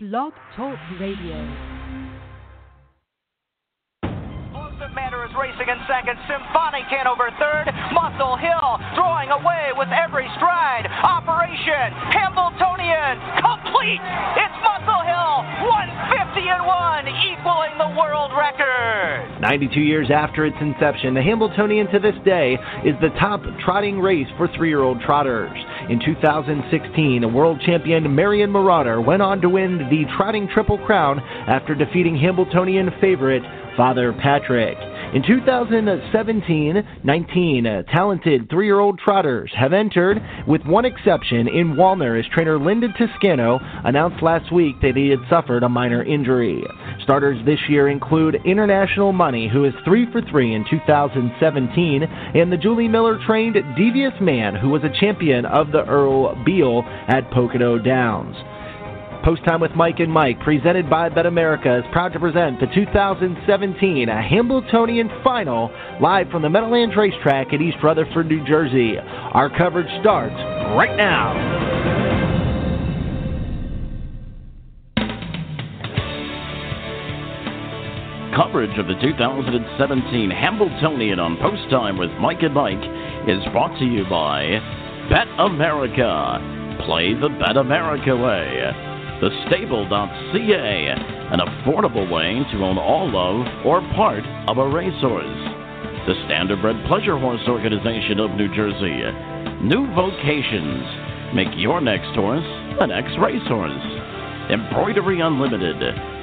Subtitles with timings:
[0.00, 1.77] Blog Talk Radio.
[5.36, 6.16] Racing in second.
[6.24, 7.68] Symphonic over third.
[7.92, 10.88] Muscle Hill drawing away with every stride.
[10.88, 14.00] Operation Hambletonian complete.
[14.36, 15.34] It's Muscle Hill
[15.68, 19.40] 150 and 1, equaling the world record.
[19.40, 24.28] 92 years after its inception, the Hambletonian to this day is the top trotting race
[24.36, 25.56] for three year old trotters.
[25.88, 31.74] In 2016, world champion Marion Marauder went on to win the trotting Triple Crown after
[31.74, 33.42] defeating Hambletonian favorite
[33.76, 34.76] Father Patrick.
[35.14, 41.76] In 2017, 19 uh, talented three year old trotters have entered, with one exception in
[41.76, 46.62] Walner, as trainer Linda Toscano announced last week that he had suffered a minor injury.
[47.02, 52.58] Starters this year include International Money, who is 3 for 3 in 2017, and the
[52.58, 57.78] Julie Miller trained Devious Man, who was a champion of the Earl Beal at Pocono
[57.78, 58.36] Downs.
[59.28, 62.66] Post Time with Mike and Mike, presented by Bet America, is proud to present the
[62.74, 65.70] 2017 Hambletonian Final
[66.00, 68.96] live from the Meadowlands Racetrack in East Rutherford, New Jersey.
[68.96, 71.34] Our coverage starts right now.
[78.34, 82.80] Coverage of the 2017 Hambletonian on Post Time with Mike and Mike
[83.28, 84.56] is brought to you by
[85.10, 86.80] Bet America.
[86.86, 88.96] Play the Bet America way.
[89.20, 90.88] TheStable.ca,
[91.32, 95.58] an affordable way to own all of or part of a racehorse.
[96.06, 99.02] The Standardbred Pleasure Horse Organization of New Jersey.
[99.60, 101.34] New Vocations.
[101.34, 102.46] Make your next horse
[102.80, 103.82] an ex racehorse.
[104.50, 105.76] Embroidery Unlimited.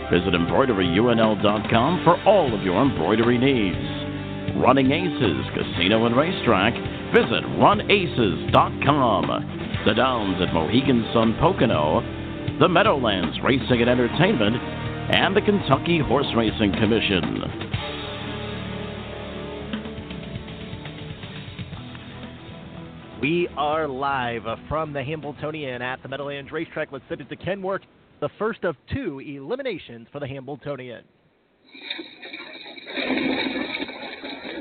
[0.10, 3.78] Visit embroideryunl.com for all of your embroidery needs.
[4.56, 6.74] Running Aces Casino and Racetrack.
[7.14, 9.28] Visit runaces.com.
[9.86, 12.25] The Downs at Mohegan Sun Pocono.
[12.60, 14.56] The Meadowlands Racing and Entertainment.
[14.56, 17.42] And the Kentucky Horse Racing Commission.
[23.22, 26.92] We are live from the Hambletonian at the Meadowlands Racetrack.
[26.92, 27.84] Let's send it to Ken Work,
[28.20, 31.04] the first of two eliminations for the Hambletonian.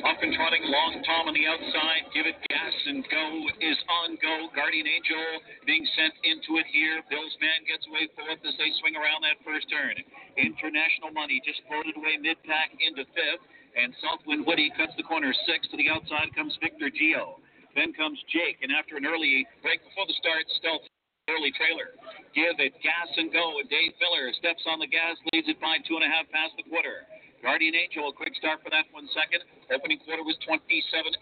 [0.04, 2.12] Up and trotting, long Tom on the outside.
[2.12, 3.24] Give it gas and go
[3.56, 4.52] is on go.
[4.52, 7.00] Guardian Angel being sent into it here.
[7.08, 9.96] Bill's man gets away fourth as they swing around that first turn.
[10.36, 13.48] International Money just floated away mid pack into fifth.
[13.80, 15.64] And Southwind Woody cuts the corner six.
[15.72, 17.40] To the outside comes Victor Geo.
[17.72, 18.60] Then comes Jake.
[18.60, 20.84] And after an early break before the start, Stealth
[21.32, 21.96] early trailer.
[22.36, 23.56] Give it gas and go.
[23.56, 26.52] And Dave Miller steps on the gas, leads it by two and a half past
[26.60, 27.08] the quarter.
[27.44, 29.44] Guardian Angel, a quick start for that one second.
[29.68, 30.64] Opening quarter was 27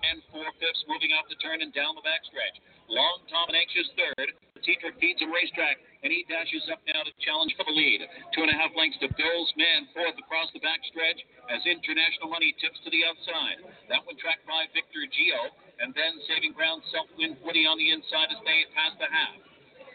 [0.06, 2.62] and 4 fifths, moving off the turn and down the backstretch.
[2.87, 4.31] Long Tom and Anxious third.
[4.62, 8.06] Teeter feeds him racetrack, and he dashes up now to challenge for the lead.
[8.31, 11.19] Two and a half lengths to Bill's Man, fourth across the backstretch
[11.50, 13.59] as International Money tips to the outside.
[13.91, 15.50] That one tracked by Victor Geo,
[15.83, 19.51] and then saving ground, Southwind Woody on the inside as they pass the half.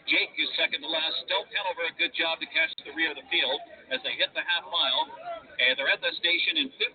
[0.08, 1.20] Jake is second to last.
[1.28, 3.60] Stealth Hanover, a good job to catch the rear of the field
[3.92, 5.04] as they hit the half mile.
[5.60, 6.88] And they're at the station in 56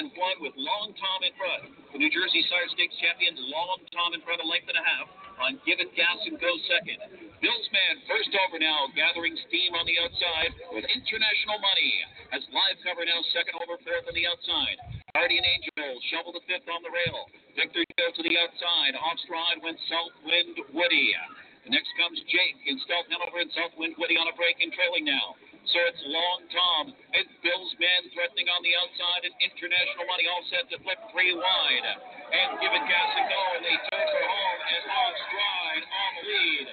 [0.00, 1.76] and 1 with Long Tom in front.
[1.92, 5.12] The New Jersey Sire Stakes champions, Long Tom in front, a length and a half
[5.44, 7.04] on Give It Gas and Go second.
[7.44, 11.92] Bill's man first over now, gathering steam on the outside with International Money.
[12.32, 14.80] Has live cover now, second over, fourth on the outside.
[15.12, 17.28] Guardian Angel shovel the fifth on the rail.
[17.60, 18.96] Victor Joe to the outside.
[18.96, 21.12] Off stride went Southwind Woody.
[21.70, 25.38] Next comes Jake in Stealth Hanover and Southwind Woody on a break and trailing now.
[25.70, 30.42] So it's Long Tom and Bill's man threatening on the outside and International Money all
[30.50, 31.86] set to flip three wide.
[32.34, 33.42] And give it gas and go.
[33.54, 36.66] And they turn for home and off stride on the lead.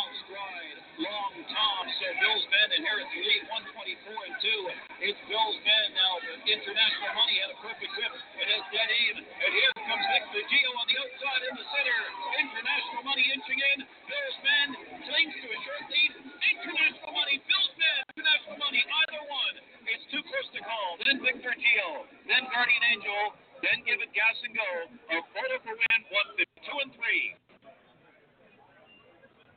[0.00, 1.82] Off stride, Long Tom.
[2.00, 5.12] So Bill's men inherit the lead 124 and 2.
[5.12, 6.24] It's Bill's men now.
[6.40, 8.08] International Money had a perfect grip.
[8.40, 9.28] It is dead even.
[9.28, 12.00] And here comes Victor Geo on the outside in the center.
[12.32, 13.78] International Money inching in.
[13.84, 14.68] Bill's men
[15.04, 16.12] clings to a short lead.
[16.48, 19.54] International Money, Bill's men, International Money, either one.
[19.84, 20.96] It's too close to call.
[21.04, 22.08] Then Victor Geo.
[22.24, 23.36] Then Guardian Angel.
[23.60, 24.70] Then give it gas and go.
[25.12, 26.00] A photo for win,
[26.40, 27.49] 152 and 3.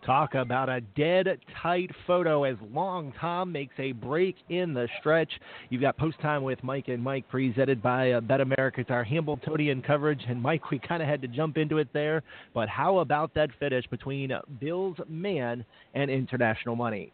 [0.05, 5.29] Talk about a dead tight photo as Long Tom makes a break in the stretch.
[5.69, 8.81] You've got post time with Mike and Mike, presented by uh, Bet America.
[8.81, 12.21] It's our Hambletonian coverage, and Mike, we kind of had to jump into it there.
[12.53, 15.63] But how about that finish between Bill's man
[15.93, 17.13] and International Money?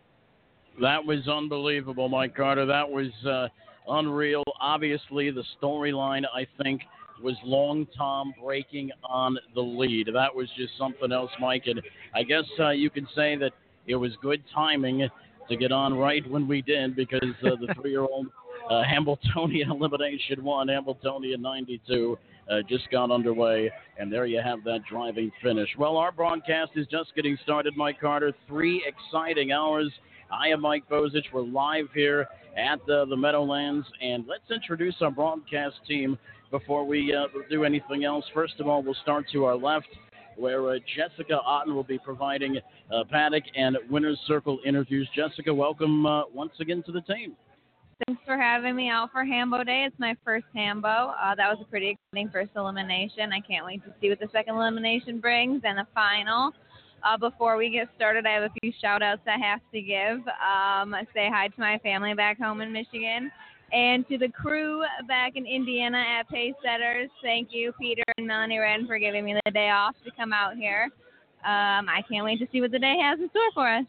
[0.82, 2.66] That was unbelievable, Mike Carter.
[2.66, 3.50] That was uh,
[3.88, 4.44] unreal.
[4.60, 6.82] Obviously, the storyline, I think,
[7.22, 10.10] was Long Tom breaking on the lead.
[10.14, 11.64] That was just something else, Mike.
[11.66, 11.82] And
[12.16, 13.52] I guess uh, you can say that
[13.88, 15.08] it was good timing
[15.50, 18.28] to get on right when we did because uh, the three-year-old
[18.70, 22.18] uh, Hambletonian Elimination 1, Hambletonian 92,
[22.50, 23.72] uh, just got underway.
[23.98, 25.70] And there you have that driving finish.
[25.78, 28.34] Well, our broadcast is just getting started, Mike Carter.
[28.48, 29.92] Three exciting hours.
[30.32, 31.26] I am Mike Bozich.
[31.34, 33.88] We're live here at the, the Meadowlands.
[34.02, 36.18] And let's introduce our broadcast team
[36.52, 38.26] before we uh, do anything else.
[38.34, 39.88] First of all, we'll start to our left
[40.36, 42.58] where uh, Jessica Otten will be providing
[42.94, 45.08] uh, paddock and winner's circle interviews.
[45.16, 47.36] Jessica, welcome uh, once again to the team.
[48.08, 49.84] Thanks for having me out for Hambo Day.
[49.86, 50.88] It's my first Hambo.
[50.88, 53.34] Uh, that was a pretty exciting first elimination.
[53.34, 56.54] I can't wait to see what the second elimination brings and the final.
[57.04, 60.20] Uh, before we get started, I have a few shout outs I have to give.
[60.40, 63.32] Um, say hi to my family back home in Michigan.
[63.72, 68.58] And to the crew back in Indiana at Pace Setters, thank you, Peter and Melanie
[68.58, 70.90] Wren, for giving me the day off to come out here.
[71.46, 73.86] Um, I can't wait to see what the day has in store for us.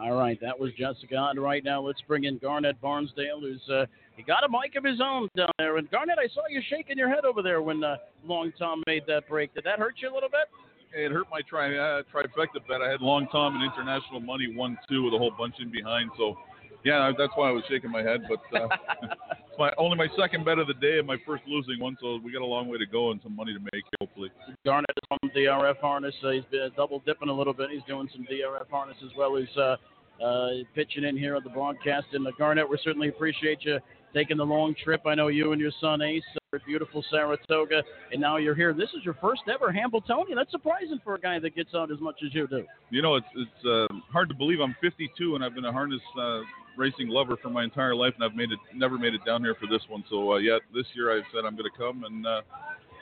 [0.00, 1.28] All right, that was Jessica.
[1.30, 3.86] And right now, let's bring in Garnet Barnsdale, who's uh,
[4.16, 5.76] he got a mic of his own down there.
[5.76, 9.02] And Garnet, I saw you shaking your head over there when uh, Long Tom made
[9.08, 9.52] that break.
[9.54, 10.48] Did that hurt you a little bit?
[10.94, 12.80] It hurt my tri- uh, trifecta bet.
[12.80, 16.10] I had Long Tom and International Money one two with a whole bunch in behind,
[16.16, 16.36] so
[16.84, 18.22] yeah, that's why I was shaking my head.
[18.28, 18.68] But uh,
[19.02, 22.18] it's my only my second bet of the day and my first losing one, so
[22.22, 24.30] we got a long way to go and some money to make, hopefully.
[24.64, 26.14] Garnet is from DRF harness.
[26.24, 27.70] Uh, he's been double dipping a little bit.
[27.70, 29.76] He's doing some DRF harness as well as uh,
[30.24, 32.06] uh, pitching in here on the broadcast.
[32.12, 33.78] And uh, Garnet, we certainly appreciate you
[34.14, 35.02] taking the long trip.
[35.06, 36.22] I know you and your son Ace
[36.52, 38.72] are beautiful Saratoga, and now you're here.
[38.72, 40.36] This is your first ever Hambletonian.
[40.36, 42.64] That's surprising for a guy that gets out as much as you do.
[42.90, 44.60] You know, it's it's uh, hard to believe.
[44.60, 46.40] I'm 52 and I've been a harness uh,
[46.76, 49.54] racing lover for my entire life, and I've made it never made it down here
[49.54, 50.02] for this one.
[50.10, 52.26] So uh, yeah, this year I said I'm going to come and.
[52.26, 52.40] Uh,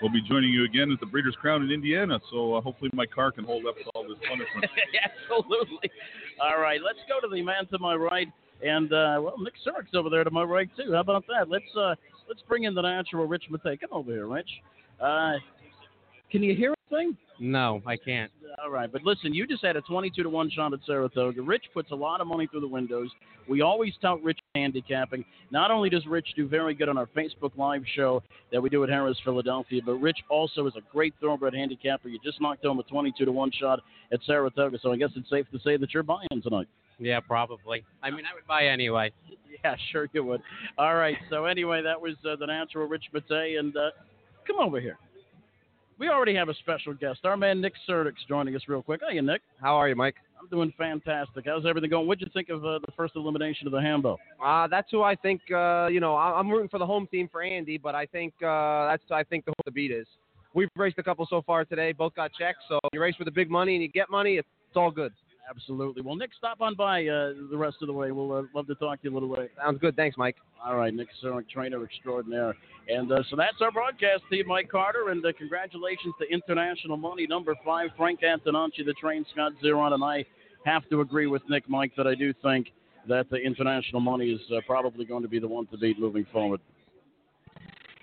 [0.00, 3.04] We'll be joining you again at the Breeders' Crown in Indiana, so uh, hopefully my
[3.04, 4.70] car can hold up to all this punishment.
[5.02, 5.90] Absolutely.
[6.40, 8.28] All right, let's go to the man to my right,
[8.62, 10.92] and uh, well, Nick Surick's over there to my right too.
[10.92, 11.48] How about that?
[11.48, 11.94] Let's uh,
[12.28, 13.80] let's bring in the natural Rich Matei.
[13.80, 14.50] Come over here, Rich.
[15.00, 15.34] Uh,
[16.30, 17.16] can you hear anything?
[17.40, 18.30] No, I can't.
[18.62, 21.40] All right, but listen, you just had a 22 to 1 shot at Saratoga.
[21.40, 23.08] Rich puts a lot of money through the windows.
[23.48, 25.24] We always tout Rich handicapping.
[25.50, 28.22] Not only does Rich do very good on our Facebook Live show
[28.52, 32.08] that we do at Harrah's Philadelphia, but Rich also is a great thoroughbred handicapper.
[32.08, 33.80] You just knocked home a 22 to 1 shot
[34.12, 36.66] at Saratoga, so I guess it's safe to say that you're buying tonight.
[36.98, 37.84] Yeah, probably.
[38.02, 39.12] I mean, I would buy anyway.
[39.64, 40.40] Yeah, sure you would.
[40.78, 43.90] All right, so anyway, that was uh, the natural Rich Matei, and uh,
[44.46, 44.98] come over here
[45.98, 47.20] we already have a special guest.
[47.24, 49.00] Our man Nick Surick's joining us real quick.
[49.08, 49.42] Hey, Nick.
[49.60, 50.14] How are you, Mike?
[50.40, 51.44] I'm doing fantastic.
[51.46, 52.06] How's everything going?
[52.06, 54.18] What'd you think of uh, the first elimination of the Hambo?
[54.42, 55.40] Uh, that's who I think.
[55.52, 58.86] Uh, you know, I'm rooting for the home team for Andy, but I think uh,
[58.86, 60.06] that's I think the who the beat is.
[60.54, 61.92] We've raced a couple so far today.
[61.92, 64.36] Both got checks, so you race with the big money and you get money.
[64.36, 65.12] It's, it's all good.
[65.48, 66.02] Absolutely.
[66.02, 68.10] Well, Nick, stop on by uh, the rest of the way.
[68.10, 69.50] We'll uh, love to talk to you a little bit.
[69.56, 69.96] Sounds good.
[69.96, 70.36] Thanks, Mike.
[70.64, 72.54] All right, Nick Surick, trainer extraordinaire.
[72.88, 75.08] And uh, so that's our broadcast team, Mike Carter.
[75.08, 79.94] And uh, congratulations to International Money number five, Frank Antonacci, the train Scott Zeron.
[79.94, 80.24] And I
[80.64, 82.72] have to agree with Nick, Mike, that I do think
[83.08, 86.26] that the International Money is uh, probably going to be the one to beat moving
[86.30, 86.60] forward.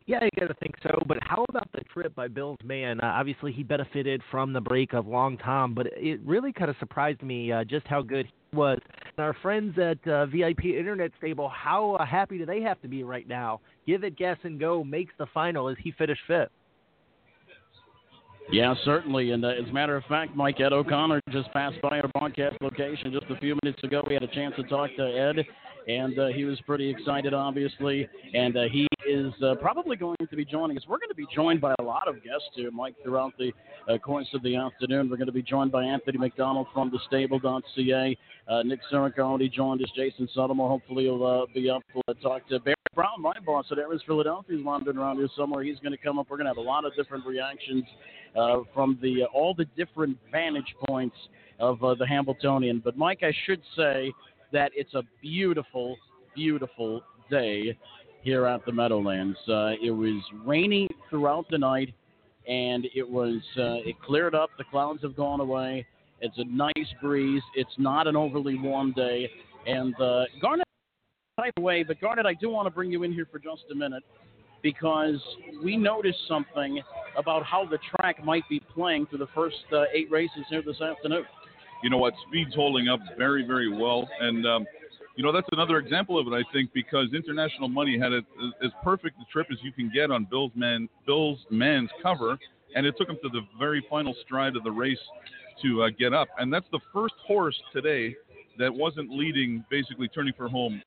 [0.08, 1.02] Yeah, I gotta think so.
[1.08, 3.00] But how about the trip by Bill's man?
[3.02, 6.76] Uh, obviously, he benefited from the break of Long Tom, but it really kind of
[6.80, 8.80] surprised me uh, just how good he was.
[9.18, 12.88] And our friends at uh, VIP Internet Stable, how uh, happy do they have to
[12.88, 13.62] be right now?
[13.88, 16.50] Give it gas and go makes the final as he finished fifth.
[18.52, 19.32] Yeah, certainly.
[19.32, 22.58] And uh, as a matter of fact, Mike Ed O'Connor just passed by our broadcast
[22.62, 24.04] location just a few minutes ago.
[24.08, 25.46] We had a chance to talk to Ed,
[25.88, 28.08] and uh, he was pretty excited, obviously.
[28.34, 30.84] And uh, he is uh, probably going to be joining us.
[30.88, 33.52] We're going to be joined by a lot of guests here, Mike, throughout the
[33.88, 35.10] uh, course of the afternoon.
[35.10, 38.18] We're going to be joined by Anthony McDonald from the stable.ca.
[38.48, 39.90] Uh, Nick already joined us.
[39.96, 43.78] Jason Suttermore hopefully will uh, be up to talk to Barry Brown, my boss at
[43.78, 44.58] Harrah's Philadelphia.
[44.58, 45.64] He's wandering around here somewhere.
[45.64, 46.28] He's going to come up.
[46.30, 47.84] We're going to have a lot of different reactions
[48.74, 51.16] from the all the different vantage points
[51.60, 52.82] of the Hambletonian.
[52.84, 54.12] But Mike, I should say
[54.52, 55.98] that it's a beautiful,
[56.36, 57.78] beautiful day
[58.22, 59.38] here at the Meadowlands.
[59.48, 61.94] Uh, it was rainy throughout the night,
[62.48, 64.50] and it was uh, it cleared up.
[64.58, 65.86] The clouds have gone away.
[66.22, 67.44] It's a nice breeze.
[67.56, 69.30] It's not an overly warm day,
[69.68, 70.66] and uh, Garnet
[71.40, 71.84] type away.
[71.84, 74.04] But Garnet, I do want to bring you in here for just a minute
[74.64, 75.22] because
[75.64, 76.82] we noticed something
[77.18, 80.82] about how the track might be playing through the first uh, eight races here this
[80.82, 81.24] afternoon.
[81.84, 82.14] You know what?
[82.28, 84.66] Speed's holding up very, very well, and um,
[85.16, 86.34] you know that's another example of it.
[86.36, 88.22] I think because International Money had a,
[88.64, 92.38] as perfect a trip as you can get on Bill's man Bill's man's cover,
[92.76, 95.00] and it took him to the very final stride of the race
[95.62, 96.28] to uh, get up.
[96.38, 98.16] And that's the first horse today
[98.58, 100.82] that wasn't leading, basically turning for home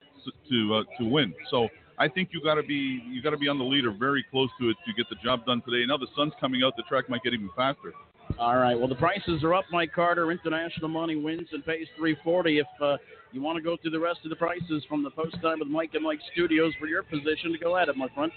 [0.51, 1.35] to uh, to win.
[1.51, 1.69] So
[1.99, 4.51] I think you got to be you got to be on the leader, very close
[4.61, 5.85] to it to get the job done today.
[5.87, 7.93] Now the sun's coming out, the track might get even faster.
[8.37, 8.79] All right.
[8.79, 10.31] Well, the prices are up, Mike Carter.
[10.31, 12.59] International money wins and pays 340.
[12.59, 12.97] If uh,
[13.33, 15.69] you want to go through the rest of the prices from the post time with
[15.69, 18.31] Mike and Mike Studios for your position, go at it, my friend.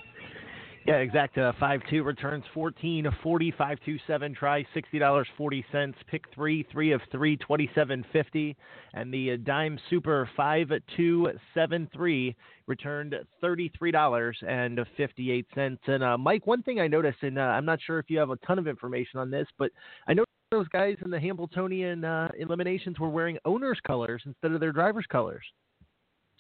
[0.88, 1.38] Yeah, exact.
[1.38, 3.54] Uh, five two returns fourteen forty.
[3.56, 5.96] Five two seven try sixty dollars forty cents.
[6.08, 8.58] Pick three three of three twenty seven fifty.
[8.96, 12.36] And the uh, dime super five two seven three
[12.66, 15.82] returned thirty three dollars and fifty eight cents.
[15.86, 18.32] And uh, Mike, one thing I noticed, and uh, I'm not sure if you have
[18.32, 19.70] a ton of information on this, but
[20.08, 24.60] I noticed those guys in the Hambletonian uh, eliminations were wearing owners' colors instead of
[24.60, 25.44] their drivers' colors.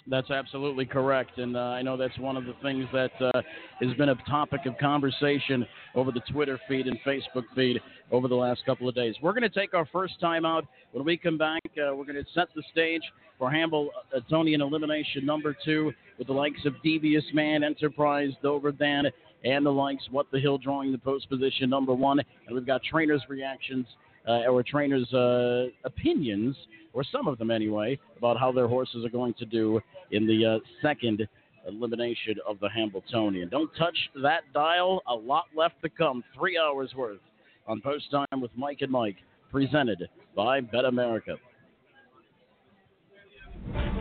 [0.08, 3.41] That's absolutely correct, and uh, I know that's one of the things that uh,
[3.81, 7.79] has been a topic of conversation over the Twitter feed and Facebook feed
[8.12, 9.13] over the last couple of days.
[9.22, 10.65] We're going to take our first time out.
[10.91, 13.03] When we come back, uh, we're going to set the stage
[13.38, 19.05] for Hambletonian elimination number two with the likes of Devious Man, Enterprise, Dover Dan,
[19.43, 20.03] and the likes.
[20.10, 23.86] What the Hill drawing the post position number one, and we've got trainers' reactions
[24.27, 26.55] uh, or trainers' uh, opinions,
[26.93, 29.79] or some of them anyway, about how their horses are going to do
[30.11, 31.27] in the uh, second
[31.67, 33.49] elimination of the Hambletonian.
[33.49, 35.01] Don't touch that dial.
[35.07, 36.23] A lot left to come.
[36.37, 37.19] Three hours worth
[37.67, 39.17] on post time with Mike and Mike,
[39.51, 41.35] presented by Bet America.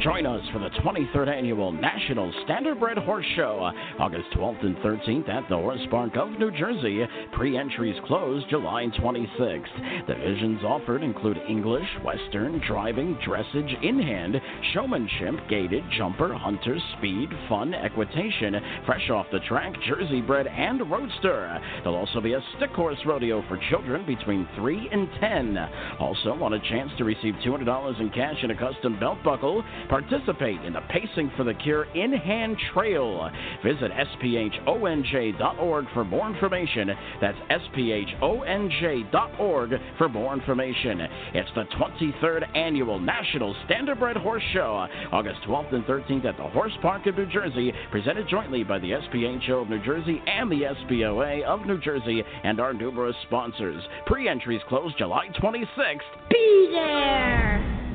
[0.00, 5.46] Join us for the 23rd annual National Standardbred Horse Show, August 12th and 13th at
[5.50, 7.04] the Horse Park of New Jersey.
[7.34, 10.06] Pre-entries close July 26th.
[10.06, 14.40] Divisions offered include English, Western, driving, dressage, in-hand,
[14.72, 21.60] showmanship, gaited, jumper, hunter, speed, fun, equitation, fresh off the track, Jersey bred, and roadster.
[21.82, 25.58] There'll also be a stick horse rodeo for children between 3 and 10.
[25.98, 29.62] Also, want a chance to receive $200 in cash and a custom belt buckle.
[29.90, 33.28] Participate in the Pacing for the Cure in hand trail.
[33.64, 36.90] Visit SPHONJ.org for more information.
[37.20, 41.00] That's SPHONJ.org for more information.
[41.34, 46.78] It's the 23rd annual National Standardbred Horse Show, August 12th and 13th at the Horse
[46.80, 51.42] Park of New Jersey, presented jointly by the SPHO of New Jersey and the SPOA
[51.42, 53.82] of New Jersey and our numerous sponsors.
[54.06, 55.98] Pre entries close July 26th.
[56.30, 57.89] Be there!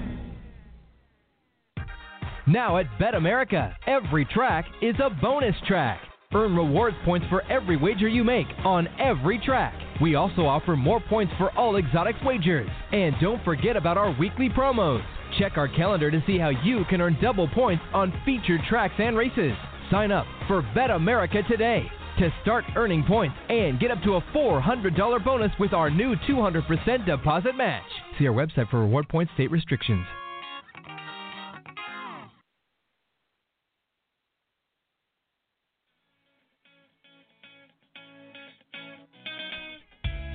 [2.47, 5.99] Now at Bet America, every track is a bonus track.
[6.31, 9.73] Earn rewards points for every wager you make on every track.
[9.99, 12.69] We also offer more points for all exotics wagers.
[12.91, 15.03] And don't forget about our weekly promos.
[15.39, 19.17] Check our calendar to see how you can earn double points on featured tracks and
[19.17, 19.53] races.
[19.89, 24.21] Sign up for Bet America today to start earning points and get up to a
[24.35, 27.83] $400 bonus with our new 200% deposit match.
[28.19, 30.05] See our website for reward points state restrictions.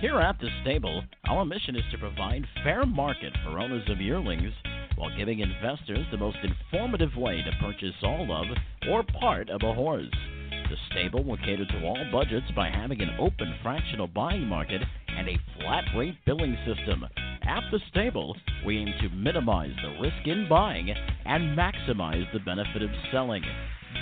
[0.00, 4.54] Here at the stable, our mission is to provide fair market for owners of yearlings
[4.96, 8.46] while giving investors the most informative way to purchase all of
[8.88, 10.08] or part of a horse.
[10.50, 15.28] The stable will cater to all budgets by having an open fractional buying market and
[15.28, 17.04] a flat rate billing system.
[17.42, 20.88] At the stable, we aim to minimize the risk in buying
[21.26, 23.42] and maximize the benefit of selling.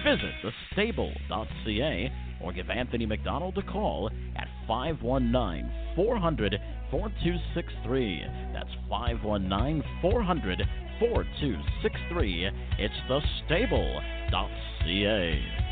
[0.04, 0.30] Visit
[0.76, 8.24] thestable.ca or give Anthony McDonald a call at 519 400 4263.
[8.52, 10.62] That's 519 400
[10.98, 12.50] 4263.
[12.78, 15.67] It's thestable.ca.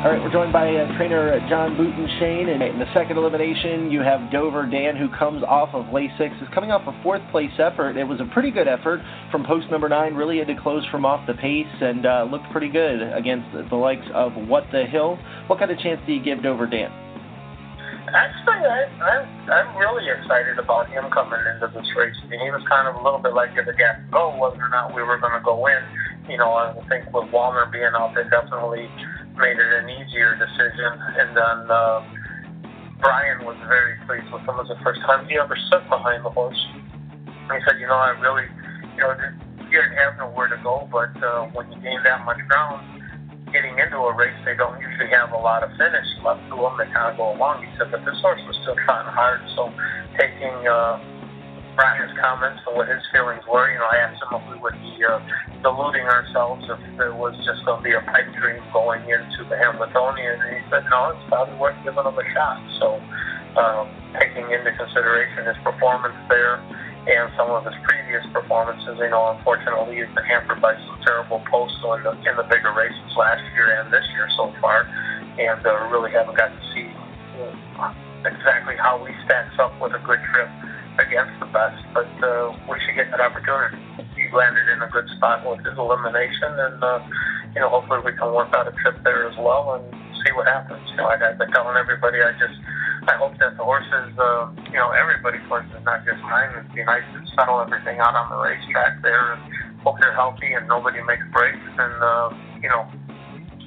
[0.00, 2.48] All right, we're joined by uh, trainer John Butenschoen.
[2.48, 6.48] And in the second elimination, you have Dover Dan, who comes off of Lasix, is
[6.54, 7.98] coming off a fourth place effort.
[8.00, 10.14] It was a pretty good effort from post number nine.
[10.14, 13.76] Really had to close from off the pace and uh, looked pretty good against the
[13.76, 15.20] likes of What the Hill.
[15.52, 16.88] What kind of chance do you give Dover Dan?
[18.08, 22.16] Actually, I, I'm I'm really excited about him coming into this race.
[22.24, 24.72] I mean, he was kind of a little bit like the gas go whether or
[24.72, 25.84] not we were going to go in.
[26.24, 28.88] You know, I think with Walner being out there, definitely
[29.40, 30.92] made it an easier decision.
[31.16, 32.04] And then uh,
[33.00, 34.60] Brian was very pleased with him.
[34.60, 36.60] It was the first time he ever sat behind the horse.
[36.76, 38.46] And he said, you know, I really,
[38.94, 39.16] you know,
[39.66, 42.84] you didn't have nowhere to go, but uh, when you gain that much ground,
[43.52, 46.74] getting into a race, they don't usually have a lot of finish left to them.
[46.78, 47.66] They kind of go along.
[47.66, 49.42] He said, but this horse was still trying hard.
[49.56, 49.72] So
[50.18, 51.02] taking uh,
[51.80, 53.64] Brian's comments and what his feelings were.
[53.72, 55.16] You know, I asked him if we would be uh,
[55.64, 59.56] deluding ourselves if it was just going to be a pipe dream going into the
[59.56, 62.60] Hambletonian, and he said, no, it's probably worth giving him a shot.
[62.84, 63.00] So,
[63.56, 63.88] um,
[64.20, 66.60] taking into consideration his performance there
[67.08, 71.40] and some of his previous performances, you know, unfortunately he's been hampered by some terrible
[71.48, 74.84] posts in the, in the bigger races last year and this year so far,
[75.40, 76.92] and uh, really haven't got to see
[78.28, 80.52] exactly how he stacks up with a good trip
[80.98, 83.78] against the best, but uh, we should get that opportunity.
[84.16, 87.00] He landed in a good spot with his elimination, and uh,
[87.54, 89.84] you know, hopefully we can work out a trip there as well and
[90.24, 90.82] see what happens.
[90.90, 92.58] You know, I've been telling everybody, I just
[93.08, 96.84] I hope that the horses, uh, you know, everybody's horses, not just mine, it'd be
[96.84, 99.40] nice to settle everything out on the racetrack there and
[99.80, 102.28] hope they're healthy and nobody makes breaks and, uh,
[102.60, 102.84] you know,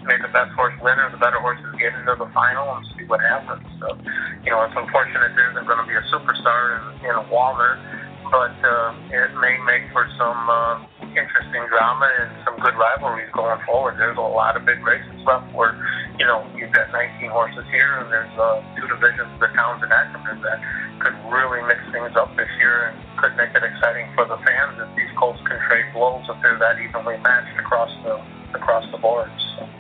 [0.05, 3.05] may the best horse win or the better horses get into the final and see
[3.07, 3.63] what happens.
[3.79, 3.95] So,
[4.43, 7.79] you know, it's unfortunate there isn't going to be a superstar in, in Walner,
[8.27, 10.81] but uh, it may make for some uh,
[11.15, 13.95] interesting drama and some good rivalries going forward.
[13.97, 15.77] There's a lot of big races left where,
[16.19, 19.91] you know, you've got 19 horses here and there's uh, two divisions, the towns and
[19.91, 20.59] Ackerman, that
[20.99, 24.79] could really mix things up this year and could make it exciting for the fans
[24.79, 28.17] if these colts can trade blows if they're that evenly matched across the
[28.53, 29.29] across the board.
[29.57, 29.72] So.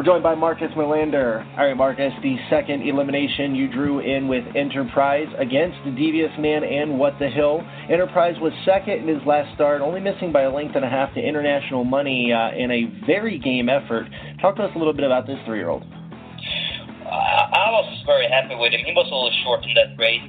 [0.00, 1.44] We're joined by Marcus Melander.
[1.60, 6.64] All right, Marcus, the second elimination you drew in with Enterprise against the Devious Man
[6.64, 7.60] and What the Hill.
[7.92, 11.12] Enterprise was second in his last start, only missing by a length and a half
[11.12, 14.08] to International Money uh, in a very game effort.
[14.40, 15.84] Talk to us a little bit about this three year old.
[15.84, 18.80] Uh, I was very happy with him.
[18.80, 20.24] He was a little short in that race.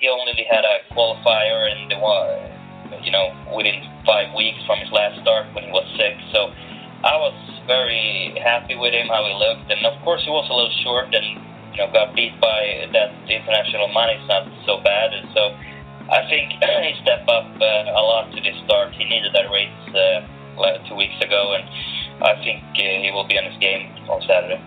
[0.00, 5.20] He only had a qualifier and, uh, you know, within five weeks from his last
[5.20, 6.16] start when he was sick.
[6.32, 6.48] So
[7.00, 7.32] I was
[7.64, 11.08] very happy with him, how he looked, and of course he was a little short
[11.08, 11.40] and
[11.72, 14.20] you know got beat by that international money.
[14.20, 15.42] It's not so bad, and so
[16.12, 18.92] I think he stepped up uh, a lot to this start.
[19.00, 20.28] He needed that race uh,
[20.92, 21.64] two weeks ago, and
[22.20, 24.60] I think uh, he will be on his game on Saturday.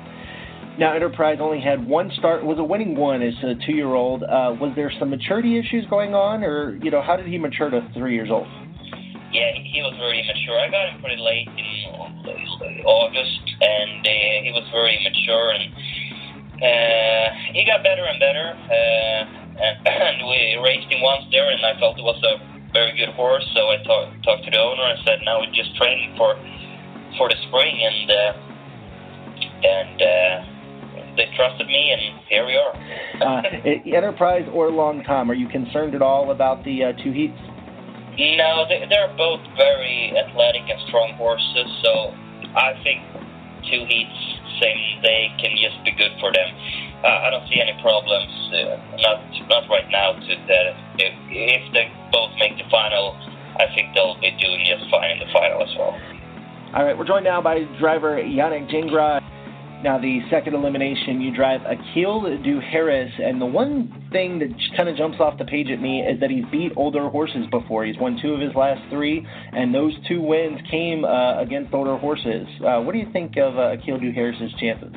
[0.80, 4.24] Now, Enterprise only had one start, was a winning one as a two-year-old.
[4.24, 7.70] Uh, was there some maturity issues going on, or you know, how did he mature
[7.70, 8.48] to three years old?
[9.34, 10.62] Yeah, he was very immature.
[10.62, 15.74] I got him pretty late in August, and uh, he was very immature, and
[16.62, 17.26] uh,
[17.58, 18.54] he got better and better.
[18.54, 19.22] Uh,
[19.58, 22.38] and, and we raced him once there, and I felt it was a
[22.78, 23.42] very good horse.
[23.58, 26.38] So I talked talked to the owner and said, "Now we're just training for
[27.18, 28.34] for the spring," and uh,
[29.66, 29.98] and.
[30.02, 30.54] Uh,
[31.16, 32.74] they trusted me, and here we are.
[33.22, 33.44] uh,
[33.96, 37.38] Enterprise or Long Tom, are you concerned at all about the uh, two heats?
[38.18, 42.14] No, they, they're both very athletic and strong horses, so
[42.54, 43.02] I think
[43.66, 46.50] two heats same day can just be good for them.
[47.04, 49.18] Uh, I don't see any problems, uh, not
[49.50, 50.14] not right now.
[50.14, 50.66] To that,
[51.02, 53.18] if, if they both make the final,
[53.60, 55.98] I think they'll be doing just fine in the final as well.
[56.74, 59.22] All right, we're joined now by driver Yannick Gingras.
[59.84, 64.88] Now, the second elimination, you drive Akil Du Harris, and the one thing that kind
[64.88, 67.84] of jumps off the page at me is that he's beat older horses before.
[67.84, 71.98] He's won two of his last three, and those two wins came uh, against older
[71.98, 72.48] horses.
[72.64, 74.94] Uh, what do you think of uh, Akil Du Harris's chances?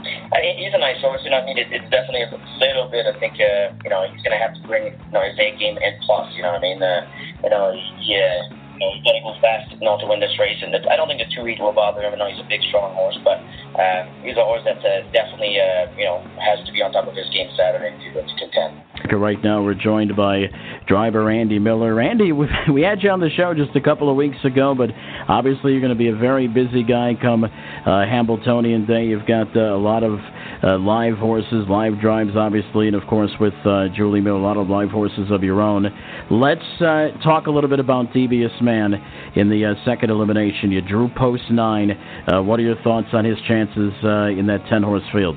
[0.00, 1.20] I mean, he's a nice horse.
[1.22, 3.04] You know, I mean, it, it's definitely a little bit.
[3.04, 5.54] I think, uh, you know, he's going to have to bring, you know, his A
[5.60, 6.32] game and plus.
[6.34, 7.04] You know, what I mean, uh,
[7.44, 10.56] you know, yeah you know, he's got to go fast not to win this race.
[10.64, 12.14] And I don't think the two heat will bother him.
[12.14, 13.36] I know he's a big, strong horse, but
[13.76, 17.04] uh, he's a horse that uh, definitely, uh, you know, has to be on top
[17.04, 18.80] of his game Saturday to, to contend.
[19.12, 20.48] Right now, we're joined by
[20.88, 22.00] driver Andy Miller.
[22.00, 22.32] Andy,
[22.72, 24.88] we had you on the show just a couple of weeks ago, but
[25.28, 27.48] obviously you're going to be a very busy guy come uh,
[27.84, 29.04] Hambletonian Day.
[29.04, 30.16] You've got uh, a lot of
[30.62, 34.56] uh, live horses, live drives, obviously, and of course with uh, Julie Miller, a lot
[34.56, 35.86] of live horses of your own.
[36.30, 38.94] Let's uh, talk a little bit about Devious Man
[39.36, 40.70] in the uh, second elimination.
[40.70, 41.92] You drew post nine.
[41.92, 45.36] Uh, what are your thoughts on his chances uh, in that 10 horse field?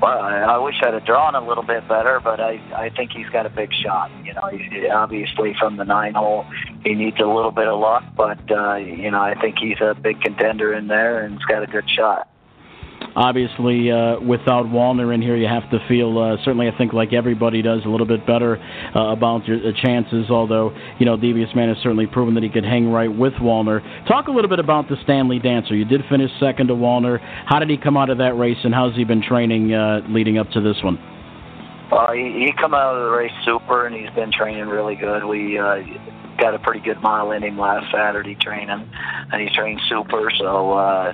[0.00, 3.12] Well, I, I wish I'd have drawn a little bit better, but I I think
[3.12, 4.10] he's got a big shot.
[4.24, 6.44] You know, he, obviously from the nine hole,
[6.82, 9.94] he needs a little bit of luck, but uh, you know, I think he's a
[9.94, 12.31] big contender in there and he's got a good shot
[13.16, 17.12] obviously uh, without Walner in here, you have to feel uh, certainly I think like
[17.12, 18.58] everybody does a little bit better
[18.94, 20.30] uh, about your chances.
[20.30, 23.80] Although you know Devious Man has certainly proven that he could hang right with Walner.
[24.06, 25.74] Talk a little bit about the Stanley Dancer.
[25.74, 27.18] You did finish second to Walner.
[27.46, 30.38] How did he come out of that race, and how's he been training uh, leading
[30.38, 30.98] up to this one?
[31.92, 35.24] Uh, he, he come out of the race super, and he's been training really good.
[35.24, 35.76] We uh,
[36.38, 38.90] got a pretty good mile in him last Saturday training,
[39.30, 40.30] and he trained super.
[40.38, 41.12] So uh,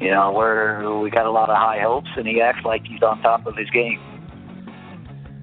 [0.00, 3.02] you know, we're we got a lot of high hopes, and he acts like he's
[3.02, 4.00] on top of his game.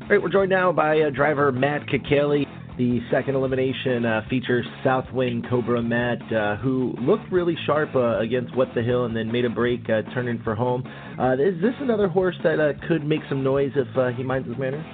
[0.02, 2.46] All right, we're joined now by uh, driver Matt Kakaley.
[2.78, 8.56] The second elimination uh, features Southwind Cobra Matt, uh, who looked really sharp uh, against
[8.56, 10.84] What the Hill and then made a break uh, turning for home.
[11.18, 14.48] Uh, is this another horse that uh, could make some noise if uh, he minds
[14.48, 14.86] his manners?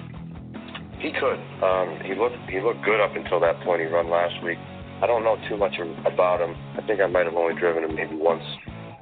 [1.00, 1.41] He could.
[1.65, 3.82] Um, he looked he looked good up until that point.
[3.82, 4.60] He run last week.
[5.02, 5.74] I don't know too much
[6.06, 6.56] about him.
[6.78, 8.43] I think I might have only driven him maybe once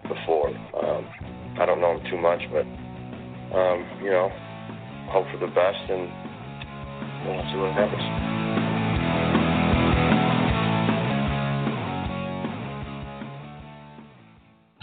[0.09, 0.49] before.
[0.49, 1.05] Um,
[1.61, 2.65] I don't know him too much, but
[3.55, 4.29] um, you know,
[5.09, 6.09] hope for the best and
[7.25, 8.29] we'll see what happens.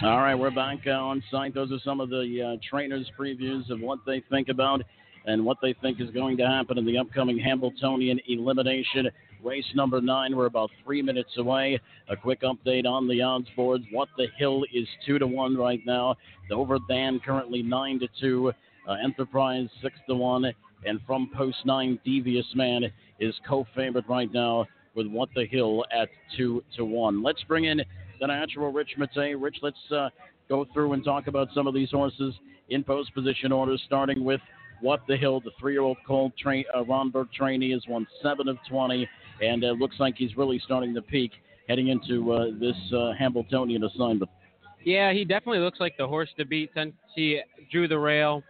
[0.03, 1.55] All right, we're back uh, on site.
[1.55, 4.83] Those are some of the uh, trainers' previews of what they think about
[5.25, 9.09] and what they think is going to happen in the upcoming Hambletonian elimination.
[9.43, 11.81] Race number nine, we're about three minutes away.
[12.09, 13.85] A quick update on the odds boards.
[13.93, 16.17] What the Hill is two to one right now.
[16.49, 18.53] Dover Dan currently nine to two.
[18.89, 20.45] Uh, Enterprise six to one,
[20.85, 22.85] and from post nine, Devious Man
[23.19, 27.23] is co-favorite right now with What the Hill at two to one.
[27.23, 27.83] Let's bring in
[28.21, 29.35] the natural Rich Matei.
[29.41, 30.09] Rich, let's uh,
[30.49, 32.35] go through and talk about some of these horses
[32.69, 34.41] in post position orders, starting with
[34.81, 38.07] What the Hill, the three year old Colt train, uh, Ron Burke trainee, has won
[38.23, 39.09] 7 of 20,
[39.41, 41.33] and it uh, looks like he's really starting to peak
[41.69, 44.31] heading into uh, this uh, Hambletonian assignment.
[44.85, 47.41] Yeah, he definitely looks like the horse to beat since he
[47.73, 48.43] drew the rail,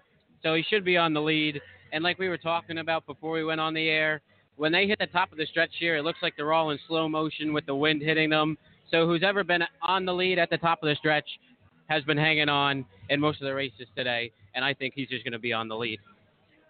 [0.43, 1.61] so he should be on the lead.
[1.93, 4.21] And like we were talking about before we went on the air,
[4.57, 6.79] when they hit the top of the stretch here, it looks like they're all in
[6.87, 8.59] slow motion with the wind hitting them.
[8.91, 11.27] So who's ever been on the lead at the top of the stretch
[11.89, 15.25] has been hanging on in most of the races today, and I think he's just
[15.25, 16.01] going to be on the lead.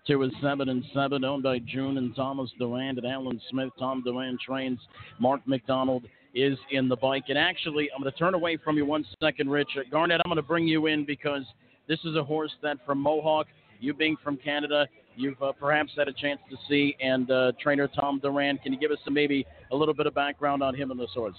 [0.06, 3.70] Two is seven and seven, owned by June and Thomas Durand and Alan Smith.
[3.76, 4.78] Tom Durand trains.
[5.18, 7.24] Mark McDonald is in the bike.
[7.28, 9.70] And actually, I'm going to turn away from you one second, Rich.
[9.90, 11.42] Garnet, I'm going to bring you in because
[11.88, 13.48] this is a horse that from Mohawk,
[13.80, 16.94] you being from Canada, you've uh, perhaps had a chance to see.
[17.00, 20.14] And uh, trainer Tom Durand, can you give us some, maybe a little bit of
[20.14, 21.34] background on him and this horse?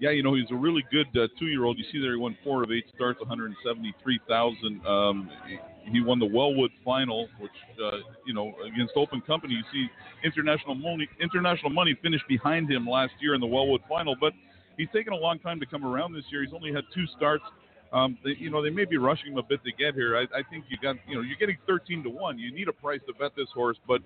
[0.00, 1.78] Yeah, you know, he's a really good uh, two-year-old.
[1.78, 4.86] You see there, he won four of eight starts, 173,000.
[4.86, 5.30] Um,
[5.84, 7.52] he won the Wellwood final, which
[7.84, 9.54] uh, you know against Open Company.
[9.54, 9.88] You see,
[10.24, 14.32] international money, international money finished behind him last year in the Wellwood final, but
[14.78, 16.42] he's taken a long time to come around this year.
[16.42, 17.44] He's only had two starts.
[17.92, 20.16] Um, they, you know, they may be rushing him a bit to get here.
[20.16, 22.38] I, I think you got, you know, you're getting 13 to one.
[22.38, 24.00] You need a price to bet this horse, but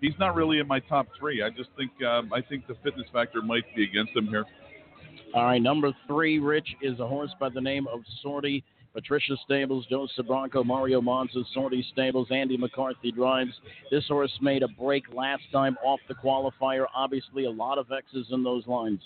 [0.00, 1.42] he's not really in my top three.
[1.42, 4.44] I just think, um, I think the fitness factor might be against him here.
[5.34, 8.64] All right, number three, Rich, is a horse by the name of Sortie.
[8.92, 13.52] Patricia Stables, Joe Sabranco, Mario Monza, Sortie Stables, Andy McCarthy drives.
[13.90, 16.86] This horse made a break last time off the qualifier.
[16.94, 19.00] Obviously, a lot of X's in those lines.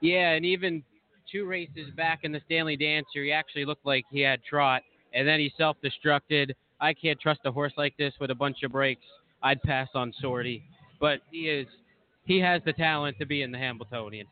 [0.00, 0.84] Yeah, and even
[1.30, 5.26] two races back in the Stanley Dancer, he actually looked like he had trot, and
[5.26, 6.52] then he self-destructed.
[6.80, 9.04] I can't trust a horse like this with a bunch of breaks.
[9.42, 10.62] I'd pass on Sortie,
[11.00, 11.66] but he is
[12.24, 14.26] he has the talent to be in the Hambletonian.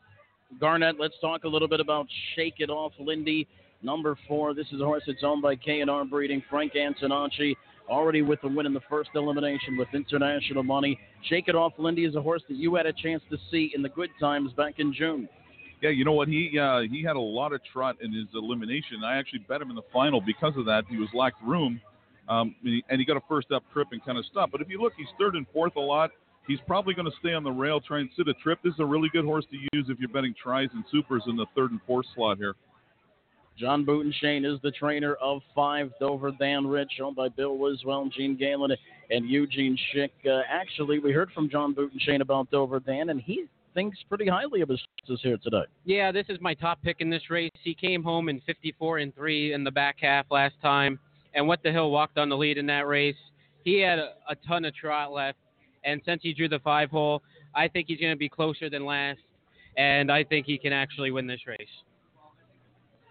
[0.60, 3.46] Garnet, let's talk a little bit about Shake It Off Lindy,
[3.82, 4.54] number four.
[4.54, 6.42] This is a horse that's owned by K&R Breeding.
[6.48, 7.54] Frank Antonacci
[7.88, 10.98] already with the win in the first elimination with international money.
[11.28, 13.82] Shake It Off Lindy is a horse that you had a chance to see in
[13.82, 15.28] the good times back in June.
[15.82, 16.26] Yeah, you know what?
[16.26, 19.04] He uh, he had a lot of trot in his elimination.
[19.04, 20.82] I actually bet him in the final because of that.
[20.90, 21.80] He was lacked room,
[22.28, 24.50] um, and he got a first up trip and kind of stopped.
[24.50, 26.10] But if you look, he's third and fourth a lot.
[26.48, 28.58] He's probably going to stay on the rail, try and sit a trip.
[28.64, 31.36] This is a really good horse to use if you're betting tries and supers in
[31.36, 32.54] the third and fourth slot here.
[33.58, 38.34] John Butenschoen is the trainer of five Dover Dan Rich, owned by Bill Wiswell, Gene
[38.34, 38.70] Galen,
[39.10, 40.10] and Eugene Schick.
[40.24, 44.62] Uh, actually, we heard from John Butenschoen about Dover Dan, and he thinks pretty highly
[44.62, 45.64] of his chances here today.
[45.84, 47.50] Yeah, this is my top pick in this race.
[47.62, 50.98] He came home in 54 and three in the back half last time,
[51.34, 53.16] and what the hill walked on the lead in that race.
[53.64, 55.36] He had a, a ton of trot left
[55.84, 57.22] and since he drew the five hole,
[57.54, 59.20] I think he's going to be closer than last,
[59.76, 61.68] and I think he can actually win this race.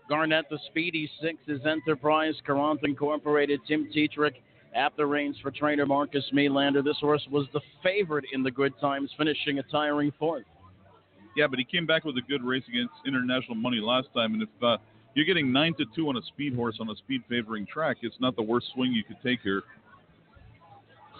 [0.10, 4.36] Garnet, the Speedy Six is Enterprise, Courant Incorporated, Tim Tetrick
[4.73, 6.84] at the reins for trainer Marcus Melander.
[6.84, 10.45] This horse was the favorite in the good times, finishing a tiring fourth.
[11.36, 14.43] Yeah, but he came back with a good race against international money last time, and
[14.43, 14.77] if uh,
[15.13, 18.15] you're getting nine to two on a speed horse on a speed favoring track, it's
[18.19, 19.63] not the worst swing you could take here.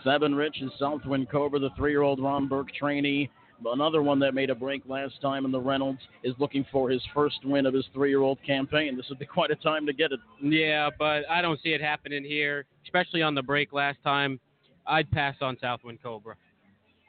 [0.04, 3.30] Seven Rich is Southwind Cobra, the three year old Ron Burke trainee.
[3.66, 7.02] Another one that made a break last time in the Reynolds is looking for his
[7.14, 8.96] first win of his three year old campaign.
[8.96, 10.20] This would be quite a time to get it.
[10.42, 14.40] Yeah, but I don't see it happening here, especially on the break last time.
[14.86, 16.36] I'd pass on Southwind Cobra.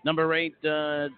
[0.05, 1.09] Number eight, uh,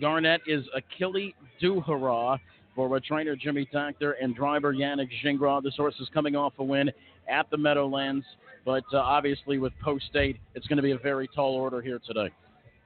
[0.00, 2.38] Garnet is Achille Duhara
[2.74, 5.62] for trainer Jimmy Takter and driver Yannick Gingras.
[5.62, 6.90] This horse is coming off a win
[7.28, 8.24] at the Meadowlands.
[8.64, 12.00] But uh, obviously, with post state, it's going to be a very tall order here
[12.06, 12.30] today.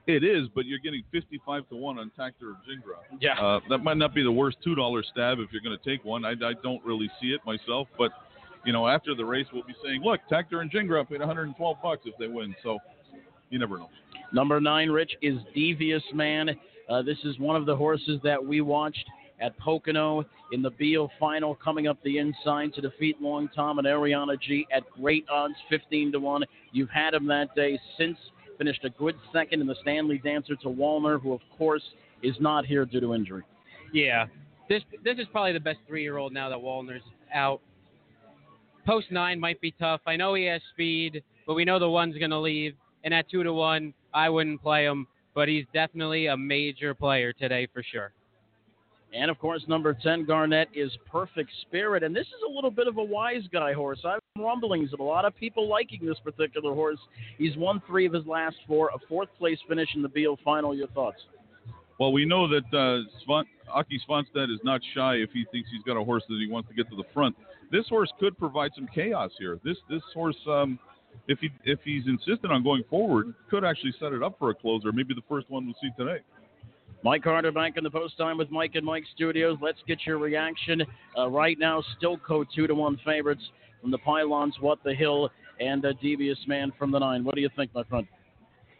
[0.07, 3.19] It is, but you're getting 55 to one on Takter or Gingras.
[3.19, 3.33] Yeah.
[3.33, 6.03] Uh, that might not be the worst two dollar stab if you're going to take
[6.05, 6.23] one.
[6.23, 8.11] I, I don't really see it myself, but
[8.65, 12.01] you know, after the race, we'll be saying, look, Takter and Gingras paid 112 bucks
[12.05, 12.55] if they win.
[12.63, 12.79] So
[13.49, 13.89] you never know.
[14.33, 16.49] Number nine, Rich, is Devious Man.
[16.89, 19.05] Uh, this is one of the horses that we watched
[19.39, 23.87] at Pocono in the Beal final, coming up the inside to defeat Long Tom and
[23.87, 26.43] Ariana G at great odds, 15 to 1.
[26.71, 28.17] You've had him that day since,
[28.57, 31.83] finished a good second in the Stanley Dancer to Walner, who, of course,
[32.23, 33.43] is not here due to injury.
[33.93, 34.25] Yeah.
[34.69, 37.61] This this is probably the best three year old now that Walner's out.
[38.85, 40.01] Post nine might be tough.
[40.05, 42.75] I know he has speed, but we know the one's gonna leave.
[43.03, 47.31] And at two to one, I wouldn't play him, but he's definitely a major player
[47.31, 48.11] today for sure.
[49.13, 52.03] And of course, number 10, Garnet, is Perfect Spirit.
[52.03, 53.99] And this is a little bit of a wise guy horse.
[54.05, 56.99] I've rumblings of a lot of people liking this particular horse.
[57.37, 60.75] He's won three of his last four, a fourth place finish in the Beal final.
[60.75, 61.17] Your thoughts?
[61.99, 65.83] Well, we know that uh, Svan, Åke Svanstedt is not shy if he thinks he's
[65.83, 67.35] got a horse that he wants to get to the front.
[67.71, 69.59] This horse could provide some chaos here.
[69.63, 70.79] This this horse, um,
[71.27, 74.55] if he if he's insistent on going forward, could actually set it up for a
[74.55, 74.91] closer.
[74.91, 76.21] Maybe the first one we'll see today.
[77.07, 79.57] Mike Carter back in the post time with Mike and Mike Studios.
[79.61, 80.83] Let's get your reaction.
[81.17, 83.41] Uh, right now, Stilco two to one favorites
[83.79, 85.29] from the Pylons, What the Hill,
[85.61, 87.23] and a Devious Man from the nine.
[87.23, 88.05] What do you think, my friend?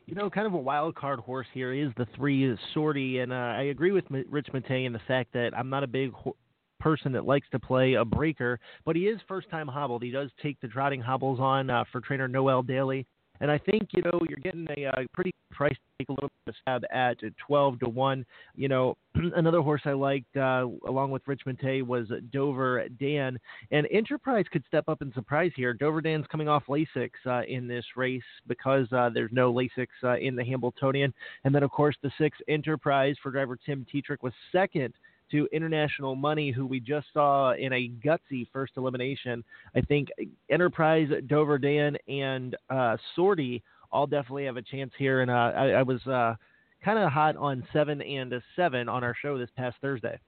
[0.07, 3.35] You know, kind of a wild card horse here is the three Sortie, and uh,
[3.35, 6.35] I agree with M- Rich Matei in the fact that I'm not a big ho-
[6.81, 10.03] person that likes to play a breaker, but he is first time hobbled.
[10.03, 13.07] He does take the trotting hobbles on uh, for trainer Noel Daly.
[13.39, 16.53] And I think you know you're getting a, uh pretty price take a little bit
[16.53, 18.25] of stab at 12 to one.
[18.55, 18.97] You know,
[19.35, 23.39] another horse I liked uh, along with Rich Matei was Dover Dan,
[23.71, 25.73] and Enterprise could step up and surprise here.
[25.73, 30.17] Dover Dan's coming off Lasix uh, in this race because uh, there's no Lasix uh,
[30.17, 34.33] in the Hambletonian, and then of course the six Enterprise for driver Tim Tetrick was
[34.51, 34.93] second
[35.31, 39.43] to International Money, who we just saw in a gutsy first elimination.
[39.75, 40.09] I think
[40.49, 45.21] Enterprise, Dover Dan, and uh, Sortie all definitely have a chance here.
[45.21, 46.35] And uh, I, I was uh,
[46.83, 50.19] kind of hot on seven and a seven on our show this past Thursday.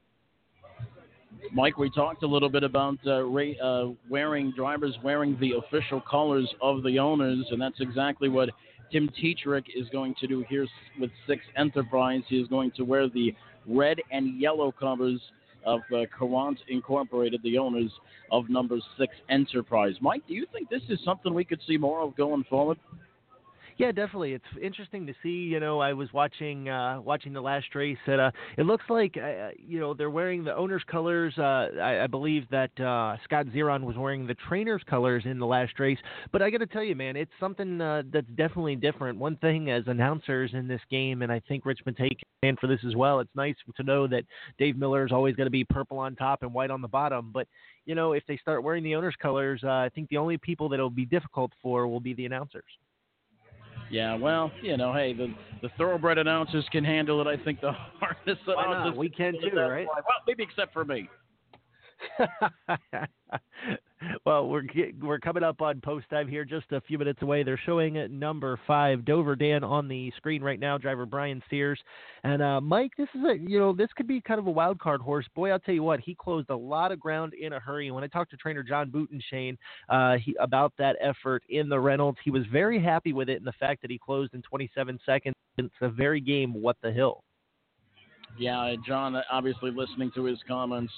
[1.53, 6.01] Mike, we talked a little bit about uh, Ray, uh, wearing drivers wearing the official
[6.01, 8.49] colors of the owners, and that's exactly what
[8.91, 10.67] Tim Tetrick is going to do here
[10.99, 12.21] with Six Enterprise.
[12.28, 13.36] He is going to wear the
[13.67, 15.21] red and yellow covers
[15.65, 17.91] of uh, Courant Incorporated, the owners
[18.32, 19.95] of number six Enterprise.
[20.02, 22.78] Mike, do you think this is something we could see more of going forward?
[23.79, 24.33] Yeah, definitely.
[24.33, 25.29] It's interesting to see.
[25.29, 27.97] You know, I was watching uh, watching the last race.
[28.07, 31.33] And, uh, it looks like uh, you know they're wearing the owners' colors.
[31.37, 35.45] Uh, I, I believe that uh, Scott Zeron was wearing the trainers' colors in the
[35.45, 35.97] last race.
[36.33, 39.17] But I got to tell you, man, it's something uh, that's definitely different.
[39.17, 42.81] One thing as announcers in this game, and I think Rich Matei can for this
[42.85, 43.21] as well.
[43.21, 44.25] It's nice to know that
[44.57, 47.31] Dave Miller is always going to be purple on top and white on the bottom.
[47.33, 47.47] But
[47.85, 50.67] you know, if they start wearing the owners' colors, uh, I think the only people
[50.67, 52.65] that it'll be difficult for will be the announcers.
[53.89, 57.28] Yeah, well, you know, hey, the the thoroughbred announcers can handle it.
[57.28, 58.71] I think the harness Why not?
[58.71, 59.86] announcers We can too, right?
[59.88, 61.10] Well, maybe except for me.
[64.25, 64.63] well, we're
[65.01, 67.43] we're coming up on post time here, just a few minutes away.
[67.43, 70.77] They're showing number five Dover Dan on the screen right now.
[70.77, 71.79] Driver Brian Sears
[72.23, 72.91] and uh, Mike.
[72.97, 75.25] This is a you know this could be kind of a wild card horse.
[75.35, 77.88] Boy, I'll tell you what, he closed a lot of ground in a hurry.
[77.88, 79.57] And when I talked to trainer John Butenschoen
[79.89, 83.47] uh, he, about that effort in the Reynolds, he was very happy with it and
[83.47, 85.35] the fact that he closed in 27 seconds.
[85.57, 86.53] It's a very game.
[86.53, 87.23] What the hill?
[88.37, 90.93] Yeah, John, obviously listening to his comments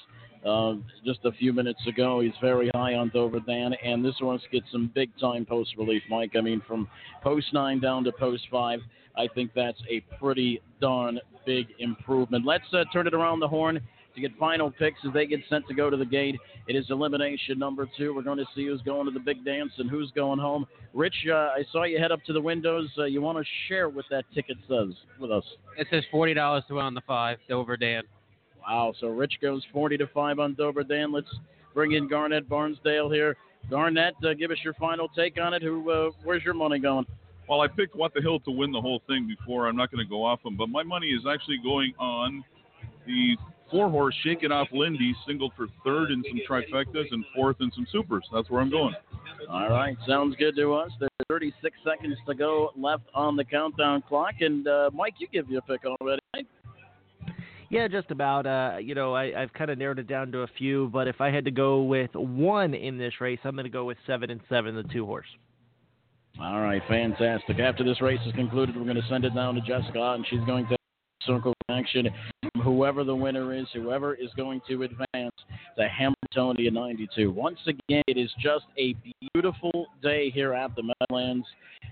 [0.45, 0.73] uh,
[1.05, 4.65] just a few minutes ago, he's very high on Dover Dan, and this horse gets
[4.71, 6.31] some big time post relief, Mike.
[6.35, 6.87] I mean, from
[7.21, 8.79] post nine down to post five,
[9.15, 12.45] I think that's a pretty darn big improvement.
[12.45, 13.79] Let's uh, turn it around the horn
[14.15, 16.35] to get final picks as they get sent to go to the gate.
[16.67, 18.13] It is elimination number two.
[18.13, 20.65] We're going to see who's going to the big dance and who's going home.
[20.93, 22.89] Rich, uh, I saw you head up to the windows.
[22.97, 25.43] Uh, you want to share what that ticket says with us?
[25.77, 28.03] It says forty dollars to win on the five, Dover Dan.
[28.61, 28.93] Wow.
[28.99, 31.11] So Rich goes 40 to 5 on Dover Dan.
[31.11, 31.33] Let's
[31.73, 33.35] bring in Garnet Barnsdale here.
[33.69, 35.61] Garnet, uh, give us your final take on it.
[35.61, 37.05] Who, uh, where's your money going?
[37.47, 39.67] Well, I picked What the Hill to win the whole thing before.
[39.67, 42.43] I'm not going to go off him, but my money is actually going on
[43.05, 43.35] the
[43.71, 47.71] four horse Shake It Off Lindy, singled for third in some trifectas and fourth in
[47.73, 48.25] some supers.
[48.31, 48.93] That's where I'm going.
[49.49, 50.91] All right, sounds good to us.
[50.99, 55.49] There's 36 seconds to go left on the countdown clock, and uh, Mike, you give
[55.49, 56.21] your pick already.
[56.35, 56.45] right?
[57.69, 58.45] Yeah, just about.
[58.45, 61.21] Uh, you know, I, I've kind of narrowed it down to a few, but if
[61.21, 64.29] I had to go with one in this race, I'm going to go with seven
[64.29, 65.27] and seven, the two horse.
[66.39, 67.59] All right, fantastic.
[67.59, 70.41] After this race is concluded, we're going to send it down to Jessica, and she's
[70.45, 70.77] going to
[71.25, 72.09] circle action.
[72.63, 75.35] Whoever the winner is, whoever is going to advance
[75.77, 77.31] to Hambletonian 92.
[77.31, 78.95] Once again, it is just a
[79.33, 81.45] beautiful day here at the Meadowlands.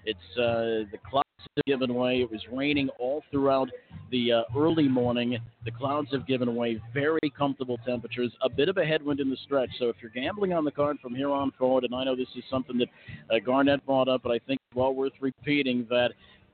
[0.06, 2.22] It's uh, the clouds have given way.
[2.22, 3.70] It was raining all throughout
[4.12, 5.38] the uh, early morning.
[5.66, 6.82] The clouds have given way.
[6.94, 8.32] Very comfortable temperatures.
[8.42, 9.70] A bit of a headwind in the stretch.
[9.80, 12.28] So if you're gambling on the card from here on forward, and I know this
[12.36, 12.88] is something that
[13.34, 16.10] uh, Garnet brought up, but I think well worth repeating that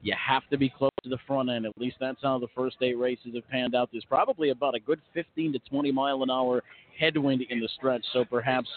[0.05, 1.65] you have to be close to the front end.
[1.65, 3.89] At least that's how the first eight races have panned out.
[3.91, 6.61] There's probably about a good 15 to 20 mile an hour
[6.97, 8.69] headwind in the stretch, so perhaps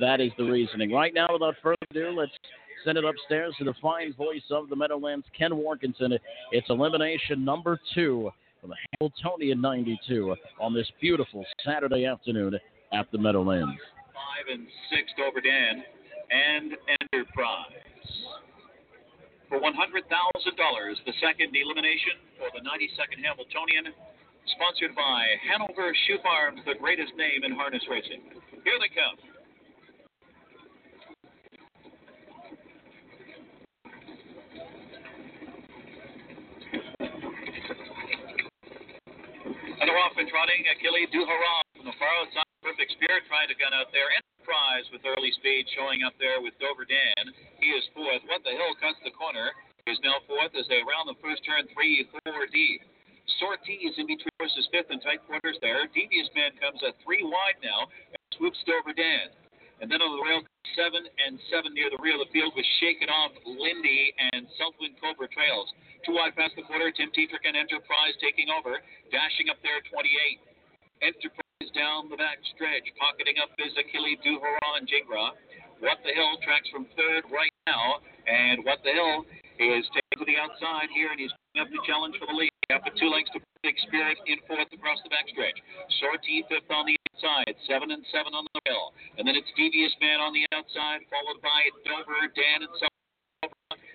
[0.00, 0.90] that is the reasoning.
[0.90, 2.32] Right now, without further ado, let's
[2.84, 6.18] send it upstairs to the fine voice of the Meadowlands, Ken Warkentin.
[6.50, 12.58] It's elimination number two for the Hambletonian 92 on this beautiful Saturday afternoon
[12.92, 13.78] at the Meadowlands.
[14.12, 15.84] Five and six Dover Dan
[16.32, 16.72] and
[17.12, 17.70] Enterprise.
[19.52, 23.92] For $100,000, the second elimination for the 92nd Hambletonian,
[24.56, 28.24] sponsored by Hanover Shoe Farms, the greatest name in harness racing.
[28.64, 29.12] Here they come.
[39.68, 42.48] And they're off and trotting Achille Duharan from the far outside.
[42.64, 44.08] Perfect Spirit trying to gun out there.
[44.42, 47.30] Enterprise with early speed showing up there with Dover Dan.
[47.62, 48.26] He is fourth.
[48.26, 49.54] What the Hill cuts the corner.
[49.86, 52.82] Is now fourth as they round the first turn three, four deep.
[53.38, 55.86] Sortie is in between horses fifth and tight quarters there.
[55.94, 59.30] Devious Man comes at three wide now and swoops Dover Dan.
[59.78, 60.42] And then on the rail,
[60.74, 64.98] seven and seven near the rear of the field was shaken off Lindy and Southwind
[64.98, 65.70] Cobra Trails.
[66.02, 68.82] Two wide past the quarter, Tim Tetrick and Enterprise taking over,
[69.14, 70.02] dashing up there 28.
[70.98, 75.38] Enterprise down the back stretch, pocketing up is Achille Duharan Gingras.
[75.78, 79.22] What the Hill tracks from third right now, and What the Hill
[79.58, 82.50] is taking to the outside here, and he's up to challenge for the lead.
[82.70, 85.54] After two lengths to Big Spirit in fourth across the backstretch.
[86.02, 88.90] Sortie fifth on the inside, seven and seven on the hill.
[89.18, 92.90] And then it's Devious Man on the outside, followed by Dover, Dan, and South.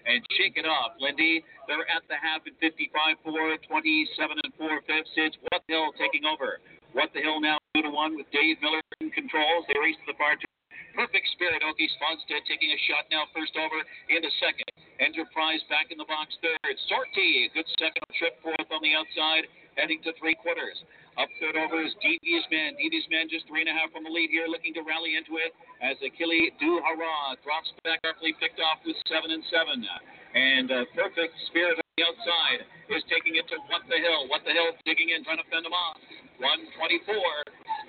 [0.08, 1.44] And shake it off, Lindy.
[1.68, 5.12] They're at the half at 55 4, 27 and 4 fifths.
[5.20, 6.64] It's What the Hill taking over.
[6.98, 9.62] What the Hill now 2 to 1 with Dave Miller in control.
[9.70, 10.50] They race to the far two.
[10.98, 14.66] Perfect Spirit, Åke Svanstedt taking a shot now, first over into second.
[14.98, 16.58] Enterprise back in the box third.
[16.90, 19.46] Sortie, good second trip fourth on the outside,
[19.78, 20.74] heading to three quarters.
[21.22, 22.74] Up third over is Devious Man.
[22.82, 25.38] Devious Man just three and a half from the lead here, looking to rally into
[25.38, 25.54] it
[25.86, 29.86] as Achille Duhara drops back, roughly picked off with seven and seven.
[30.34, 34.28] And uh, Perfect Spirit on the outside is taking it to What the Hill.
[34.32, 36.00] What the Hill digging in, trying to fend him off.
[36.38, 37.10] 124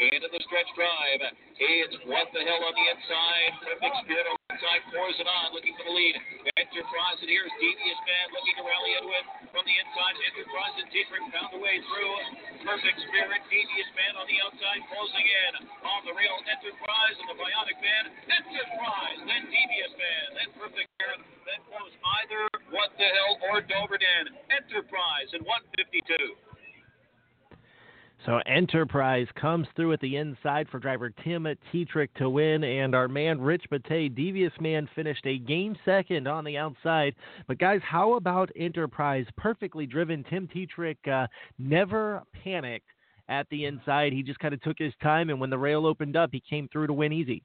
[0.00, 1.20] into the stretch drive.
[1.58, 3.50] It's What the Hill on the inside.
[3.60, 6.14] Perfect Spirit on the inside, pours it on, looking for the lead.
[6.58, 9.04] Enterprise, and here's Devious Man looking to rally it
[9.52, 10.14] from the inside.
[10.32, 12.14] Enterprise and Tetrick found a way through.
[12.64, 15.52] Perfect Spirit, Devious Man on the outside, closing in
[15.84, 18.04] on the real Enterprise and the Bionic Man.
[18.32, 23.98] Enterprise, then Devious Man, then Perfect Spirit, then close either What the Hill or Dover
[23.98, 24.30] Dan.
[24.88, 26.14] Enterprise in 152.
[28.24, 33.06] So Enterprise comes through at the inside for driver Tim Tetrick to win, and our
[33.06, 37.14] man Rich Matei, Devious Man, finished a game second on the outside.
[37.46, 39.26] But guys, how about Enterprise?
[39.36, 40.24] Perfectly driven.
[40.24, 41.26] Tim Tetrick uh,
[41.58, 42.88] never panicked
[43.28, 44.12] at the inside.
[44.12, 46.68] He just kind of took his time, and when the rail opened up, he came
[46.72, 47.42] through to win easy.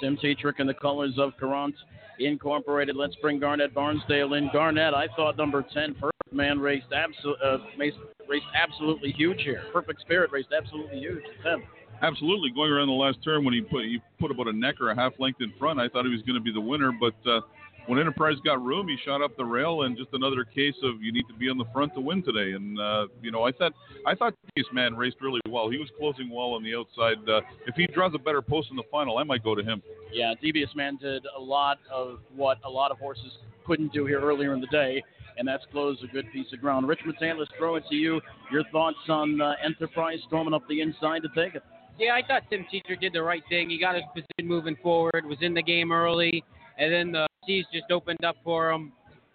[0.00, 1.74] Tim Tetrick in the colors of Courant
[2.18, 2.96] Incorporated.
[2.96, 4.50] Let's bring Garnet Barnsdale in.
[4.52, 9.62] Garnet, I thought number 10, Perfect Man, raced, absol- uh, raced absolutely huge here.
[9.72, 11.22] Perfect Spirit raced absolutely huge.
[11.42, 11.62] 10.
[12.02, 14.90] Absolutely, going around the last turn when he put he put about a neck or
[14.90, 16.92] a half length in front, I thought he was going to be the winner.
[16.92, 17.40] But uh,
[17.86, 21.12] when Enterprise got room, he shot up the rail, and just another case of you
[21.12, 22.52] need to be on the front to win today.
[22.52, 23.72] And uh, you know, I thought
[24.04, 25.70] I thought this man raced really well.
[25.70, 27.28] He was closing well on the outside.
[27.28, 29.82] Uh, if he draws a better post in the final, I might go to him.
[30.12, 33.32] Yeah, Devious Man did a lot of what a lot of horses
[33.66, 35.02] couldn't do here earlier in the day,
[35.38, 36.88] and that's closed a good piece of ground.
[36.88, 38.20] Rich Matei, let's throw it to you.
[38.50, 41.62] Your thoughts on uh, Enterprise storming up the inside to take it?
[41.98, 43.70] Yeah, I thought Tim Tetrick did the right thing.
[43.70, 46.44] He got his position moving forward, was in the game early,
[46.78, 48.92] and then the seas just opened up for him.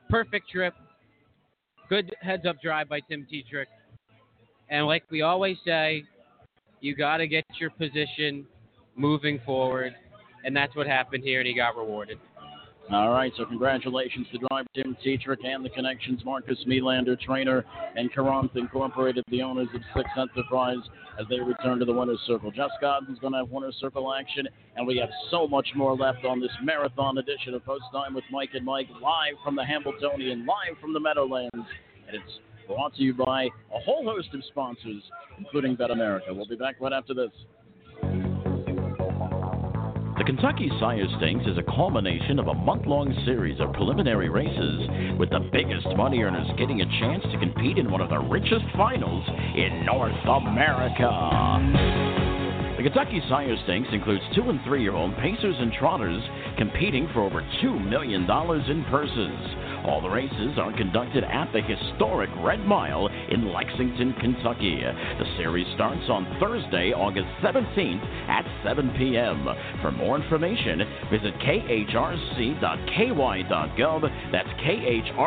[0.09, 0.73] Perfect trip.
[1.89, 3.65] Good heads up drive by Tim Tetrick.
[4.69, 6.03] And like we always say,
[6.79, 8.45] you got to get your position
[8.95, 9.93] moving forward.
[10.43, 12.17] And that's what happened here, and he got rewarded.
[12.89, 17.63] All right, so congratulations to driver Tim Tetrick and the Connections, Marcus Melander, trainer,
[17.95, 20.79] and Courant Incorporated, the owners of Six Enterprise,
[21.17, 22.51] as they return to the winner's circle.
[22.51, 26.25] Jess Godden's going to have winner's circle action, and we have so much more left
[26.25, 30.45] on this marathon edition of Post Time with Mike and Mike, live from the Hambletonian,
[30.45, 35.03] live from the Meadowlands, and it's brought to you by a whole host of sponsors,
[35.37, 36.33] including Bet America.
[36.33, 37.31] We'll be back right after this.
[40.21, 45.17] The Kentucky Sire Stakes is a culmination of a month long series of preliminary races,
[45.17, 48.65] with the biggest money earners getting a chance to compete in one of the richest
[48.77, 52.10] finals in North America.
[52.81, 56.19] The Kentucky Sire Stakes includes two and three year old pacers and trotters
[56.57, 59.37] competing for over $2 million in purses.
[59.85, 64.81] All the races are conducted at the historic Red Mile in Lexington, Kentucky.
[64.81, 69.47] The series starts on Thursday, August 17th at 7 p.m.
[69.83, 70.79] For more information,
[71.11, 71.91] visit khrc.ky.gov.
[74.31, 75.21] That's khrc.ky.gov.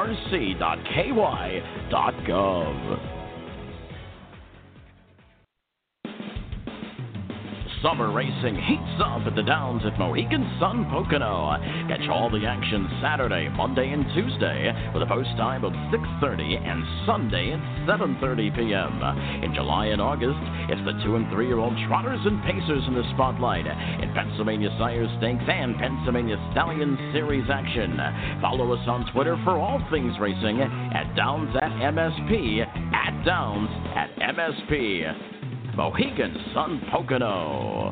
[7.83, 11.57] Summer racing heats up at the Downs at Mohegan Sun Pocono.
[11.89, 16.85] Catch all the action Saturday, Monday, and Tuesday with a post time of 6:30 and
[17.07, 19.01] Sunday at 7:30 p.m.
[19.43, 23.67] In July and August, it's the two and three-year-old trotters and pacers in the spotlight
[23.67, 27.99] in Pennsylvania Sire Stakes and Pennsylvania Stallion Series action.
[28.41, 34.09] Follow us on Twitter for all things racing at Downs at MSP at Downs at
[34.37, 35.34] MSP.
[35.77, 37.91] Mohegan Sun Pocono.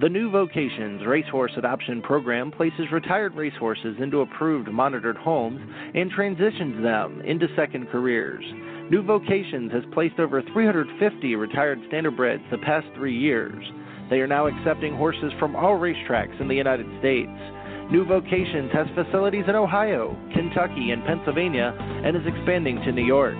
[0.00, 5.60] The new Vocations Racehorse Adoption Program places retired racehorses into approved monitored homes
[5.92, 8.44] and transitions them into second careers.
[8.90, 13.64] New Vocations has placed over 350 retired standardbreds the past three years.
[14.08, 17.28] They are now accepting horses from all racetracks in the United States.
[17.90, 21.74] New Vocations has facilities in Ohio, Kentucky, and Pennsylvania
[22.04, 23.36] and is expanding to New York.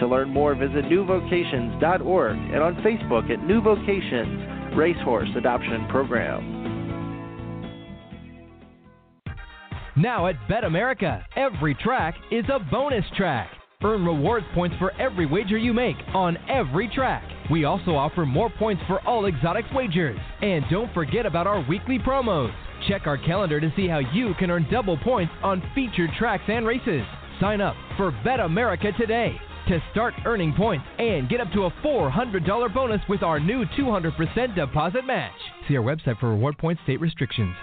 [0.00, 6.56] To learn more, visit newvocations.org and on Facebook at New Vocations Racehorse Adoption Program.
[9.96, 13.50] Now at Bet America, every track is a bonus track.
[13.82, 17.22] Earn rewards points for every wager you make on every track.
[17.50, 20.18] We also offer more points for all exotic wagers.
[20.40, 22.52] And don't forget about our weekly promos.
[22.88, 26.66] Check our calendar to see how you can earn double points on featured tracks and
[26.66, 27.02] races.
[27.40, 29.36] Sign up for Bet America today
[29.68, 34.54] to start earning points and get up to a $400 bonus with our new 200%
[34.54, 35.32] deposit match.
[35.68, 37.54] See our website for reward points state restrictions.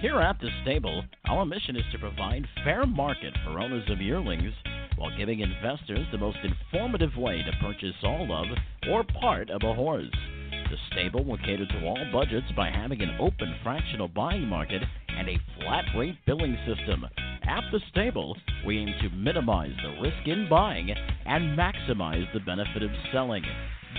[0.00, 4.52] Here at the stable, our mission is to provide fair market for owners of yearlings
[4.96, 8.46] while giving investors the most informative way to purchase all of
[8.90, 10.10] or part of a horse.
[10.50, 15.28] The stable will cater to all budgets by having an open fractional buying market and
[15.28, 17.04] a flat rate billing system.
[17.42, 20.90] At the stable, we aim to minimize the risk in buying
[21.26, 23.44] and maximize the benefit of selling.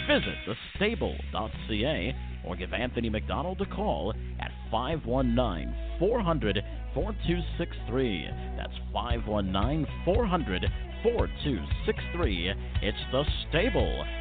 [0.07, 0.35] Visit
[0.79, 2.15] thestable.ca
[2.45, 6.63] or give Anthony McDonald a call at 519 400
[6.93, 8.29] 4263.
[8.57, 10.65] That's 519 400
[11.03, 12.53] 4263.
[12.81, 13.23] It's the
[13.53, 14.13] thestable.ca.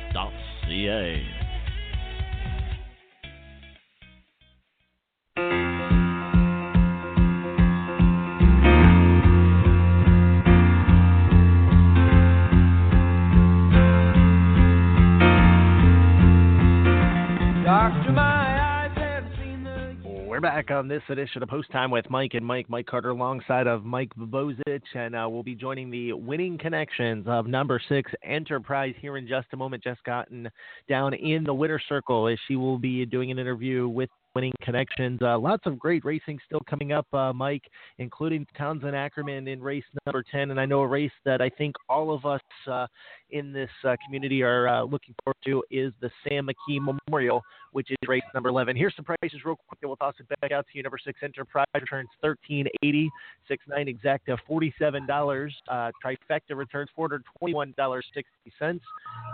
[20.32, 22.70] We're back on this edition of Post Time with Mike and Mike.
[22.70, 27.46] Mike Carter alongside of Mike Bozich, and uh, we'll be joining the winning connections of
[27.46, 29.84] number six Enterprise here in just a moment.
[29.84, 30.48] Just Gotten
[30.88, 35.20] down in the winner circle as she will be doing an interview with winning connections.
[35.22, 37.64] Uh, lots of great racing still coming up, uh, Mike,
[37.98, 40.50] including Townsend Ackerman in race number 10.
[40.50, 42.86] And I know a race that I think all of us uh,
[43.30, 47.90] in this uh, community are uh, looking forward to is the Sam McKee Memorial, which
[47.90, 48.76] is race number 11.
[48.76, 50.82] Here's some prices real quick, we'll toss it back out to you.
[50.82, 53.10] Number six Enterprise returns 1380,
[53.48, 55.50] six nine exacta $47.
[55.68, 58.80] Uh, trifecta returns $421.60.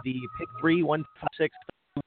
[0.04, 1.54] The pick three 156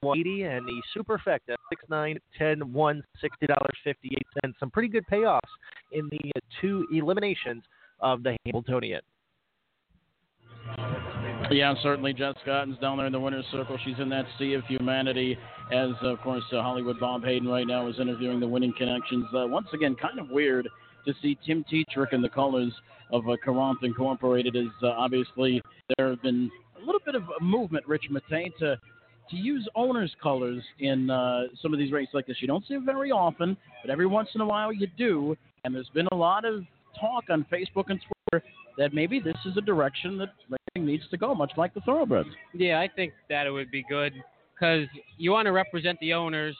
[0.00, 5.04] 180 and the superfecta 6 9 10 1 60 dollars 58 cents some pretty good
[5.10, 5.40] payoffs
[5.92, 7.62] in the two eliminations
[8.00, 9.00] of the Hambletonian
[11.50, 12.12] Yeah, certainly.
[12.12, 13.76] Jess Scotton's down there in the winner's circle.
[13.84, 15.36] She's in that sea of humanity,
[15.72, 19.26] as of course uh, Hollywood Bob Hayden right now is interviewing the winning connections.
[19.34, 20.68] Uh, once again, kind of weird
[21.06, 22.72] to see Tim Tetrick in the colors
[23.10, 24.56] of uh, Courant Incorporated.
[24.56, 25.60] As uh, obviously
[25.96, 28.78] there have been a little bit of movement, Rich Matei, to
[29.30, 32.36] to use owners' colors in uh, some of these races like this.
[32.40, 35.36] You don't see it very often, but every once in a while you do.
[35.64, 36.64] And there's been a lot of
[37.00, 38.44] talk on Facebook and Twitter
[38.78, 42.28] that maybe this is a direction that racing needs to go, much like the thoroughbreds.
[42.54, 44.12] Yeah, I think that it would be good
[44.54, 44.86] because
[45.18, 46.56] you want to represent the owners,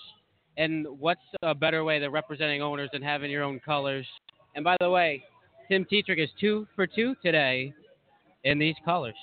[0.57, 4.07] and what's a better way than representing owners than having your own colors?
[4.55, 5.25] And by the way,
[5.69, 7.73] Tim Tetrick is two for two today
[8.45, 9.15] in these colors.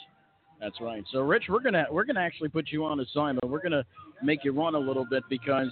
[0.59, 1.03] That's right.
[1.11, 3.49] So, Rich, we're gonna we're gonna actually put you on assignment.
[3.49, 3.85] We're gonna
[4.21, 5.69] make you run a little bit because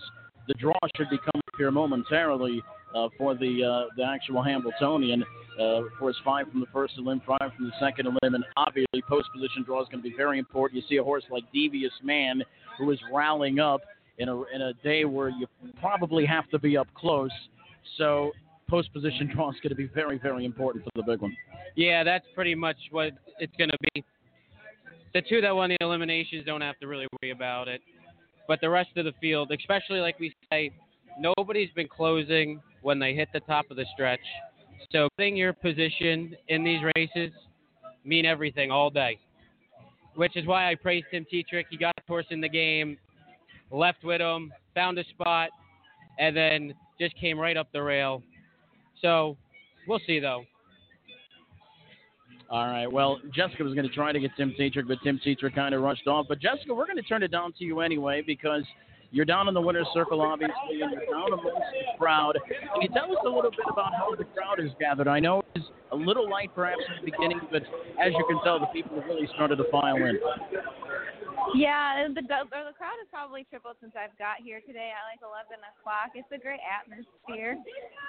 [0.47, 2.61] the draw should be coming here momentarily
[2.95, 5.23] uh, for the uh, the actual Hambletonian.
[5.59, 9.01] Uh, of course, five from the first limb, five from the second limb, and obviously
[9.09, 10.81] post position draw is going to be very important.
[10.81, 12.43] You see a horse like Devious Man
[12.77, 13.81] who is rallying up
[14.19, 15.47] in a in a day where you
[15.79, 17.31] probably have to be up close.
[17.97, 18.31] So
[18.69, 21.35] post position draw is going to be very very important for the big one.
[21.75, 24.03] Yeah, that's pretty much what it's going to be.
[25.17, 27.81] The two that won the eliminations don't have to really worry about it,
[28.47, 30.69] but the rest of the field, especially like we say,
[31.19, 34.19] nobody's been closing when they hit the top of the stretch.
[34.91, 37.31] So getting your position in these races
[38.05, 39.17] mean everything all day.
[40.13, 41.65] Which is why I praised Tim Tetrick.
[41.71, 42.95] He got a horse in the game,
[43.71, 45.49] left with him, found a spot,
[46.19, 48.21] and then just came right up the rail.
[49.01, 49.35] So
[49.87, 50.43] we'll see though.
[52.49, 52.87] All right.
[52.91, 55.81] Well, Jessica was going to try to get Tim Tetrick, but Tim Tetrick kind of
[55.81, 56.27] rushed off.
[56.29, 58.63] But Jessica, we're going to turn it down to you anyway because
[59.11, 62.37] you're down in the winner's circle, obviously, and you're down amongst the crowd.
[62.47, 65.07] Can you tell us a little bit about how the crowd is gathered?
[65.09, 67.63] I know it's a little light perhaps in the beginning, but
[68.01, 70.17] as you can tell, the people have really started to file in.
[71.55, 75.57] Yeah, the the crowd has probably tripled since I've got here today at like 11
[75.63, 76.11] o'clock.
[76.15, 77.57] It's a great atmosphere.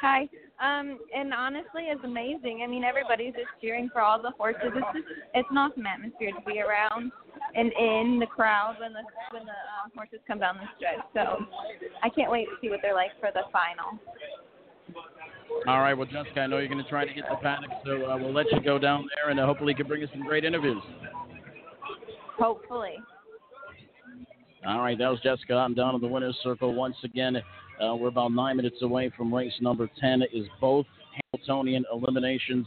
[0.01, 0.29] Hi.
[0.61, 2.63] Um, and honestly, it's amazing.
[2.65, 4.75] I mean, everybody's just cheering for all the horses.
[4.75, 7.13] It's just it's an awesome atmosphere to be around
[7.55, 11.05] and in the crowd when the when the uh, horses come down the stretch.
[11.15, 11.45] So
[12.03, 13.99] I can't wait to see what they're like for the final.
[15.67, 18.07] All right, well, Jessica, I know you're going to try to get the paddock, so
[18.07, 20.25] uh, we'll let you go down there, and uh, hopefully, you can bring us some
[20.25, 20.83] great interviews.
[22.39, 22.97] Hopefully.
[24.69, 25.55] All right, that was Jessica.
[25.55, 27.37] I'm down in the winner's circle once again.
[27.37, 30.25] Uh, we're about nine minutes away from race number 10.
[30.31, 30.85] Is both
[31.33, 32.67] Hambletonian eliminations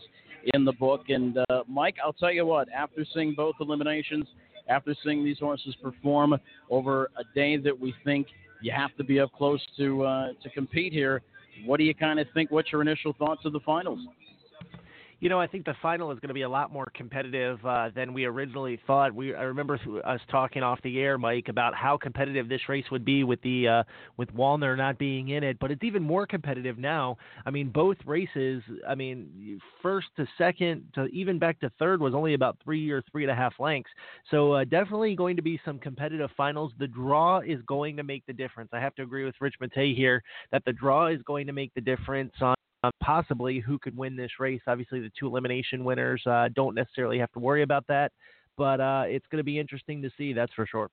[0.56, 1.10] in the book.
[1.10, 4.26] And uh, Mike, I'll tell you what, after seeing both eliminations,
[4.68, 6.34] after seeing these horses perform
[6.72, 8.26] over a day that we think
[8.64, 11.22] you have to be up close to uh, to compete here,
[11.68, 12.50] what do you kind of think?
[12.50, 14.00] What's your initial thoughts of the finals?
[15.22, 17.92] You know, I think the final is going to be a lot more competitive uh,
[17.96, 19.14] than we originally thought.
[19.14, 23.06] We I remember us talking off the air, Mike, about how competitive this race would
[23.06, 23.84] be with the uh,
[24.18, 27.18] with Walner not being in it, but it's even more competitive now.
[27.46, 28.64] I mean, both races.
[28.90, 33.04] I mean, first to second to even back to third was only about three or
[33.12, 33.92] three and a half lengths.
[34.32, 36.72] So uh, definitely going to be some competitive finals.
[36.80, 38.72] The draw is going to make the difference.
[38.74, 41.72] I have to agree with Rich Matei here that the draw is going to make
[41.76, 44.62] the difference on um, possibly who could win this race.
[44.68, 48.12] Obviously, the two elimination winners uh, don't necessarily have to worry about that,
[48.58, 50.34] but uh, it's going to be interesting to see.
[50.34, 50.90] That's for sure.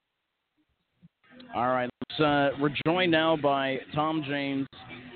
[1.55, 4.67] All right, uh, we're joined now by Tom James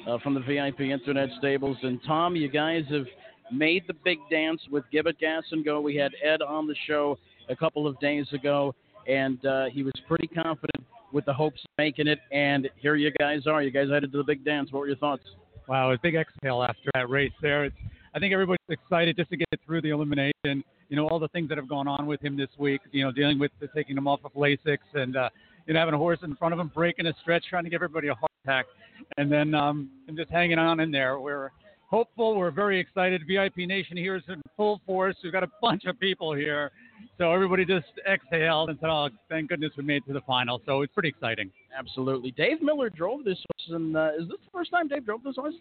[0.08, 3.06] uh, from the VIP Internet Stables, and Tom, you guys have
[3.52, 5.80] made the big dance with Give It Gas and Go.
[5.80, 7.18] We had Ed on the show
[7.48, 8.74] a couple of days ago,
[9.06, 12.20] and uh, he was pretty confident with the hopes of making it.
[12.30, 13.62] And here you guys are.
[13.62, 14.72] You guys headed to the big dance.
[14.72, 15.24] What were your thoughts?
[15.68, 17.64] Wow, a big exhale after that race there.
[17.64, 17.76] It's,
[18.14, 20.64] I think everybody's excited just to get through the elimination.
[20.88, 23.12] You know, all the things that have gone on with him this week, you know,
[23.12, 25.30] dealing with the, taking him off of Lasix and, uh,
[25.66, 27.76] you know, having a horse in front of him breaking a stretch, trying to give
[27.76, 28.66] everybody a heart attack.
[29.16, 31.18] And then um, and just hanging on in there.
[31.18, 31.50] We're
[31.92, 32.36] hopeful.
[32.36, 33.22] We're very excited.
[33.28, 35.14] VIP Nation here is in full force.
[35.22, 36.72] We've got a bunch of people here.
[37.18, 40.60] So everybody just exhaled and said, "Oh, thank goodness we made it to the final."
[40.66, 41.50] So it's pretty exciting.
[41.76, 42.32] Absolutely.
[42.32, 45.36] Dave Miller drove this horse, and uh, is this the first time Dave drove this
[45.36, 45.54] horse?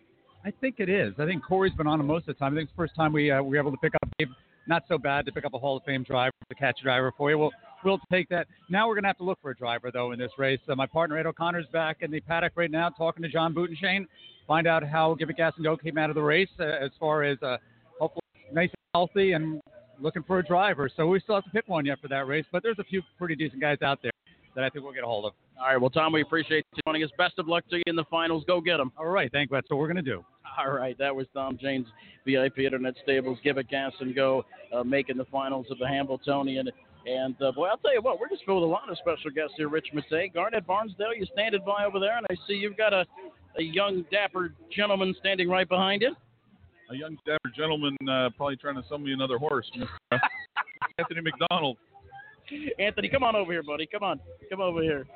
[0.44, 1.14] I think it is.
[1.20, 2.54] I think Corey's been on him most of the time.
[2.54, 4.30] I think it's the first time we uh, we were able to pick up Dave.
[4.68, 7.30] Not so bad to pick up a Hall of Fame driver, to catch driver for
[7.30, 7.38] you.
[7.38, 7.52] We'll
[7.84, 8.48] we'll take that.
[8.70, 10.60] Now we're going to have to look for a driver though in this race.
[10.68, 14.08] Uh, my partner Ed O'Connor's back in the paddock right now, talking to John Butenschoen,
[14.48, 16.92] find out how Give It Gas and Go came out of the race uh, as
[17.00, 17.58] far as uh,
[18.00, 18.22] hopefully
[18.52, 19.62] nice and healthy and
[20.00, 20.90] looking for a driver.
[20.96, 23.02] So we still have to pick one yet for that race, but there's a few
[23.18, 24.12] pretty decent guys out there
[24.56, 25.34] that I think we'll get a hold of.
[25.60, 25.78] All right.
[25.78, 27.10] Well, Tom, we appreciate you joining us.
[27.18, 28.44] Best of luck to you in the finals.
[28.48, 28.92] Go get them.
[28.98, 29.32] All right.
[29.32, 29.58] Thank you.
[29.58, 30.26] That's what we're going to do.
[30.58, 30.98] All right.
[30.98, 31.86] That was Tom James,
[32.26, 33.38] VIP Internet Stables.
[33.44, 36.70] Give it gas and go, uh, making the finals of the Hambletonian.
[37.06, 39.32] And uh, boy, I'll tell you what, we're just filled with a lot of special
[39.32, 39.70] guests here.
[39.70, 43.06] Rich Matei, Garnet Barnsdale, you standing by over there, and I see you've got a,
[43.58, 46.16] a young, dapper gentleman standing right behind you.
[46.92, 49.70] a young dapper gentleman uh, probably trying to sell me another horse.
[51.00, 51.78] Anthony McDonald.
[52.80, 53.86] Anthony, come on over here, buddy.
[53.88, 55.08] Come on, come over here.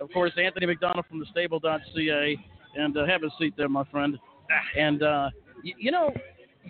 [0.00, 2.36] Of course, Anthony McDonald from the stable.ca,
[2.76, 4.18] and uh, have a seat there, my friend.
[4.76, 5.30] And uh,
[5.64, 6.12] y- you know,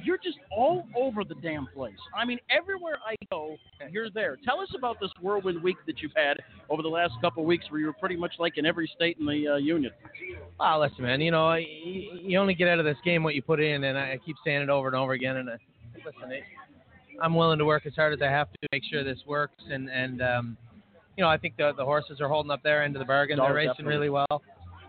[0.05, 1.97] you're just all over the damn place.
[2.17, 3.57] I mean, everywhere I go,
[3.91, 4.39] you're there.
[4.45, 6.39] Tell us about this whirlwind week that you've had
[6.71, 9.19] over the last couple of weeks, where you were pretty much like in every state
[9.19, 9.93] in the uh, union.
[10.59, 11.21] Ah, listen, man.
[11.21, 13.99] You know, you, you only get out of this game what you put in, and
[13.99, 15.37] I keep saying it over and over again.
[15.37, 15.57] And uh,
[16.05, 16.33] listen,
[17.21, 19.63] I'm willing to work as hard as I have to make sure this works.
[19.71, 20.57] And and um,
[21.17, 23.39] you know, I think the the horses are holding up their end of the bargain.
[23.39, 23.95] Oh, They're racing definitely.
[23.95, 24.43] really well.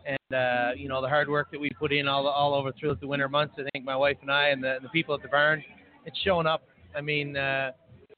[0.05, 2.95] And uh, you know, the hard work that we put in all all over through
[2.99, 3.55] the winter months.
[3.57, 5.63] I think my wife and I and the the people at the barn,
[6.05, 6.63] it's showing up.
[6.95, 7.71] I mean, uh,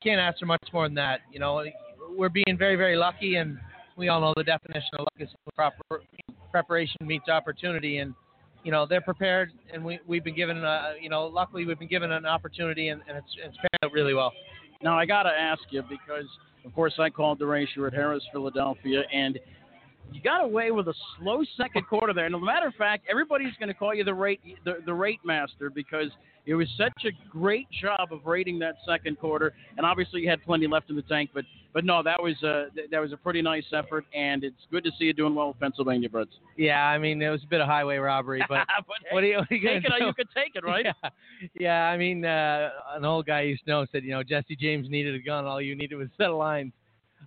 [0.04, 1.22] can't ask for much more than that.
[1.32, 1.64] You know,
[2.16, 3.58] we're being very very lucky, and
[3.98, 6.02] we all know the definition of luck is proper
[6.52, 8.14] preparation meets opportunity, and
[8.64, 11.88] you know they're prepared, and we we've been given, uh, you know, luckily we've been
[11.88, 14.32] given an opportunity, and, and it's it's panned out really well.
[14.82, 16.26] Now I got to ask you because,
[16.66, 17.68] of course, I called the race.
[17.76, 19.40] You're at Harrah's, Philadelphia, and
[20.12, 22.26] you got away with a slow second quarter there.
[22.26, 24.94] And as a matter of fact, everybody's going to call you the rate the, the
[24.94, 26.10] rate master because
[26.46, 29.54] it was such a great job of rating that second quarter.
[29.78, 31.44] And obviously, you had plenty left in the tank, but
[31.74, 34.92] but no, that was a that was a pretty nice effort, and it's good to
[34.98, 36.30] see you doing well with Pennsylvania Breds.
[36.56, 38.66] Yeah, I mean it was a bit of highway robbery, but,
[39.12, 40.86] what are you, what are you Take it you could take it, right?
[41.04, 41.10] Yeah,
[41.60, 41.90] yeah.
[41.90, 45.16] I mean, uh, an old guy used to know said, you know, Jesse James needed
[45.16, 45.46] a gun.
[45.46, 46.72] All you needed was a set of lines.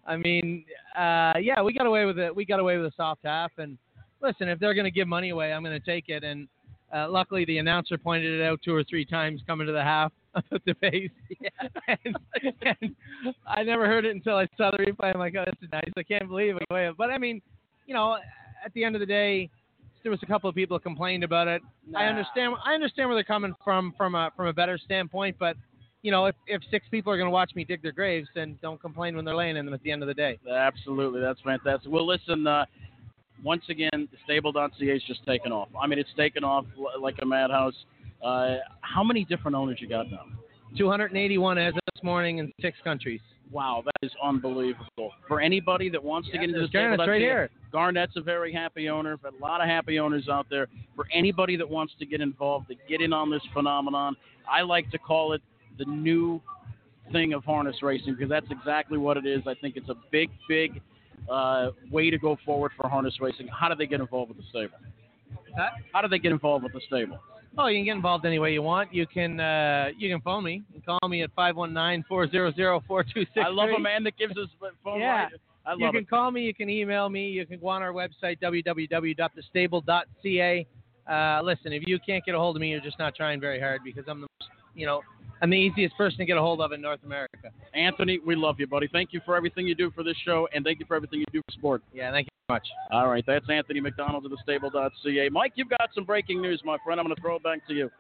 [0.09, 0.65] I mean,
[0.97, 2.35] uh, yeah, we got away with it.
[2.35, 3.53] We got away with a soft half.
[3.59, 3.77] And
[4.23, 6.25] listen, if they're going to give money away, I'm going to take it.
[6.25, 6.49] And
[6.95, 10.11] uh, luckily, the announcer pointed it out two or three times coming to the half
[10.35, 11.11] of the base.
[12.05, 12.17] and,
[12.63, 12.97] and
[13.47, 15.13] I never heard it until I saw the replay.
[15.13, 15.93] I'm like, oh, this is nice.
[15.97, 16.97] I can't believe it.
[16.97, 17.43] But I mean,
[17.87, 18.17] you know,
[18.65, 19.51] at the end of the day,
[20.03, 21.61] there was a couple of people complained about it.
[21.95, 22.55] I understand.
[22.65, 25.37] I understand where they're coming from from a from a better standpoint.
[25.39, 25.57] But
[26.03, 28.59] you know, if if six people are going to watch me dig their graves, then
[28.63, 30.39] don't complain when they're laying in them at the end of the day.
[30.51, 31.91] Absolutely, that's fantastic.
[31.91, 32.65] Well, listen, uh,
[33.43, 35.69] once again, the stable.ca is just taken off.
[35.81, 36.65] I mean, it's taken off
[37.01, 37.75] like a madhouse.
[38.23, 40.25] Uh, how many different owners you got now?
[40.77, 43.21] 281 as of this morning in six countries.
[43.51, 45.13] Wow, that is unbelievable.
[45.27, 47.49] For anybody that wants to get into the Garnet's stable, right here.
[47.73, 50.69] Garnet's a very happy owner, but a lot of happy owners out there.
[50.95, 54.17] For anybody that wants to get involved, to get in on this phenomenon,
[54.51, 55.41] I like to call it
[55.79, 56.41] the new
[57.13, 59.43] thing of harness racing because that's exactly what it is.
[59.47, 60.83] I think it's a big, big
[61.31, 63.49] uh, way to go forward for harness racing.
[63.49, 64.77] How do they get involved with the stable?
[65.93, 67.19] How do they get involved with the stable?
[67.57, 68.93] Oh, you can get involved any way you want.
[68.95, 70.63] You can uh, you can phone me.
[70.73, 73.27] You can call me at 519-400-4263.
[73.37, 74.49] I love a man that gives us
[74.85, 75.25] phone Yeah.
[75.25, 75.33] right.
[75.67, 76.11] I love you can it.
[76.11, 76.43] call me.
[76.43, 77.29] You can email me.
[77.29, 80.67] You can go on our website www.thestable.ca.
[81.11, 83.59] Uh, listen, if you can't get a hold of me, you're just not trying very
[83.59, 85.01] hard because I'm the most, you know
[85.41, 87.51] I'm the easiest person to get a hold of in North America.
[87.75, 88.89] Anthony, we love you, buddy.
[88.91, 91.27] Thank you for everything you do for this show, and thank you for everything you
[91.33, 91.83] do for sport.
[91.93, 92.69] Yeah, thank you very much.
[92.91, 95.29] All right, that's Anthony McDonald of the stable.ca.
[95.31, 96.99] Mike, you've got some breaking news, my friend.
[96.99, 97.91] I'm going to throw it back to you.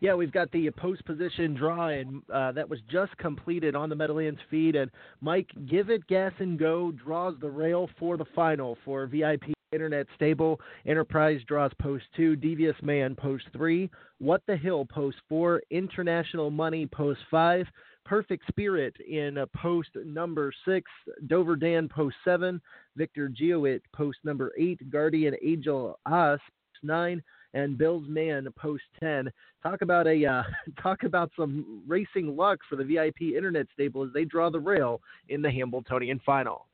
[0.00, 3.96] Yeah, we've got the post position draw, and uh, that was just completed on the
[3.96, 4.76] Meadowlands feed.
[4.76, 4.90] And
[5.20, 10.06] Mike, give it gas and go draws the rail for the final for VIP Internet
[10.14, 10.60] Stable.
[10.86, 16.86] Enterprise draws post two, Devious Man post three, What the Hill post four, International Money
[16.86, 17.66] post five.
[18.04, 20.88] Perfect Spirit in post number six,
[21.26, 22.60] Dover Dan post seven,
[22.94, 27.22] Victor Geowit post number eight, Guardian Angel Us post nine,
[27.54, 29.30] and Bill's Man post ten.
[29.62, 30.42] Talk about a uh,
[30.82, 35.00] talk about some racing luck for the VIP Internet stable as they draw the rail
[35.28, 36.66] in the Hambletonian final.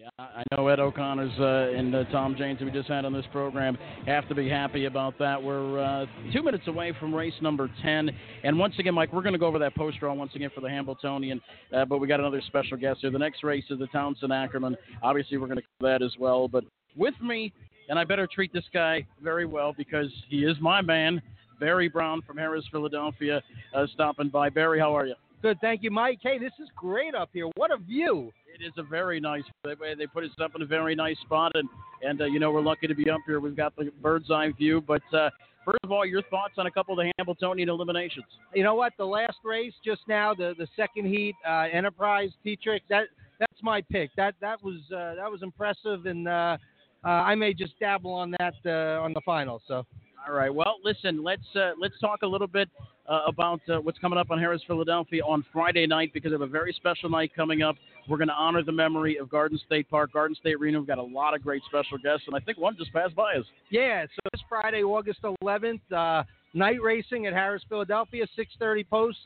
[0.00, 3.26] Yeah, I know Ed O'Connor's uh, and uh, Tom James, we just had on this
[3.32, 3.76] program,
[4.06, 5.42] have to be happy about that.
[5.42, 8.08] We're uh, two minutes away from race number 10.
[8.42, 10.62] And once again, Mike, we're going to go over that post draw once again for
[10.62, 11.38] the Hambletonian,
[11.76, 13.10] uh, but we got another special guest here.
[13.10, 14.74] The next race is the Townsend Ackerman.
[15.02, 16.48] Obviously, we're going to cover that as well.
[16.48, 16.64] But
[16.96, 17.52] with me,
[17.90, 21.20] and I better treat this guy very well because he is my man,
[21.58, 23.42] Barry Brown from Harrah's, Philadelphia,
[23.74, 24.48] uh, stopping by.
[24.48, 25.14] Barry, how are you?
[25.42, 26.18] Good, thank you, Mike.
[26.22, 27.48] Hey, this is great up here.
[27.56, 28.30] What a view!
[28.54, 29.42] It is a very nice.
[29.64, 31.66] They, they put us up in a very nice spot, and
[32.02, 33.40] and uh, you know we're lucky to be up here.
[33.40, 34.82] We've got the bird's eye view.
[34.86, 35.30] But uh,
[35.64, 38.26] first of all, your thoughts on a couple of the Hambletonian eliminations?
[38.54, 38.92] You know what?
[38.98, 42.80] The last race just now, the the second heat, uh, Enterprise Tetrick.
[42.90, 43.04] That
[43.38, 44.10] that's my pick.
[44.18, 46.58] That that was uh, that was impressive, and uh,
[47.02, 49.62] uh, I may just dabble on that uh, on the final.
[49.66, 49.86] So.
[50.26, 50.54] All right.
[50.54, 51.22] Well, listen.
[51.24, 52.68] Let's uh, let's talk a little bit
[53.08, 56.46] uh, about uh, what's coming up on Harrah's Philadelphia on Friday night because have a
[56.46, 57.76] very special night coming up.
[58.08, 60.78] We're going to honor the memory of Garden State Park, Garden State Arena.
[60.78, 63.34] We've got a lot of great special guests, and I think one just passed by
[63.34, 63.44] us.
[63.70, 69.18] Yeah, so this Friday, August 11th, uh, night racing at Harrah's, Philadelphia, 6:30 post.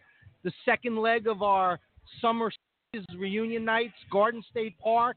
[0.45, 1.79] The second leg of our
[2.21, 2.53] summer
[3.19, 5.17] reunion nights, Garden State Park.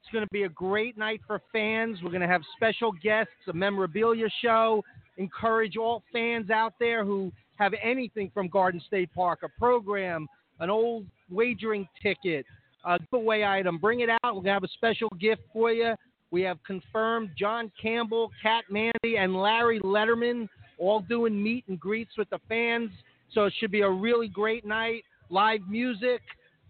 [0.00, 1.98] It's going to be a great night for fans.
[2.02, 4.82] We're going to have special guests, a memorabilia show.
[5.22, 10.26] Encourage all fans out there who have anything from Garden State Park, a program,
[10.58, 12.44] an old wagering ticket,
[12.84, 13.78] a giveaway item.
[13.78, 14.18] Bring it out.
[14.24, 15.94] We're going to have a special gift for you.
[16.32, 22.10] We have confirmed John Campbell, Cat Manzi, and Larry Letterman all doing meet and greets
[22.18, 22.90] with the fans.
[23.32, 25.04] So it should be a really great night.
[25.30, 26.20] Live music,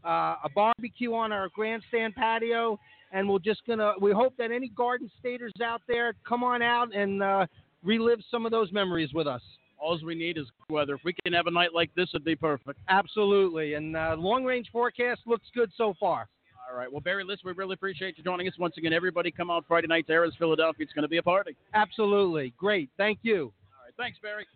[0.05, 2.79] uh, a barbecue on our grandstand patio,
[3.13, 3.95] and we're just gonna.
[3.99, 7.47] We hope that any Garden Staters out there come on out and uh,
[7.85, 9.43] relive some of those memories with us.
[9.79, 10.95] All we need is weather.
[10.95, 12.79] If we can have a night like this, it'd be perfect.
[12.89, 16.29] Absolutely, and uh, long range forecast looks good so far.
[16.71, 16.91] All right.
[16.91, 18.93] Well, Barry List, we really appreciate you joining us once again.
[18.93, 20.85] Everybody come out Friday night to Harrah's, Philadelphia.
[20.85, 21.57] It's going to be a party.
[21.75, 22.55] Absolutely.
[22.57, 22.89] Great.
[22.97, 23.53] Thank you.
[23.77, 23.93] All right.
[23.99, 24.47] Thanks, Barry.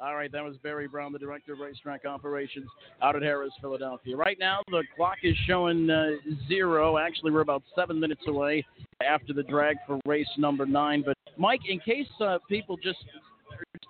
[0.00, 2.66] All right, that was Barry Brown, the director of racetrack operations
[3.00, 4.16] out at Harrah's, Philadelphia.
[4.16, 6.16] Right now, the clock is showing uh,
[6.48, 6.98] zero.
[6.98, 8.66] Actually, we're about seven minutes away
[9.06, 11.04] after the drag for race number nine.
[11.06, 12.98] But, Mike, in case uh, people just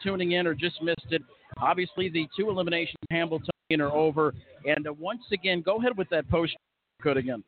[0.03, 1.23] tuning in or just missed it,
[1.59, 4.35] obviously the two eliminations, Hamilton are over.
[4.67, 6.55] And uh, once again, go ahead with that post
[7.03, 7.43] code again.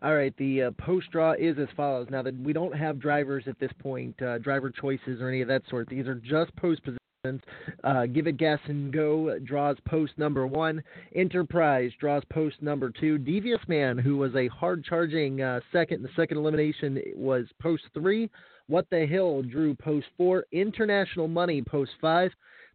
[0.00, 2.06] All right, the uh, post draw is as follows.
[2.08, 5.48] Now that we don't have drivers at this point, uh, driver choices or any of
[5.48, 5.88] that sort.
[5.88, 7.42] These are just post positions.
[7.82, 10.80] Uh, Give it gas and go draws post number one.
[11.16, 13.18] Enterprise draws post number two.
[13.18, 18.30] Devious Man, who was a hard charging uh, second, the second elimination was post three.
[18.68, 20.44] What the Hill drew post four.
[20.52, 22.30] International Money post five.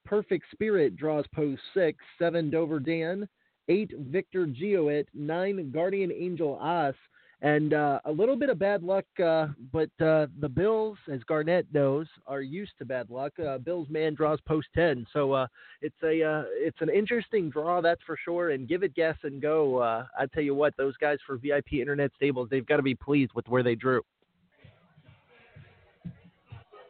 [0.05, 2.03] Perfect Spirit draws post six.
[2.19, 3.27] Seven Dover Dan.
[3.69, 5.05] Eight Victor Geoit.
[5.13, 6.95] Nine Guardian Angel Os
[7.43, 9.05] and uh, a little bit of bad luck.
[9.23, 13.33] Uh, but uh, the Bills, as Garnet knows, are used to bad luck.
[13.37, 15.47] Uh, Bills man draws post ten, so uh,
[15.81, 18.51] it's a uh, it's an interesting draw, that's for sure.
[18.51, 19.81] And give it guess and go.
[19.81, 23.33] I tell you what, those guys for VIP Internet Stables, they've got to be pleased
[23.35, 24.01] with where they drew.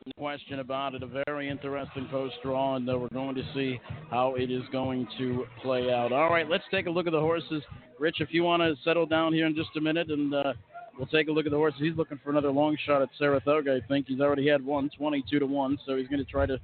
[0.06, 1.04] No question about it.
[1.04, 3.80] A very interesting post draw, and we're going to see
[4.10, 6.12] how it is going to play out.
[6.12, 7.64] All right, let's take a look at the horses.
[8.00, 10.54] Rich, if you want to settle down here in just a minute, and uh,
[10.98, 11.80] we'll take a look at the horses.
[11.80, 13.80] He's looking for another long shot at Saratoga.
[13.82, 16.60] I think he's already had one, 22 to one, so he's going to try to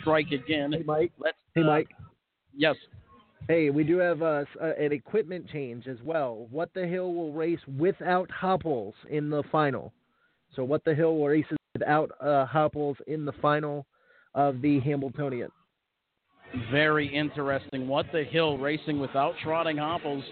[0.00, 0.72] strike again.
[0.72, 1.12] Hey, Mike.
[1.18, 1.38] Let's.
[1.54, 1.88] Hey, uh, Mike.
[2.56, 2.76] Yes.
[3.48, 6.46] Hey, we do have uh, an equipment change as well.
[6.50, 9.92] What the Hill will race without Hopples in the final.
[10.54, 11.44] So What the Hill will race
[11.74, 13.86] without uh, Hopples in the final
[14.34, 15.50] of the Hambletonian.
[16.70, 17.88] Very interesting.
[17.88, 20.22] What the Hill racing without trotting Hopples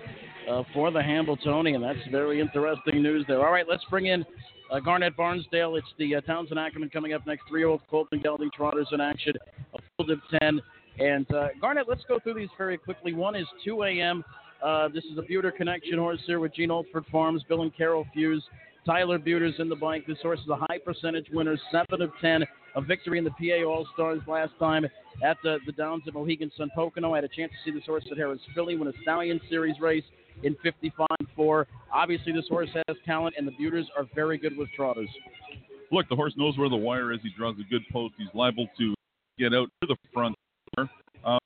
[0.48, 1.82] uh, for the Hambletonian.
[1.82, 3.44] That's very interesting news there.
[3.44, 4.24] All right, let's bring in
[4.70, 5.76] uh, Garnet Barnsdale.
[5.76, 7.42] It's the uh, Townsend Ackerman coming up next.
[7.48, 9.34] Three-year-old Colton Gelding Trotters in action.
[9.74, 10.60] A field of 10.
[11.00, 13.14] And uh, Garnet, let's go through these very quickly.
[13.14, 14.24] One is 2 a.m.
[14.62, 18.06] Uh, this is a Buter Connection horse here with Gene Oldford Farms, Bill and Carol
[18.14, 18.44] Fuse.
[18.84, 20.06] Tyler Buter's in the bike.
[20.06, 22.44] This horse is a high percentage winner, 7 of 10.
[22.74, 24.86] A victory in the PA All Stars last time
[25.22, 27.12] at the, the Downs at Mohegan Sun Pocono.
[27.12, 29.78] I had a chance to see this horse at Harrah's Philly win a Stallion Series
[29.78, 30.04] race
[30.42, 31.06] in 55
[31.36, 31.66] 4.
[31.92, 35.08] Obviously, this horse has talent, and the Buters are very good with trotters.
[35.90, 37.20] Look, the horse knows where the wire is.
[37.22, 38.14] He draws a good post.
[38.16, 38.94] He's liable to
[39.38, 40.34] get out to the front.
[40.78, 41.38] Uh,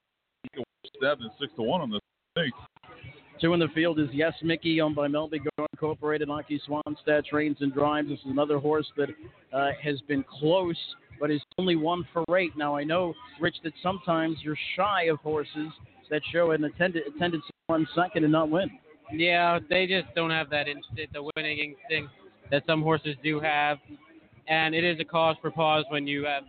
[0.98, 2.00] Stabbed in 6 to 1 on this.
[2.36, 2.52] Thing.
[3.40, 6.28] Two in the field is Yes Mickey, owned by Melby Gore Incorporated.
[6.28, 8.08] Åke Svanstedt trains and drives.
[8.08, 9.10] This is another horse that
[9.52, 10.78] uh, has been close,
[11.20, 12.56] but is only one for eight.
[12.56, 15.68] Now, I know, Rich, that sometimes you're shy of horses
[16.10, 17.50] that show an attended, tendency
[17.94, 18.70] second and not win.
[19.12, 22.12] Yeah, they just don't have that instinct, the winning instinct
[22.50, 23.78] that some horses do have.
[24.48, 26.44] And it is a cause for pause when you have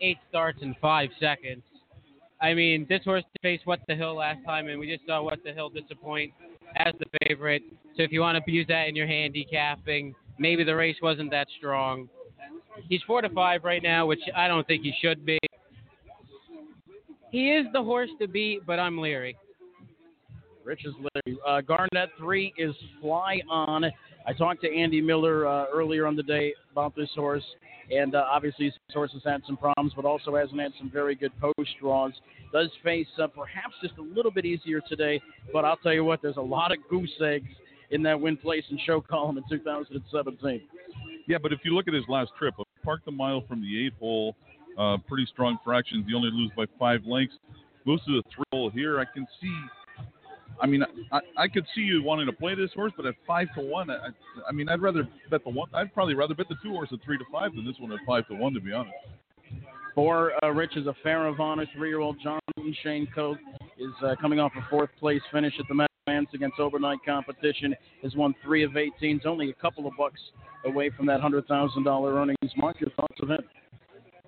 [0.00, 1.62] eight starts in five seconds.
[2.42, 5.40] I mean, this horse faced What the Hill last time, and we just saw What
[5.44, 6.32] the Hill disappoint
[6.76, 7.62] as the favorite.
[7.96, 11.48] So if you want to use that in your handicapping, maybe the race wasn't that
[11.58, 12.08] strong.
[12.88, 15.38] He's four to five right now, which I don't think he should be.
[17.30, 19.36] He is the horse to beat, but I'm leery.
[20.64, 21.38] Rich is leery.
[21.46, 23.84] Uh, Garnet three is Fly On.
[24.26, 27.44] I talked to Andy Miller uh, earlier on the day about this horse,
[27.90, 31.14] and uh, obviously this horse has had some problems, but also hasn't had some very
[31.14, 32.12] good post draws.
[32.52, 35.20] Does face uh, perhaps just a little bit easier today,
[35.52, 37.48] but I'll tell you what, there's a lot of goose eggs
[37.90, 40.62] in that win place and show column in 2017.
[41.26, 42.54] Yeah, but if you look at his last trip,
[42.84, 44.36] parked a mile from the eight hole,
[44.78, 46.04] uh, pretty strong fractions.
[46.08, 47.36] He only lose by five lengths.
[47.86, 49.00] Moves to the three hole here.
[49.00, 49.56] I can see
[50.60, 53.48] I mean, I, I could see you wanting to play this horse, but at five
[53.56, 54.08] to one, I,
[54.48, 55.68] I mean, I'd rather bet the one.
[55.74, 57.98] I'd probably rather bet the two horse at three to five than this one at
[58.06, 58.94] five to one, to be honest.
[59.94, 61.66] For uh, Rich is a fair of honor.
[61.74, 62.40] Three-year-old John
[62.82, 63.38] Shane Coke
[63.78, 67.74] is uh, coming off a fourth place finish at the Meadowlands against overnight competition.
[68.02, 69.16] Has won three of 18.
[69.16, 70.20] Is only a couple of bucks
[70.64, 72.80] away from that hundred thousand dollar earnings mark.
[72.80, 73.40] Your thoughts of it?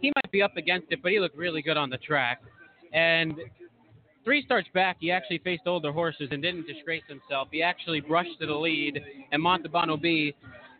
[0.00, 2.42] He might be up against it, but he looked really good on the track.
[2.92, 3.34] And
[4.24, 7.48] three starts back, he actually faced older horses and didn't disgrace himself.
[7.50, 9.00] He actually brushed to the lead,
[9.30, 10.34] and Montalbano B,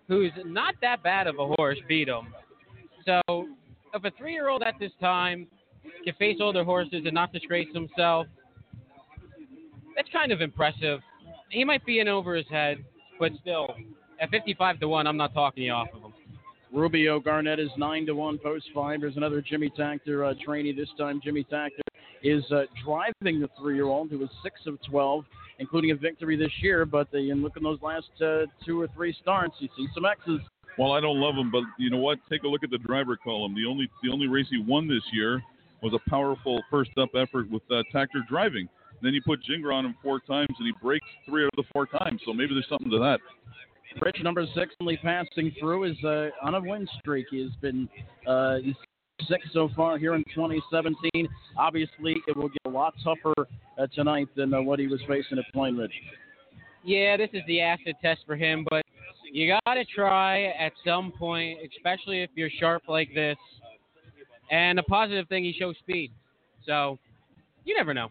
[0.09, 2.33] who's not that bad of a horse, beat him.
[3.05, 3.49] So
[3.95, 5.47] if a three-year-old at this time
[6.05, 8.27] can face older horses and not disgrace himself,
[9.97, 11.01] that's kind of impressive.
[11.51, 12.85] He might be in over his head,
[13.19, 13.75] but still,
[14.21, 16.13] at 55 to one, I'm not talking you off of him.
[16.73, 19.03] Rubio Garnet is nine to one post five.
[19.03, 20.73] There's another Jimmy Takter uh, trainee.
[20.73, 21.83] This time, Jimmy Takter
[22.23, 25.25] is uh, driving the three-year-old who was six of 12,
[25.59, 26.85] including a victory this year.
[26.85, 30.05] But the, and look in those last uh, two or three starts, you see some
[30.05, 30.41] X's.
[30.79, 32.19] Well, I don't love him, but you know what?
[32.31, 33.55] Take a look at the driver column.
[33.55, 35.43] The only the only race he won this year
[35.83, 38.69] was a powerful first up effort with uh, Takter driving.
[39.03, 41.69] Then you put Gingras on him four times, and he breaks three out of the
[41.73, 42.21] four times.
[42.25, 43.21] So maybe there's something to that.
[44.01, 47.27] Rich, number six, only passing through, is uh, on a win streak.
[47.31, 47.89] He has been
[48.27, 48.77] uh, he's
[49.29, 51.29] six so far here in 2017.
[51.57, 53.35] Obviously, it will get a lot tougher
[53.79, 55.91] uh, tonight than uh, what he was facing at Plainridge.
[56.85, 58.85] Yeah, this is the acid test for him, but
[59.33, 63.37] you got to try at some point, especially if you're sharp like this.
[64.51, 66.13] And a positive thing, he shows speed.
[66.67, 66.99] So
[67.65, 68.09] you never know.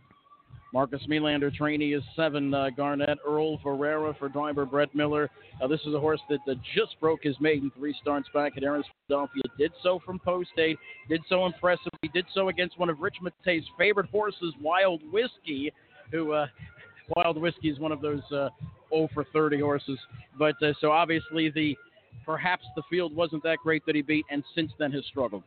[0.73, 2.53] Marcus Melander trainee is seven.
[2.53, 5.29] Uh, Garnet Earl Ferreira for driver Brett Miller.
[5.61, 6.39] Uh, this is a horse that
[6.75, 9.43] just broke his maiden three starts back at Harrah's Philadelphia.
[9.57, 10.77] Did so from post eight.
[11.09, 12.09] Did so impressively.
[12.13, 15.73] Did so against one of Rich Matei's favorite horses, Wild Whiskey,
[16.11, 16.47] who uh,
[17.15, 18.49] Wild Whiskey is one of those uh,
[18.93, 19.99] 0 for 30 horses.
[20.39, 21.77] But uh, so obviously the
[22.25, 25.43] perhaps the field wasn't that great that he beat, and since then has struggled.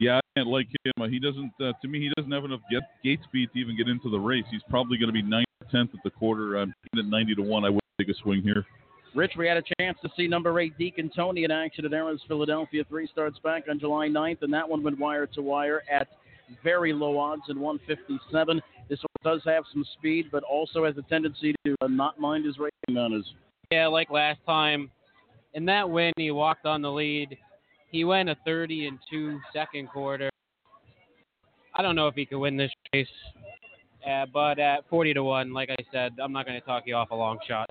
[0.00, 1.10] Yeah, I can't like him.
[1.10, 1.52] He doesn't.
[1.60, 4.18] Uh, to me, he doesn't have enough get, gate speed to even get into the
[4.18, 4.44] race.
[4.50, 6.56] He's probably going to be ninth or tenth at the quarter.
[6.56, 7.64] I'm at ninety to one.
[7.64, 8.66] I would take a swing here.
[9.14, 12.20] Rich, we had a chance to see number eight Deacon Tony in action at Harrah's
[12.26, 12.82] Philadelphia.
[12.88, 16.08] Three starts back on July 9th, and that one went wire to wire at
[16.64, 18.60] very low odds in 157.
[18.88, 22.44] This one does have some speed, but also has a tendency to uh, not mind
[22.44, 23.24] his racing manners.
[23.70, 24.90] Yeah, like last time.
[25.54, 27.38] In that win, he walked on the lead.
[27.94, 30.28] He went a 30 and two second quarter.
[31.76, 33.06] I don't know if he could win this race,
[34.04, 36.96] uh, but at 40 to one, like I said, I'm not going to talk you
[36.96, 37.70] off a long shot.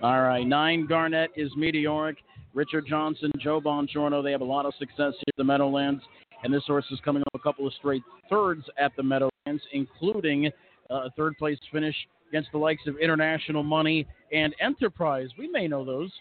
[0.00, 2.18] All right, nine Garnet is meteoric.
[2.52, 6.04] Richard Johnson, Joe Bongiorno, they have a lot of success here at the Meadowlands,
[6.44, 10.46] and this horse is coming off a couple of straight thirds at the Meadowlands, including
[10.90, 11.96] uh, a third place finish
[12.28, 15.30] against the likes of International Money and Enterprise.
[15.36, 16.12] We may know those.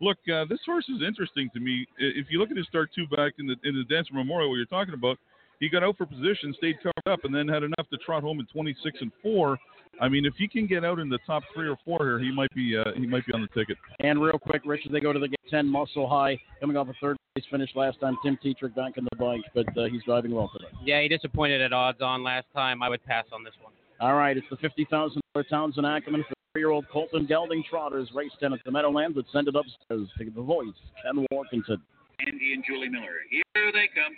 [0.00, 1.86] Look, uh, this horse is interesting to me.
[1.98, 4.58] If you look at his start two back in the in the Dancer Memorial, where
[4.58, 5.18] you're talking about,
[5.60, 8.40] he got out for position, stayed covered up, and then had enough to trot home
[8.40, 9.58] in 26 and four.
[10.00, 12.32] I mean, if he can get out in the top three or four here, he
[12.32, 13.76] might be uh, he might be on the ticket.
[14.00, 17.18] And real quick, Richard, they go to the 10 Muscle High, coming off a third
[17.34, 18.16] place finish last time.
[18.22, 20.70] Tim Tetrick back in the bike, but uh, he's driving well today.
[20.82, 22.82] Yeah, he disappointed at odds on last time.
[22.82, 23.74] I would pass on this one.
[24.00, 28.34] All right, it's the fifty thousand dollar Townsend Ackerman for three-year-old Colton Gelding Trotters, race
[28.40, 29.14] ten at the Meadowlands.
[29.14, 31.78] Let's send it upstairs to the voice, Ken Warkentin.
[32.26, 33.22] Andy and Julie Miller.
[33.30, 34.10] Here they come.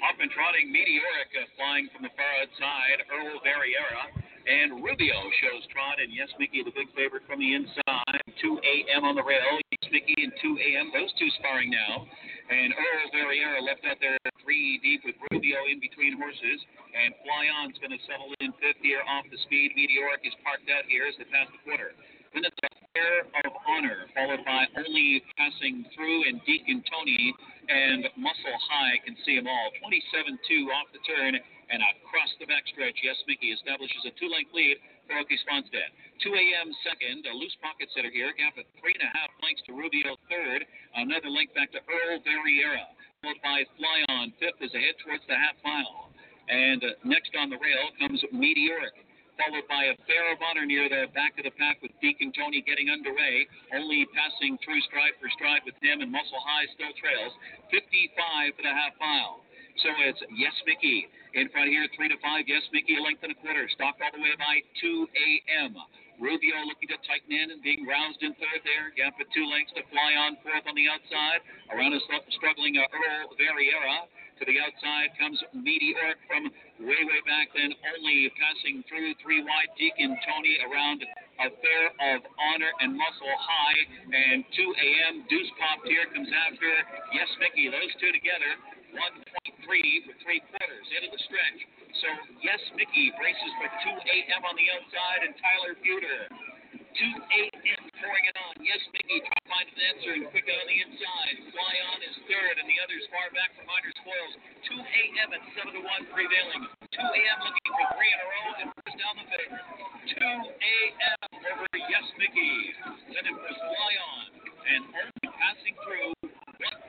[0.00, 4.08] Off and trotting, Meteoric uh, flying from the far outside, Earl Variera.
[4.44, 8.20] And Rubio shows trot, and yes, Mickey, the big favorite from the inside.
[8.40, 9.04] 2 a.m.
[9.04, 9.60] on the rail.
[9.72, 10.92] Yes, Mickey and 2 a.m.
[10.92, 12.04] Those two sparring now.
[12.50, 16.60] And Earl Variera left out there three deep with Rubio in between horses.
[16.92, 19.72] And Fly On's going to settle in fifth here off the speed.
[19.72, 21.96] Meteoric is parked out here as they pass the quarter.
[22.36, 27.32] Then it's a pair of honor, followed by only passing through and Deacon Tony
[27.70, 29.70] and Muscle High can see them all.
[29.80, 31.38] 27 2 off the turn
[31.70, 32.98] and across the backstretch.
[33.00, 35.92] Yes, Mickey establishes a two length lead for Åke Svanstedt.
[36.22, 36.68] 2 a.m.
[36.84, 40.16] second, a loose pocket setter here, gap of three and a half lengths to Rubio
[40.30, 40.64] third,
[40.96, 42.88] another length back to Earl Variera,
[43.20, 46.12] followed by Fly On fifth as they head towards the half mile.
[46.48, 48.94] And uh, next on the rail comes Meteoric
[49.38, 52.62] followed by a fair of honor near the back of the pack with Deacon Tony
[52.62, 57.34] getting underway, only passing through stride for stride with him and Muscle High still trails.
[57.70, 59.42] 55 for the half mile.
[59.82, 62.46] So it's Yes Mickey in front here, three to five.
[62.46, 63.66] Yes Mickey, a length and a quarter.
[63.74, 65.74] Stopped all the way by 2 a.m.
[66.22, 68.94] Rubio looking to tighten in and being roused in third there.
[68.94, 71.42] Gap of two lengths to fly on fourth on the outside.
[71.74, 72.00] Around a
[72.38, 74.06] struggling uh, Earl Variera.
[74.38, 76.50] To the outside comes Meteoric from
[76.82, 79.70] way, way back then, only passing through three wide.
[79.78, 81.06] Deacon Tony around
[81.38, 81.82] Affair
[82.14, 83.80] of Honor and Muscle High.
[84.10, 85.14] And 2 a.m.
[85.30, 86.70] Deuce popped here comes after
[87.14, 87.70] Yes Mickey.
[87.70, 88.58] Those two together,
[88.94, 89.66] 1.3
[90.06, 91.60] for three quarters into the stretch.
[91.98, 92.08] So
[92.42, 94.42] Yes Mickey braces for 2 a.m.
[94.46, 96.30] on the outside and Tyler Buter.
[96.94, 97.82] 2 a.m.
[97.98, 98.54] pouring it on.
[98.62, 101.36] Yes Mickey, top minded answer and quick on the inside.
[101.50, 104.34] Fly on is third and the others far back from minor spoils.
[104.70, 105.28] 2 a.m.
[105.34, 106.62] at 7 to 1 prevailing.
[106.94, 107.38] 2 a.m.
[107.42, 109.66] looking for three in a row and first down the favorite.
[110.06, 111.28] 2 a.m.
[111.50, 112.54] over Yes Mickey.
[113.10, 114.24] Then it was Fly on
[114.70, 116.14] and only passing through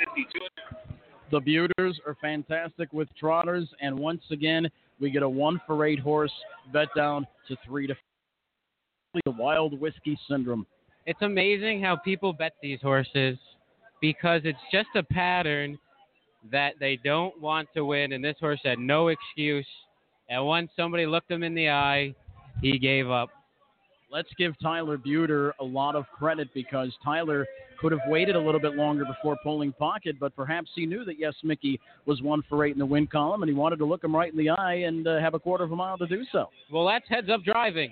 [0.05, 0.94] 152.
[1.31, 4.69] The Buters are fantastic with trotters, and once again,
[4.99, 6.31] we get a one for eight horse
[6.71, 7.95] bet down to three to.
[9.25, 10.67] The Wild Whiskey Syndrome.
[11.05, 13.37] It's amazing how people bet these horses
[14.01, 15.79] because it's just a pattern
[16.51, 19.65] that they don't want to win, and this horse had no excuse.
[20.29, 22.13] And once somebody looked him in the eye,
[22.61, 23.29] he gave up.
[24.15, 27.45] Let's give Tyler Buter a lot of credit because Tyler
[27.81, 31.19] could have waited a little bit longer before pulling pocket, but perhaps he knew that
[31.19, 34.05] Yes Mickey was one for eight in the win column, and he wanted to look
[34.05, 36.23] him right in the eye and uh, have a quarter of a mile to do
[36.31, 36.47] so.
[36.71, 37.91] Well, that's heads up driving.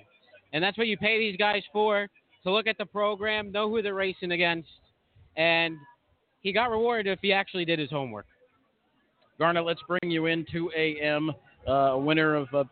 [0.54, 2.08] And that's what you pay these guys for
[2.44, 4.70] to look at the program, know who they're racing against,
[5.36, 5.76] and
[6.42, 8.28] he got rewarded if he actually did his homework.
[9.40, 11.34] Garnet, let's bring you in 2 a.m.
[11.68, 12.66] Uh, winner of uh, uh,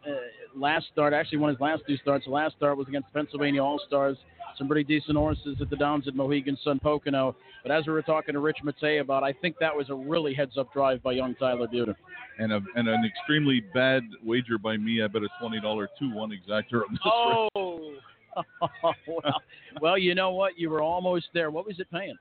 [0.56, 2.26] last start, actually won his last two starts.
[2.26, 4.18] The last start was against Pennsylvania All Stars.
[4.58, 7.36] Some pretty decent horses at the Downs at Mohegan Sun Pocono.
[7.64, 10.34] But as we were talking to Rich Matei about, I think that was a really
[10.34, 11.96] heads up drive by young Tyler Buter.
[12.38, 15.02] And, a, and an extremely bad wager by me.
[15.02, 17.00] I bet a twenty dollar two one exacta on this.
[17.06, 17.94] Oh.
[19.08, 19.42] well,
[19.82, 20.58] well, you know what?
[20.58, 21.52] You were almost there.
[21.52, 22.18] What was it paying?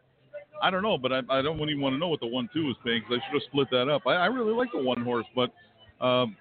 [0.63, 2.67] I don't know, but I, I don't even want to know what the one two
[2.67, 4.03] was paying because I should have split that up.
[4.07, 5.51] I, I really like the one horse, but
[6.05, 6.37] um,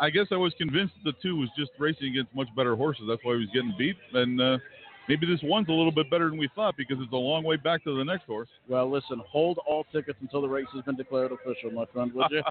[0.00, 3.04] I guess I was convinced the two was just racing against much better horses.
[3.08, 3.96] That's why he was getting beat.
[4.14, 4.58] And uh,
[5.08, 7.56] maybe this one's a little bit better than we thought because it's a long way
[7.56, 8.48] back to the next horse.
[8.68, 12.26] Well, listen, hold all tickets until the race has been declared official, my friend, would
[12.30, 12.42] you?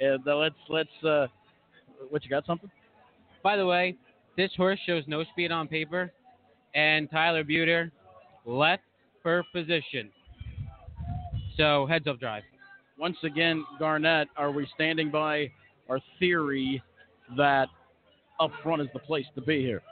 [0.00, 1.04] and uh, let's let's.
[1.04, 1.26] Uh,
[2.10, 2.46] what you got?
[2.46, 2.70] Something?
[3.42, 3.96] By the way,
[4.36, 6.12] this horse shows no speed on paper,
[6.74, 7.90] and Tyler Buter
[8.46, 8.82] left
[9.22, 10.10] for position.
[11.56, 12.42] So heads up drive.
[12.98, 15.50] Once again, Garnet, are we standing by
[15.88, 16.82] our theory
[17.36, 17.68] that
[18.40, 19.82] up front is the place to be here?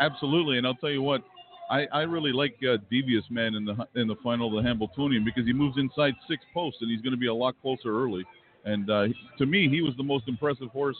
[0.00, 1.22] Absolutely, and I'll tell you what,
[1.70, 5.24] I, I really like uh, Devious Man in the in the final of the Hambletonian
[5.24, 8.24] because he moves inside six posts and he's going to be a lot closer early.
[8.64, 9.06] And uh,
[9.38, 10.96] to me, he was the most impressive horse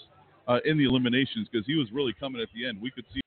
[0.48, 2.80] uh, in the eliminations because he was really coming at the end.
[2.80, 3.20] We could see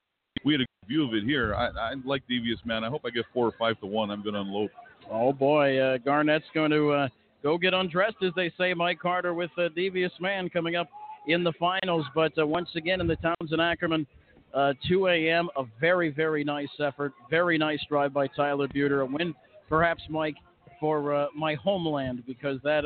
[0.44, 1.54] we had a good view of it here.
[1.54, 2.84] I, I like Devious Man.
[2.84, 4.10] I hope I get four or five to one.
[4.10, 4.70] I'm going to unload.
[5.10, 7.08] Oh boy, uh, Garnet's going to uh,
[7.42, 8.74] go get undressed, as they say.
[8.74, 10.88] Mike Carter with uh, Devious Man coming up
[11.28, 12.04] in the finals.
[12.14, 14.06] But uh, once again, in the Townsend Ackerman,
[14.54, 15.48] uh, 2 a.m.
[15.56, 17.12] A very, very nice effort.
[17.30, 19.02] Very nice drive by Tyler Buter.
[19.02, 19.34] A win,
[19.68, 20.36] perhaps, Mike,
[20.80, 22.84] for uh, my homeland because that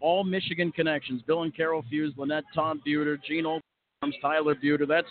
[0.00, 1.22] all Michigan connections.
[1.26, 3.62] Bill and Carol Fuse, Lynette, Tom Buter, Gene Old
[4.22, 4.88] Tyler Buter.
[4.88, 5.08] That's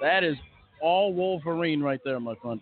[0.00, 0.36] that is
[0.80, 2.60] all Wolverine right there, my friend.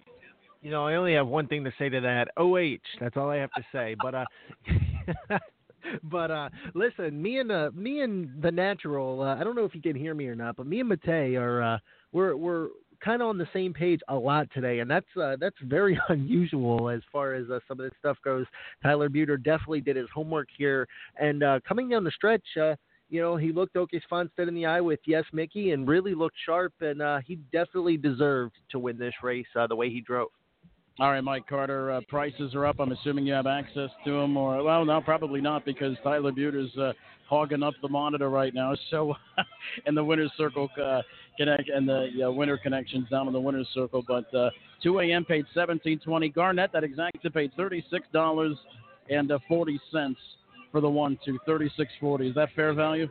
[0.63, 2.29] You know, I only have one thing to say to that.
[2.37, 2.77] OH.
[3.01, 3.97] That's all I have to say.
[4.01, 4.25] But uh,
[6.05, 9.23] but uh, listen, me and uh, me and the natural.
[9.23, 11.39] Uh, I don't know if you can hear me or not, but me and Matei
[11.39, 11.79] are uh,
[12.13, 12.69] we're we're
[13.05, 16.89] kind of on the same page a lot today, and that's uh, that's very unusual
[16.89, 18.47] as far as uh, some of this stuff goes.
[18.83, 20.87] Tyler Buter definitely did his homework here,
[21.19, 22.45] and uh, coming down the stretch.
[22.61, 22.75] Uh,
[23.13, 26.37] you know, he looked Åke Svanstedt in the eye with Yes Mickey and really looked
[26.47, 30.29] sharp, and uh, he definitely deserved to win this race the way he drove.
[31.01, 32.79] All right, Mike Carter, uh, prices are up.
[32.79, 36.77] I'm assuming you have access to them, or well, no, probably not because Tyler Buter's
[36.77, 36.93] uh,
[37.27, 38.75] hogging up the monitor right now.
[38.91, 39.15] So,
[39.87, 41.01] and the winner's circle uh,
[41.39, 44.05] connect and the uh, winner connections down in the winner's circle.
[44.07, 44.51] But uh,
[44.83, 45.25] 2 a.m.
[45.25, 46.35] paid 17.20.
[46.35, 48.59] Garnet that exacta paid 36 dollars
[49.09, 49.81] and uh, 40
[50.71, 52.29] for the one two 36.40.
[52.29, 53.09] Is that fair value?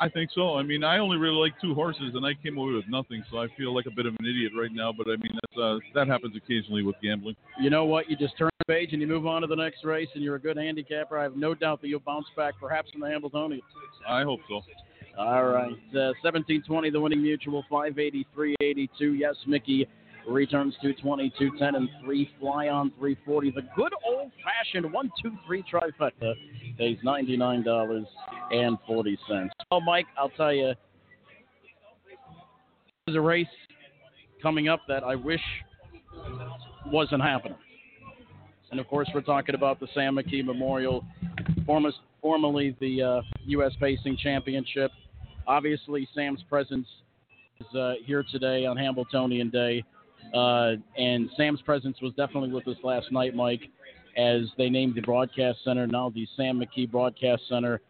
[0.00, 0.56] I think so.
[0.56, 3.38] I mean, I only really like two horses, and I came away with nothing, so
[3.38, 4.92] I feel like a bit of an idiot right now.
[4.92, 7.34] But I mean, that's, uh, that happens occasionally with gambling.
[7.60, 8.08] You know what?
[8.08, 10.36] You just turn the page and you move on to the next race, and you're
[10.36, 11.18] a good handicapper.
[11.18, 13.60] I have no doubt that you'll bounce back, perhaps in the Hambletonian.
[14.08, 14.60] I hope so.
[15.18, 19.18] All right, uh, 1720, the winning mutuel, 583.82.
[19.18, 19.88] Yes, Mickey
[20.28, 25.32] returns to 22 10 and 3 fly on 340 the good old fashioned one two
[25.46, 26.34] three trifecta
[26.78, 30.72] pays $99.40 well mike i'll tell you
[33.06, 33.46] there's a race
[34.40, 35.42] coming up that i wish
[36.90, 37.58] wasn't happening.
[38.70, 41.04] And of course we're talking about the sam mckee memorial
[41.64, 44.90] former, formerly the uh, u.s pacing championship.
[45.46, 46.86] Obviously sam's presence
[47.60, 49.84] is uh, here today on Hambletonian day.
[50.34, 53.62] Uh, and Sam's presence was definitely with us last night, Mike,
[54.18, 57.80] as they named the broadcast center now the Sam McKee Broadcast Center.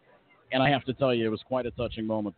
[0.51, 2.35] And I have to tell you, it was quite a touching moment.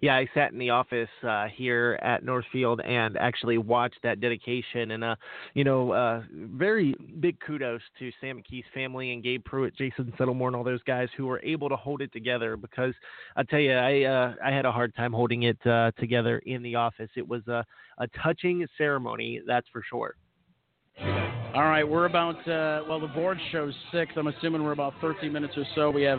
[0.00, 4.92] Yeah, I sat in the office uh, here at Northfield and actually watched that dedication.
[4.92, 5.16] And, uh,
[5.54, 10.48] you know, uh, very big kudos to Sam McKee's family and Gabe Prewitt, Jason Settlemoir,
[10.48, 12.56] and all those guys who were able to hold it together.
[12.56, 12.94] Because
[13.36, 16.62] I tell you, I uh, I had a hard time holding it uh, together in
[16.62, 17.10] the office.
[17.16, 17.64] It was a,
[17.98, 20.16] a touching ceremony, that's for sure.
[20.98, 24.12] All right, we're about, uh, well, the board shows six.
[24.16, 25.90] I'm assuming we're about 13 minutes or so.
[25.90, 26.18] We have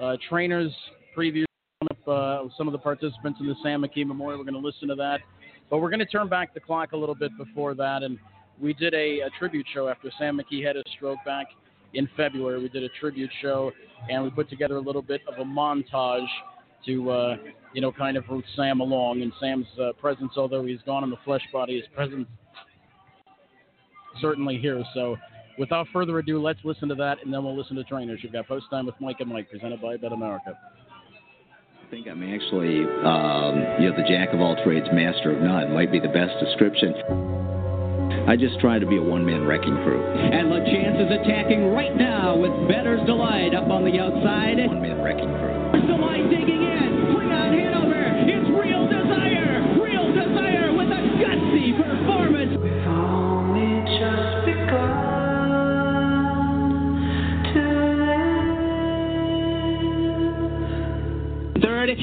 [0.00, 0.72] uh, trainers
[1.16, 1.44] previews
[1.90, 4.38] up uh, some of the participants in the Sam McKee Memorial.
[4.38, 5.20] We're going to listen to that.
[5.68, 8.02] But we're going to turn back the clock a little bit before that.
[8.02, 8.18] And
[8.58, 11.48] we did a, a tribute show after Sam McKee had a stroke back
[11.92, 12.62] in February.
[12.62, 13.72] We did a tribute show,
[14.08, 16.26] and we put together a little bit of a montage
[16.86, 17.36] to, uh,
[17.74, 19.20] you know, kind of root Sam along.
[19.20, 22.26] And Sam's uh, presence, although he's gone in the flesh body, his presence
[24.20, 24.82] certainly here.
[24.94, 25.16] So
[25.58, 28.20] without further ado, let's listen to that, and then we'll listen to trainers.
[28.22, 30.58] You've got Post Time with Mike and Mike, presented by Bet America.
[31.86, 35.74] I think I'm actually, um, you know, the jack of all trades, master of none.
[35.74, 36.94] Might be the best description.
[38.28, 40.00] I just try to be a one-man wrecking crew.
[40.00, 44.58] And LaChance is attacking right now with Bettor's Delight up on the outside.
[44.68, 45.50] One-man wrecking crew.
[45.72, 47.14] Bettor's Delight digging in.
[47.14, 47.79] Bring on Hanover.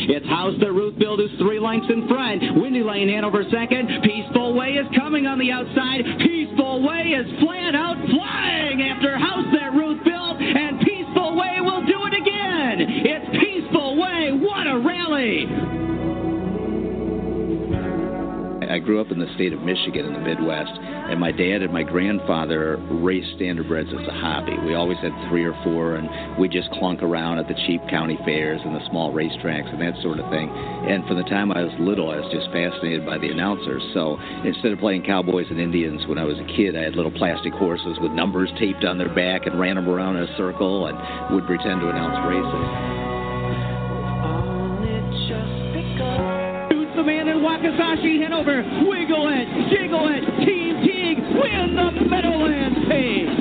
[0.05, 2.61] It's House the Ruth Build is three lengths in front.
[2.61, 3.89] Windy Lane Hanover second.
[4.03, 6.05] Peaceful Way is coming on the outside.
[6.21, 11.81] Peaceful Way is flat out flying after House that Ruth built, and Peaceful Way will
[11.85, 12.77] do it again.
[13.09, 14.37] It's Peaceful Way.
[14.37, 15.49] What a rally!
[18.69, 20.77] I grew up in the state of Michigan in the Midwest,
[21.09, 24.57] and my dad and my grandfather raced standardbreds as a hobby.
[24.65, 28.19] We always had three or four, and we just clunk around at the cheap county
[28.25, 30.49] fairs and the small racetracks and that sort of thing.
[30.49, 33.81] And from the time I was little, I was just fascinated by the announcers.
[33.93, 37.11] So instead of playing cowboys and Indians when I was a kid, I had little
[37.11, 40.87] plastic horses with numbers taped on their back and ran them around in a circle
[40.87, 40.97] and
[41.33, 42.67] would pretend to announce races.
[46.67, 48.63] Shoots the man in Wakizashi, Hanover.
[48.83, 50.45] Wiggle it, jiggle it.
[50.45, 50.66] Team
[51.39, 53.36] Win the Meadowlands Pace.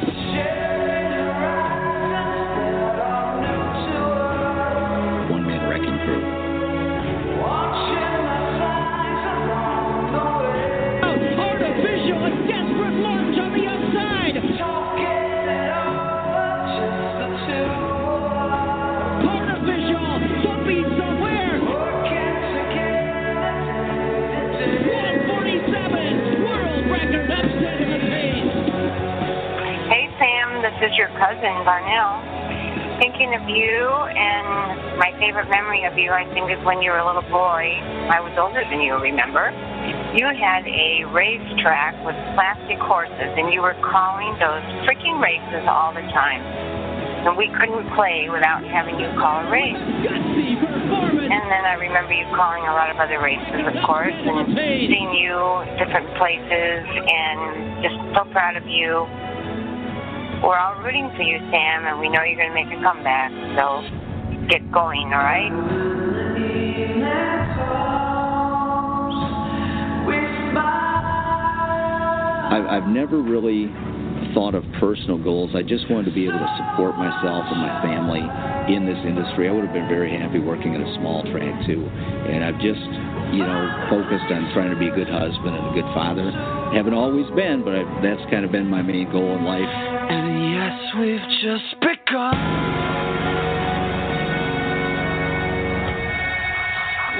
[30.56, 32.16] This is your cousin Garnell.
[32.96, 33.76] Thinking of you
[34.16, 37.76] and my favorite memory of you, I think, is when you were a little boy.
[38.08, 39.52] I was older than you, remember?
[40.16, 45.92] You had a racetrack with plastic horses, and you were calling those freaking races all
[45.92, 46.40] the time.
[47.28, 49.76] And we couldn't play without having you call a race.
[49.76, 55.12] And then I remember you calling a lot of other races, of course, and seeing
[55.12, 55.36] you
[55.76, 59.04] different places, and just so proud of you.
[60.42, 63.32] We're all rooting for you, Sam, and we know you're going to make a comeback.
[63.56, 63.82] So
[64.48, 65.52] get going, all right?
[72.76, 73.66] I've, never really
[74.32, 75.50] thought of personal goals.
[75.54, 78.22] I just wanted to be able to support myself and my family
[78.72, 79.48] in this industry.
[79.48, 81.84] I would have been very happy working in a small track too.
[81.84, 82.84] And I've just,
[83.32, 86.30] you know, focused on trying to be a good husband and a good father.
[86.74, 89.62] Haven't always been, but I've, that's kind of been my main goal in life.
[89.62, 92.36] And yes, we've just begun.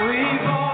[0.06, 0.65] We've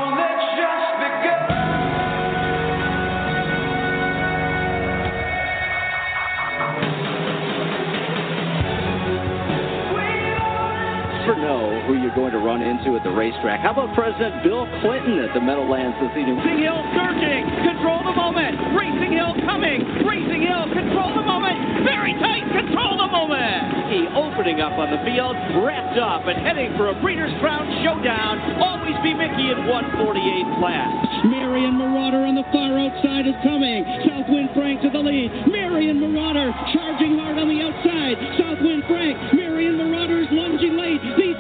[11.83, 13.61] never who you're going to run into at the racetrack.
[13.61, 16.39] How about President Bill Clinton at the Meadowlands this evening?
[16.39, 18.55] Racing Hill surging, control the moment.
[18.75, 21.85] Racing Hill coming, Racing Hill control the moment.
[21.85, 23.91] Very tight, control the moment.
[23.91, 28.41] He opening up on the field, wrapped up and heading for a Breeders' Crown showdown.
[28.63, 30.91] Always B Miki in 148 class.
[31.29, 33.85] Marion Marauder on the far outside is coming.
[34.07, 35.31] Southwind Frank to the lead.
[35.51, 38.17] Marion Marauder charging hard on the outside.
[38.41, 39.15] Southwind Frank.
[39.37, 40.99] Marion Marauder is lunging late.
[41.21, 41.32] These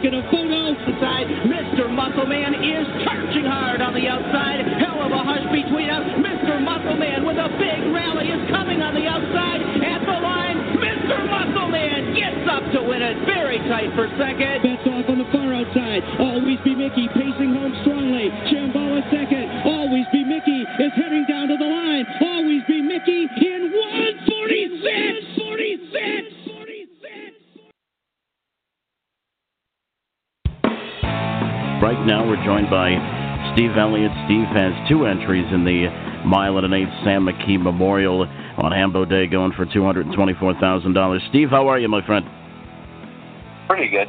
[0.00, 0.60] In a photo.
[0.70, 1.88] Inside, Mr.
[1.88, 4.60] Muscle Man is charging hard on the outside.
[4.80, 6.04] Hell of a hush between us.
[6.20, 6.60] Mr.
[6.60, 10.56] Muscle Man with a big rally is coming on the outside at the line.
[10.76, 11.16] Mr.
[11.24, 13.16] Muscle Man gets up to win it.
[13.24, 14.60] Very tight for second.
[14.60, 16.04] Bets off on the far outside.
[16.20, 18.28] Always B Miki pacing home strongly.
[18.52, 19.46] Chambala second.
[19.64, 21.39] Always B Miki is heading down
[32.44, 32.94] joined by
[33.54, 34.12] Steve Elliott.
[34.26, 35.88] Steve has two entries in the
[36.24, 38.22] mile and an eighth Sam McKee Memorial
[38.58, 41.22] on Hambo Day, going for two hundred and twenty-four thousand dollars.
[41.30, 42.26] Steve, how are you, my friend?
[43.68, 44.08] Pretty good.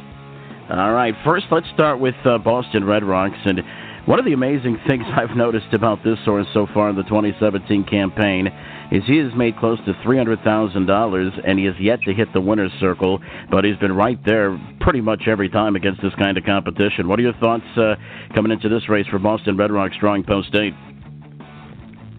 [0.70, 1.14] All right.
[1.24, 3.38] First, let's start with uh, Boston Red Rocks.
[3.44, 3.60] And
[4.06, 7.84] one of the amazing things I've noticed about this horse so far in the 2017
[7.84, 8.48] campaign
[8.92, 12.72] is he has made close to $300,000 and he has yet to hit the winner's
[12.78, 13.20] circle,
[13.50, 17.08] but he's been right there pretty much every time against this kind of competition.
[17.08, 17.94] What are your thoughts uh,
[18.34, 20.74] coming into this race for Boston Red Rocks drawing post eight?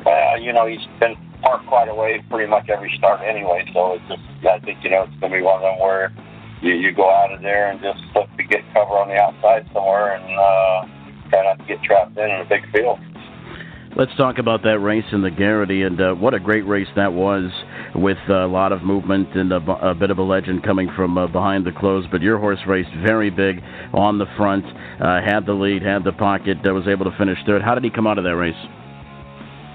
[0.04, 3.94] Uh, you know, he's been parked quite a way pretty much every start anyway, so
[3.94, 6.12] it's just, I think, you know, it's going to be one of them where
[6.64, 9.70] you, you go out of there and just look to get cover on the outside
[9.74, 12.98] somewhere and uh, try not to get trapped in in a big field.
[13.96, 17.14] Let's talk about that race in the Gerrity, and uh, what a great race that
[17.14, 17.52] was
[17.94, 21.28] with a lot of movement and a, a bit of a legend coming from uh,
[21.28, 22.04] behind the close.
[22.10, 23.62] But your horse raced very big
[23.94, 27.38] on the front, uh, had the lead, had the pocket, uh, was able to finish
[27.46, 27.62] third.
[27.62, 28.58] How did he come out of that race?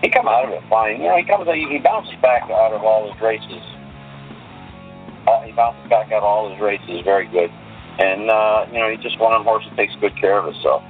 [0.03, 0.99] He come out of it fine.
[0.99, 3.63] You know, he comes, he bounces back out of all his races.
[5.31, 7.55] Uh, he bounces back out of all his races very good,
[8.03, 10.83] and uh, you know, he's just one horses that takes good care of himself.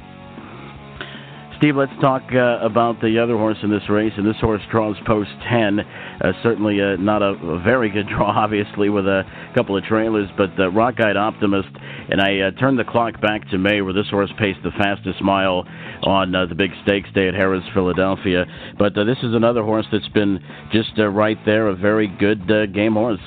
[1.58, 4.96] Steve, let's talk uh, about the other horse in this race, and this horse draws
[5.04, 5.80] post 10.
[5.80, 9.24] Uh, certainly uh, not a, a, very good draw, obviously, with a
[9.56, 11.70] couple of trailers, but uh, Rockeyed Optimist.
[12.10, 15.20] And I uh, turned the clock back to May, where this horse paced the fastest
[15.20, 15.64] mile
[16.04, 18.46] on uh, the big stakes day at Harrah's, Philadelphia.
[18.78, 20.38] But uh, this is another horse that's been
[20.70, 23.18] just right there, a very good game horse.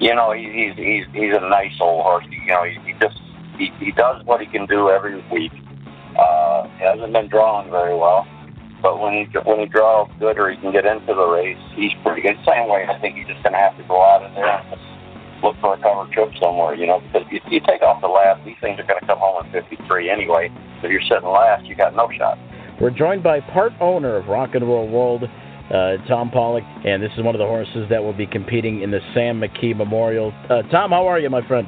[0.00, 2.24] You know, he, he's he's he's a nice old horse.
[2.30, 3.20] You know, he, he just
[3.58, 5.52] he, he does what he can do every week
[6.18, 8.26] uh, he hasn't been drawing very well,
[8.82, 11.94] but when he when he draws good or he can get into the race, he's
[12.02, 12.36] pretty good.
[12.44, 14.66] Same way, I think he's just going to have to go out in there and
[14.70, 14.82] just
[15.42, 18.44] look for a cover trip somewhere, you know, because if you take off the last,
[18.44, 20.50] these things are going to come home in 53 anyway.
[20.82, 22.38] If you're sitting last, you got no shot.
[22.80, 27.10] We're joined by part owner of Rock and Roll World, uh, Tom Pollock, and this
[27.16, 30.32] is one of the horses that will be competing in the Sam McKee Memorial.
[30.48, 31.66] Uh, Tom, how are you, my friend?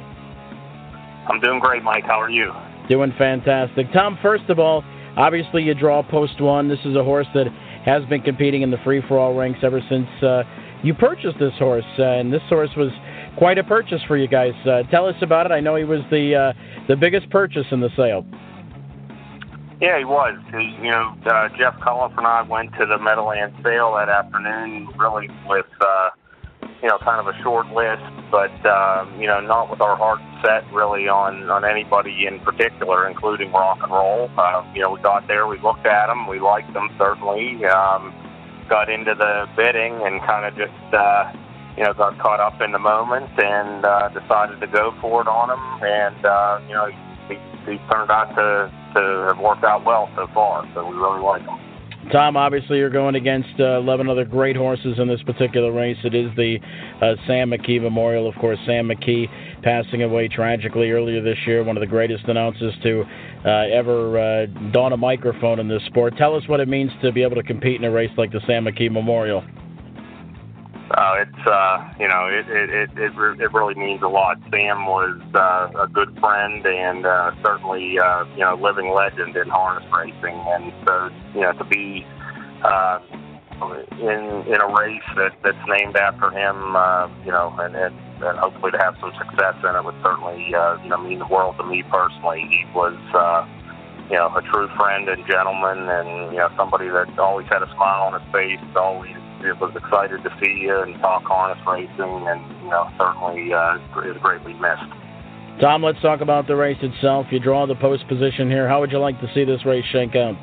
[1.29, 2.03] I'm doing great, Mike.
[2.05, 2.51] How are you?
[2.89, 3.91] Doing fantastic.
[3.93, 4.83] Tom, first of all,
[5.17, 6.67] obviously you draw post one.
[6.67, 7.47] This is a horse that
[7.85, 10.43] has been competing in the free for all ranks ever since uh,
[10.83, 12.91] you purchased this horse, uh, and this horse was
[13.37, 14.53] quite a purchase for you guys.
[14.65, 15.51] Uh, tell us about it.
[15.51, 16.53] I know he was the uh,
[16.87, 18.25] the biggest purchase in the sale.
[19.79, 20.37] Yeah, he was.
[20.51, 24.87] He, you know, uh, Jeff Culliff and I went to the Meadowlands sale that afternoon,
[24.97, 26.09] really with uh,
[26.81, 30.19] you know, kind of a short list, but um, you know, not with our heart
[30.43, 34.29] set really on on anybody in particular, including rock and roll.
[34.37, 37.63] Uh, you know, we got there, we looked at them, we liked them certainly.
[37.65, 38.13] Um,
[38.67, 41.31] got into the bidding and kind of just uh,
[41.77, 45.27] you know got caught up in the moment and uh, decided to go for it
[45.27, 46.89] on them, and uh, you know,
[47.27, 47.35] he,
[47.69, 50.67] he turned out to to have worked out well so far.
[50.73, 51.59] So we really like them.
[52.09, 55.97] Tom, obviously, you're going against uh, 11 other great horses in this particular race.
[56.03, 56.57] It is the
[57.01, 58.27] uh, Sam McKee Memorial.
[58.27, 59.27] Of course, Sam McKee
[59.61, 63.03] passing away tragically earlier this year, one of the greatest announcers to
[63.45, 66.17] uh, ever uh, don a microphone in this sport.
[66.17, 68.41] Tell us what it means to be able to compete in a race like the
[68.47, 69.43] Sam McKee Memorial.
[70.97, 74.37] Uh, it's uh, you know it it it it, it really means a lot.
[74.51, 79.47] Sam was uh, a good friend and uh, certainly uh, you know living legend in
[79.47, 82.05] harness racing, and so you know to be
[82.63, 82.99] uh,
[83.99, 88.37] in in a race that that's named after him, uh, you know, and, and and
[88.39, 91.55] hopefully to have some success in it would certainly uh, you know mean the world
[91.57, 92.47] to me personally.
[92.49, 92.97] He was.
[93.13, 93.47] Uh,
[94.09, 97.71] you know, a true friend and gentleman, and you know, somebody that always had a
[97.71, 99.15] smile on his face, always
[99.59, 104.17] was excited to see you and talk harness racing, and you know certainly uh, is
[104.21, 104.91] greatly missed.
[105.59, 107.27] Tom, let's talk about the race itself.
[107.29, 108.67] You draw the post position here.
[108.67, 110.35] How would you like to see this race shake out?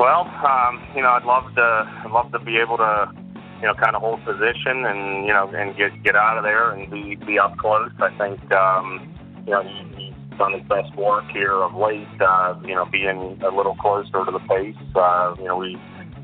[0.00, 1.62] Well, um, you know, I'd love to,
[2.04, 3.12] I'd love to be able to,
[3.60, 6.72] you know, kind of hold position and you know, and get get out of there
[6.72, 7.90] and be be up close.
[8.00, 9.14] I think, um,
[9.46, 12.08] you know, he, he's done his best work here of late.
[12.18, 14.74] Uh, you know, being a little closer to the pace.
[14.96, 15.78] Uh, you know, we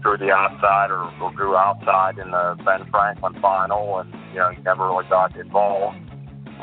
[0.07, 4.51] drew the outside or, or drew outside in the Ben Franklin final, and you know
[4.51, 5.99] he never really got involved.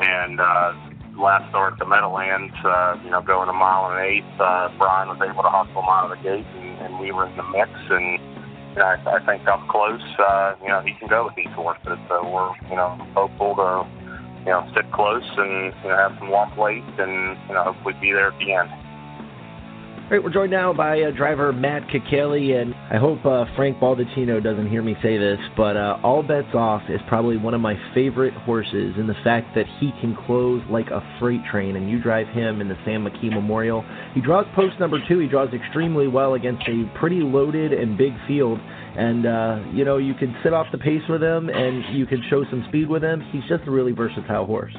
[0.00, 0.72] And uh,
[1.18, 4.72] last start at the Meadowlands, uh, you know, going a mile and an eighth, uh,
[4.78, 7.36] Brian was able to hustle him out of the gate, and, and we were in
[7.36, 7.68] the mix.
[7.92, 8.16] And
[8.72, 11.52] you know, I, I think up close, uh, you know, he can go with these
[11.52, 12.00] horses.
[12.08, 13.84] So we're, you know, hopeful to,
[14.40, 17.94] you know, sit close and you know have some lump weight, and you know, hopefully
[18.00, 18.72] be there at the end.
[20.04, 23.78] All right, we're joined now by uh, driver Matt Kakaley, and I hope uh, Frank
[23.78, 27.62] Baldacchino doesn't hear me say this, but uh, All Bets Off is probably one of
[27.62, 31.88] my favorite horses in the fact that he can close like a freight train, and
[31.88, 33.82] you drive him in the Sam McKee Memorial.
[34.12, 35.20] He draws post number two.
[35.20, 39.96] He draws extremely well against a pretty loaded and big field, and uh, you know
[39.96, 43.02] you can sit off the pace with him, and you can show some speed with
[43.02, 43.22] him.
[43.32, 44.74] He's just a really versatile horse.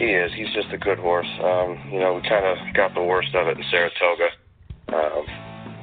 [0.00, 0.32] He is.
[0.32, 1.28] He's just a good horse.
[1.44, 4.32] Um, you know, we kind of got the worst of it in Saratoga.
[4.96, 5.28] Um,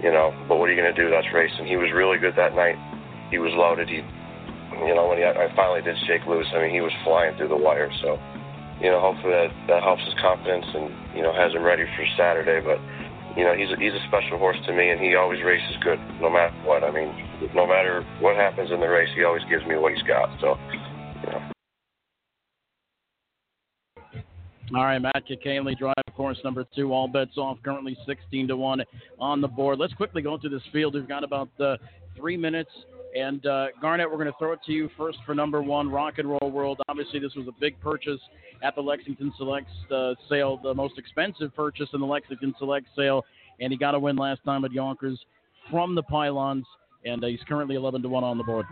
[0.02, 1.14] you know, but what are you going to do?
[1.14, 1.70] That's racing.
[1.70, 2.82] He was really good that night.
[3.30, 3.86] He was loaded.
[3.86, 4.02] He,
[4.90, 7.54] you know, when he, I finally did shake loose, I mean, he was flying through
[7.54, 7.94] the wire.
[8.02, 8.18] So,
[8.82, 12.06] you know, hopefully that, that helps his confidence and you know has him ready for
[12.18, 12.58] Saturday.
[12.58, 12.82] But
[13.38, 16.02] you know, he's a, he's a special horse to me, and he always races good,
[16.18, 16.82] no matter what.
[16.82, 17.14] I mean,
[17.54, 20.34] no matter what happens in the race, he always gives me what he's got.
[20.42, 20.58] So,
[21.22, 21.57] you know.
[24.76, 26.92] All right, Matt Kakaley, drive course number two.
[26.92, 27.60] All bets off.
[27.64, 28.82] Currently 16 to one
[29.20, 29.80] on the board.
[29.80, 30.96] Let's quickly go through this field.
[30.96, 31.78] We've got about uh,
[32.18, 32.72] three minutes.
[33.16, 36.16] And uh, Garnet, we're going to throw it to you first for number one, Rock
[36.18, 36.82] and Roll World.
[36.90, 38.20] Obviously, this was a big purchase
[38.62, 43.24] at the Lexington Select uh, sale, the most expensive purchase in the Lexington Select sale,
[43.62, 45.20] and he got a win last time at Yonkers
[45.72, 46.66] from the Pylons,
[47.06, 48.66] and uh, he's currently 11 to one on the board.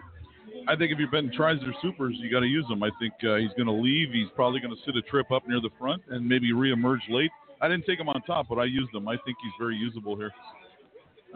[0.67, 2.81] I think if you've been tries or supers, you got to use them.
[2.83, 4.11] I think uh, he's going to leave.
[4.11, 7.31] He's probably going to sit a trip up near the front and maybe reemerge late.
[7.61, 9.07] I didn't take him on top, but I used him.
[9.07, 10.31] I think he's very usable here.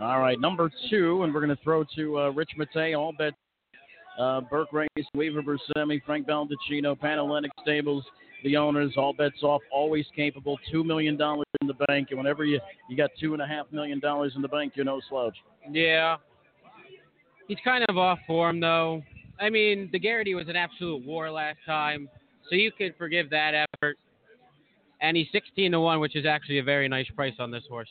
[0.01, 3.33] All right, number two, and we're going to throw to uh, Rich Matei, all bet.
[4.17, 8.03] Uh, Burke Race, Weaver Bruscemi, Frank Baldacchino, Panhellenic Stables,
[8.43, 11.17] the owners, all bets off, always capable, $2 million
[11.61, 12.07] in the bank.
[12.09, 12.59] And whenever you,
[12.89, 15.35] you got $2.5 million in the bank, you're no slouch.
[15.69, 16.17] Yeah.
[17.49, 19.01] He's kind of off form, though.
[19.39, 22.07] I mean, the Gerrity was an absolute war last time,
[22.47, 23.97] so you can forgive that effort.
[25.01, 27.89] And he's 16 to 1, which is actually a very nice price on this horse.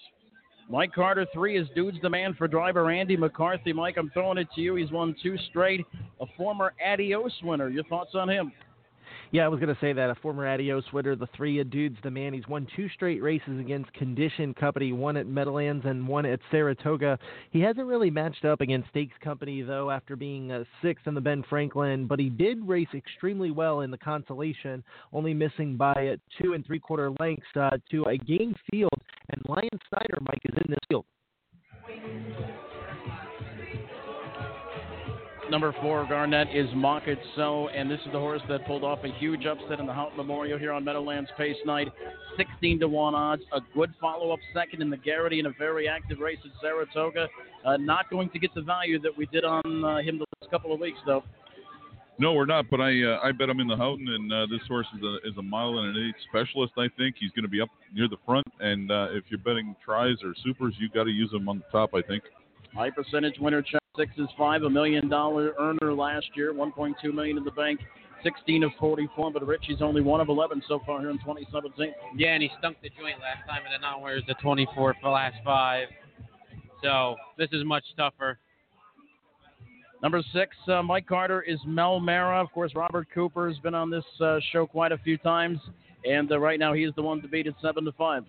[0.70, 3.72] Mike Carter, three is Dude's the man for driver Andy McCarthy.
[3.72, 4.76] Mike, I'm throwing it to you.
[4.76, 5.84] He's won two straight,
[6.20, 7.68] a former Adios winner.
[7.68, 8.52] Your thoughts on him?
[9.30, 10.08] Yeah, I was going to say that.
[10.08, 12.32] A former Adios winner, the three of dudes, the man.
[12.32, 17.18] He's won two straight races against Condition Company, one at Meadowlands and one at Saratoga.
[17.50, 21.20] He hasn't really matched up against Stakes Company, though, after being uh, sixth in the
[21.20, 24.82] Ben Franklin, but he did race extremely well in the Consolation,
[25.12, 28.90] only missing by uh, two and three quarter lengths uh, to a game field.
[29.28, 31.04] And Lion Snyder, Mike, is in this field.
[35.50, 38.98] Number four, Garnet, is Mach It So, and this is the horse that pulled off
[39.02, 41.88] a huge upset in the Haughton Memorial here on Meadowlands Pace Night.
[42.36, 43.42] 16 to 1 odds.
[43.52, 47.28] A good follow up second in the Gerrity in a very active race at Saratoga.
[47.64, 50.50] Uh, not going to get the value that we did on uh, him the last
[50.50, 51.24] couple of weeks, though.
[52.18, 52.66] No, we're not.
[52.70, 55.28] But I uh, I bet him in the Haughton, and uh, this horse is a
[55.28, 56.72] is a mile and an eighth specialist.
[56.76, 58.46] I think he's going to be up near the front.
[58.60, 61.64] And uh, if you're betting tries or supers, you've got to use him on the
[61.70, 61.94] top.
[61.94, 62.24] I think.
[62.74, 63.62] High percentage winner
[63.98, 67.80] six is five, a million dollar earner last year, 1.2 million in the bank.
[68.24, 71.92] 16 of 44, but Richie's only one of 11 so far here in 2017.
[72.16, 74.94] Yeah, and he stunk the joint last time, and then now wears the 24 for
[75.00, 75.86] the last five.
[76.82, 78.38] So this is much tougher.
[80.02, 82.40] Number six, uh, Mike Carter is Mel Mara.
[82.40, 85.58] Of course, Robert Cooper has been on this uh, show quite a few times,
[86.04, 88.24] and uh, right now he's the one to beat at seven to five.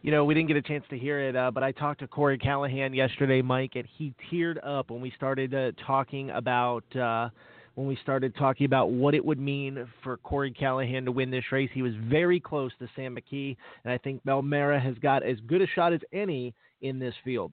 [0.00, 2.06] You know, we didn't get a chance to hear it, uh, but I talked to
[2.06, 7.30] Corey Callahan yesterday, Mike, and he teared up when we started uh, talking about uh,
[7.74, 11.44] when we started talking about what it would mean for Corey Callahan to win this
[11.50, 11.68] race.
[11.74, 15.38] He was very close to Sam McKee, and I think Mel Mara has got as
[15.48, 17.52] good a shot as any in this field.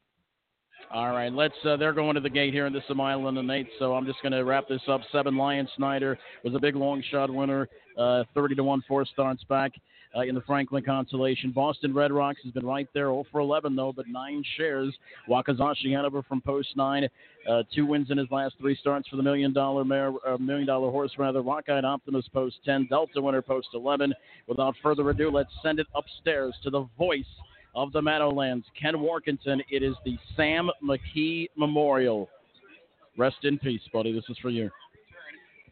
[0.91, 1.55] All right, let's.
[1.65, 3.69] Uh, they're going to the gate here, and this is and an eighth.
[3.79, 5.01] So I'm just going to wrap this up.
[5.11, 7.67] Seven Lion Snyder was a big long shot winner,
[7.97, 9.71] uh, 30 to one, four starts back
[10.15, 11.51] uh, in the Franklin Consolation.
[11.51, 14.93] Boston Red Rocks has been right there, 0 for 11 though, but nine shares.
[15.29, 17.07] Wakizashi Hanover from post nine,
[17.49, 20.67] uh, two wins in his last three starts for the million dollar mare, uh, million
[20.67, 21.41] dollar horse rather.
[21.41, 24.13] Rockeyed Optimist post 10, Delta winner post 11.
[24.47, 27.25] Without further ado, let's send it upstairs to the voice
[27.75, 29.59] of the Meadowlands, Ken Warkentin.
[29.69, 32.29] It is the Sam McKee Memorial.
[33.17, 34.11] Rest in peace, buddy.
[34.15, 34.71] This is for you.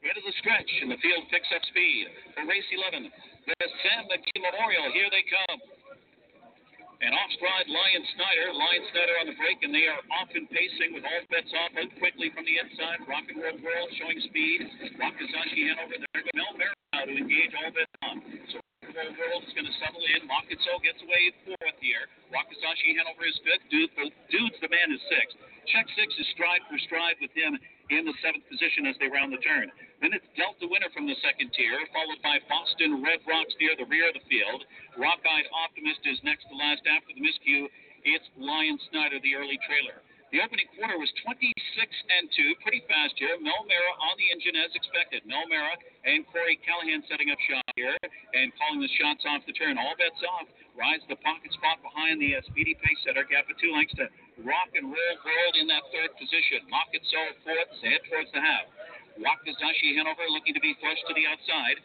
[0.03, 3.07] Into the stretch, and the field picks up speed for race 11.
[3.47, 4.91] The Sam McKee Memorial.
[4.91, 5.59] Here they come.
[7.03, 8.47] And off stride, Lion Snyder.
[8.55, 11.75] Lion Snyder on the break, and they are off and pacing with all bets off
[11.75, 13.03] out quickly from the inside.
[13.07, 14.63] Rock and Roll showing speed.
[14.99, 16.23] Wakizashi Hanover there.
[16.35, 18.23] Mel Merrill to engage all bets on.
[18.55, 18.63] So
[18.93, 20.21] Is going to settle in.
[20.29, 22.05] Mach It So gets away fourth here.
[22.29, 23.65] Wakizashi Hanover is fifth.
[23.73, 23.89] Dudes,
[24.29, 25.33] Dudes the man is sixth.
[25.65, 27.57] Check six is stride for stride with him
[27.89, 29.73] in the seventh position as they round the turn.
[29.97, 33.89] Then it's Delta Winner from the second tier, followed by Boston Red Rocks near the
[33.89, 34.61] rear of the field.
[34.93, 37.65] Rock Rockeyed Optimist is next to last after the miscue.
[38.05, 40.05] It's Lion Snyder, the early trailer.
[40.33, 43.37] The opening quarter was 26 and 2, pretty fast here.
[43.37, 45.21] Mel Mara on the engine as expected.
[45.29, 45.77] Mel Mara
[46.09, 47.93] and Corey Callahan setting up shot here
[48.33, 49.77] and calling the shots off the turn.
[49.77, 50.49] All bets off.
[50.73, 53.21] Rise the pocket spot behind the uh, speedy pace setter.
[53.29, 54.09] Gap of two lengths to
[54.41, 56.65] Rock and Roll World in that third position.
[56.65, 58.65] Mach It So fourth, head towards the half.
[59.21, 61.77] Wakizashi Hanover looking to be flush to the outside.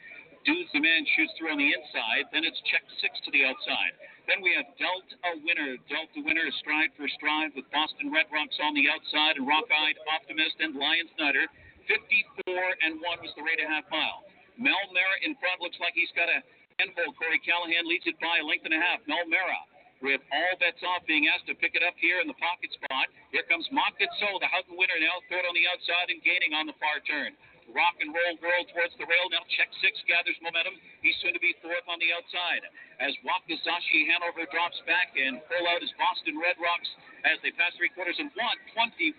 [0.49, 2.33] Dudes the man shoots through on the inside.
[2.33, 3.93] Then it's check six to the outside.
[4.29, 5.81] Then we have Delta Winner.
[5.89, 10.61] Delta Winner stride for stride with Boston Red Rocks on the outside and Rockeyed Optimist
[10.61, 11.49] and Lion Snyder.
[11.89, 12.45] 54
[12.85, 14.29] and 1 was the rate of half mile.
[14.61, 16.45] Mel Mara in front looks like he's got a
[16.77, 17.09] handful.
[17.17, 19.01] Corey Callahan leads it by a length and a half.
[19.09, 19.65] Mel Mara
[20.05, 23.09] with all bets off being asked to pick it up here in the pocket spot.
[23.33, 26.53] Here comes Mach It So, the Haughton winner now, third on the outside and gaining
[26.53, 27.33] on the far turn.
[27.77, 29.29] Rock and roll world towards the rail.
[29.29, 30.73] Now check six gathers momentum.
[31.05, 32.65] He's soon to be fourth on the outside.
[32.97, 36.89] As Wakizashi Hanover drops back and pull out his Boston Red Rocks
[37.29, 39.13] as they pass three quarters and one, 21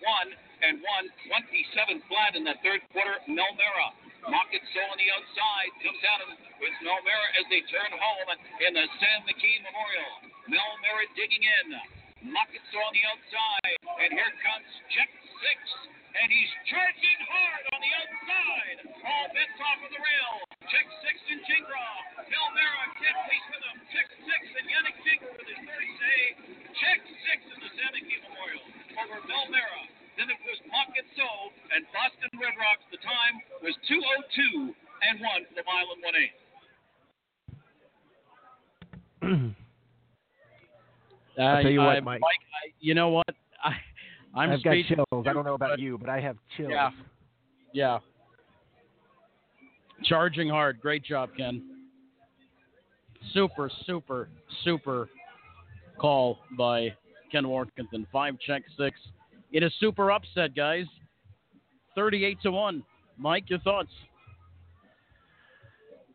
[0.66, 3.16] and one, 27 flat in the third quarter.
[3.30, 3.94] Melmera.
[4.28, 6.20] Mach It So on the outside comes out
[6.60, 8.28] with Mel Mara as they turn home
[8.66, 10.12] in the Sam McKee Memorial.
[10.50, 11.66] Mel Mara digging in.
[12.28, 13.78] Mach It So on the outside.
[14.04, 15.08] And here comes check
[15.40, 15.58] six
[16.16, 18.78] and he's charging hard on the outside.
[19.00, 20.34] All bets off of the rail.
[20.70, 22.04] Check six and Gingras.
[22.30, 23.76] Mel Mara can't place with him.
[23.94, 26.20] Check six and Yannick Gingras with his third say.
[26.78, 28.62] Check six in the Sam McKee Memorial
[29.02, 29.82] over Mel Mara.
[30.18, 31.26] Then it was Pocket So
[31.74, 32.84] and Boston Red Rocks.
[32.92, 34.74] The time was 202
[35.10, 36.30] and 1 for the mile and 1 8.
[41.40, 42.20] Uh, I'll tell you what, I- Mike.
[42.20, 43.26] I, you know what?
[44.34, 45.26] I'm I've got chills.
[45.26, 46.70] I don't know about but- you, but I have chills.
[46.72, 46.90] Yeah.
[47.72, 47.98] Yeah.
[50.04, 50.80] Charging hard.
[50.80, 51.62] Great job, Ken.
[53.32, 54.28] Super, super,
[54.64, 55.08] super
[55.98, 56.88] call by
[57.30, 58.06] Ken Warkentin.
[58.10, 58.98] Five check six.
[59.52, 60.86] It is super upset, guys.
[61.94, 62.82] 38 to 1.
[63.18, 63.90] Mike, your thoughts?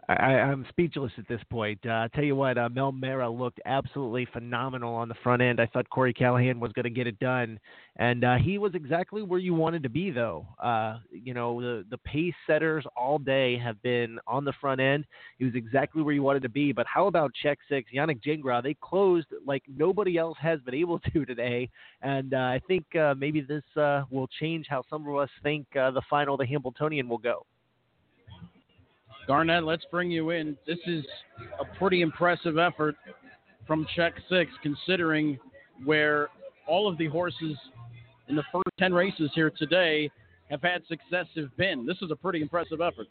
[0.08, 1.84] I, I'm speechless at this point.
[1.86, 5.60] Uh, tell you what, uh, Mel Mara looked absolutely phenomenal on the front end.
[5.60, 7.60] I thought Corey Callahan was going to get it done,
[7.96, 10.46] and uh, he was exactly where you wanted to be, though.
[10.62, 15.06] Uh, you know, the the pace setters all day have been on the front end.
[15.40, 16.72] He was exactly where you wanted to be.
[16.72, 18.62] But how about Check Six, Yannick Gingras?
[18.62, 21.70] They closed like nobody else has been able to today,
[22.04, 25.66] and uh, I think uh, maybe this uh, will change how some of us think
[25.74, 27.46] the final, the Hambletonian will go.
[29.28, 30.58] Garnet, let's bring you in.
[30.68, 31.04] This is
[31.60, 32.96] a pretty impressive effort
[33.66, 35.40] from Check Six, considering
[35.84, 36.30] where
[36.68, 37.58] all of the horses
[38.28, 40.10] in the first 10 races here today
[40.50, 41.86] have had success have been.
[41.86, 43.08] This is a pretty impressive effort.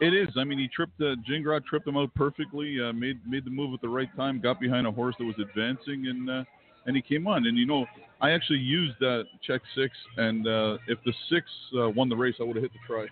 [0.00, 0.28] It is.
[0.38, 2.78] I mean, he tripped uh, Gingras tripped him out perfectly.
[2.80, 4.40] Uh, made made the move at the right time.
[4.40, 6.44] Got behind a horse that was advancing, and uh,
[6.86, 7.46] and he came on.
[7.46, 7.84] And you know,
[8.22, 11.44] I actually used uh, check six, and uh, if the six
[11.78, 13.06] uh, won the race, I would have hit the try.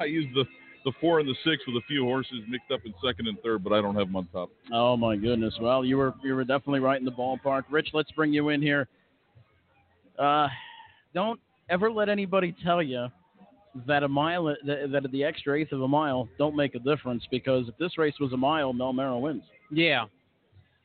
[0.00, 0.44] I used the
[0.84, 3.62] the four and the six with a few horses mixed up in second and third,
[3.62, 4.50] but I don't have them on top.
[4.72, 5.54] Oh my goodness!
[5.60, 7.64] Well, you were you were definitely right in the ballpark.
[7.70, 8.88] Rich, let's bring you in here.
[10.18, 10.48] Uh,
[11.14, 13.08] don't ever let anybody tell you
[13.86, 17.22] that a mile that, that the extra eighth of a mile don't make a difference
[17.30, 19.42] because if this race was a mile, Mel Mara wins.
[19.70, 20.06] Yeah.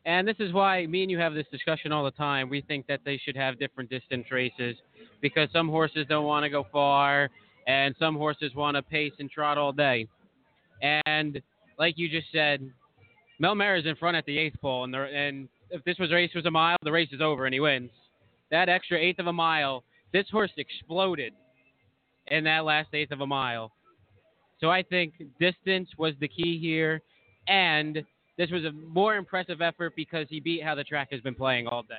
[0.05, 2.47] And this is why me and you have this discussion all the time.
[2.47, 4.75] We think that they should have different distance races
[5.19, 7.31] because some horses don't want to go far
[7.67, 10.07] and some horses want to pace and trot all day.
[10.81, 11.41] And
[11.79, 12.61] like you just said,
[13.39, 16.45] Mel is in front at the eighth pole, and, and if this was race was
[16.45, 17.89] a mile, the race is over and he wins.
[18.51, 19.83] That extra eighth of a mile,
[20.13, 21.33] this horse exploded
[22.27, 23.71] in that last eighth of a mile.
[24.61, 27.01] So I think distance was the key here,
[27.47, 28.03] and
[28.37, 31.67] this was a more impressive effort because he beat how the track has been playing
[31.67, 31.95] all day.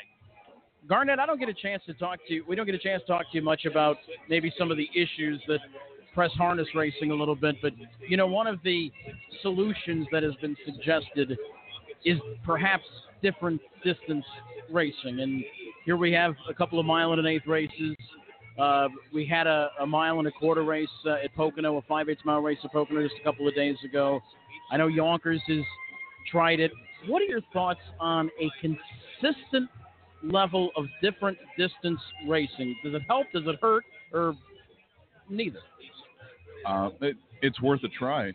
[0.88, 2.44] Garnet, I don't get a chance to talk to you.
[2.48, 3.96] We don't get a chance to talk to you much about
[4.28, 5.58] maybe some of the issues that
[6.14, 7.72] press harness racing a little bit, but
[8.08, 8.90] you know, one of the
[9.42, 11.36] solutions that has been suggested
[12.04, 12.84] is perhaps
[13.22, 14.24] different distance
[14.70, 15.20] racing.
[15.20, 15.44] And
[15.84, 17.96] here we have a couple of mile and an eighth races.
[18.58, 22.08] Uh, we had a, a, mile and a quarter race uh, at Pocono, a five
[22.08, 24.20] eighths mile race at Pocono just a couple of days ago.
[24.70, 25.64] I know Yonkers has
[26.30, 26.70] tried it.
[27.06, 29.68] What are your thoughts on a consistent
[30.22, 32.76] level of different distance racing?
[32.84, 33.26] Does it help?
[33.32, 33.84] Does it hurt?
[34.12, 34.34] Or
[35.28, 35.60] neither?
[36.64, 38.32] Uh, it, it's worth a try.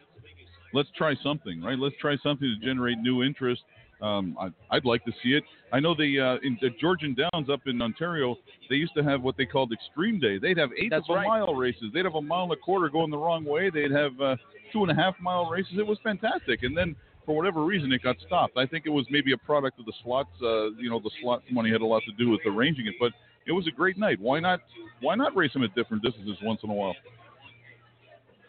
[0.73, 1.77] let's try something, right?
[1.77, 3.61] Let's try something to generate new interest.
[4.01, 5.43] Um, I, I'd like to see it.
[5.71, 8.35] I know the uh, in the Georgian Downs up in Ontario,
[8.69, 10.39] they used to have what they called Extreme Day.
[10.39, 11.27] They'd have eight That's of a right.
[11.27, 11.85] mile races.
[11.93, 13.69] They'd have a mile and a quarter going the wrong way.
[13.69, 14.37] They'd have uh,
[14.73, 15.73] two and a half mile races.
[15.77, 16.63] It was fantastic.
[16.63, 16.95] And then
[17.25, 18.57] for whatever reason, it got stopped.
[18.57, 20.29] I think it was maybe a product of the slots.
[20.41, 22.95] Uh, you know, the slot money had a lot to do with arranging it.
[22.99, 23.11] But
[23.45, 24.19] it was a great night.
[24.19, 24.61] Why not?
[25.01, 26.95] Why not race them at different distances once in a while?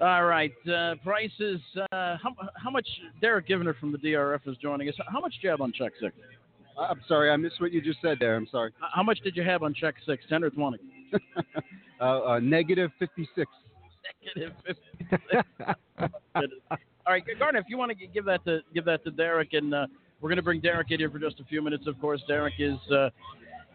[0.00, 1.60] All right, uh, prices.
[1.76, 2.86] Uh, how, how much?
[3.20, 4.94] Derek Giwner from the DRF is joining us.
[5.08, 6.14] How much do you have on check six?
[6.78, 8.34] I'm sorry, I missed what you just said there.
[8.34, 8.72] I'm sorry.
[8.94, 10.24] How much did you have on check six?
[10.28, 10.78] Ten or twenty?
[12.00, 13.50] uh, uh, negative 56.
[14.36, 15.22] Negative 56.
[17.06, 19.74] All right, Gardner, if you want to give that to give that to Derek, and
[19.74, 19.86] uh,
[20.20, 21.86] we're going to bring Derek in here for just a few minutes.
[21.88, 23.10] Of course, Derek is uh,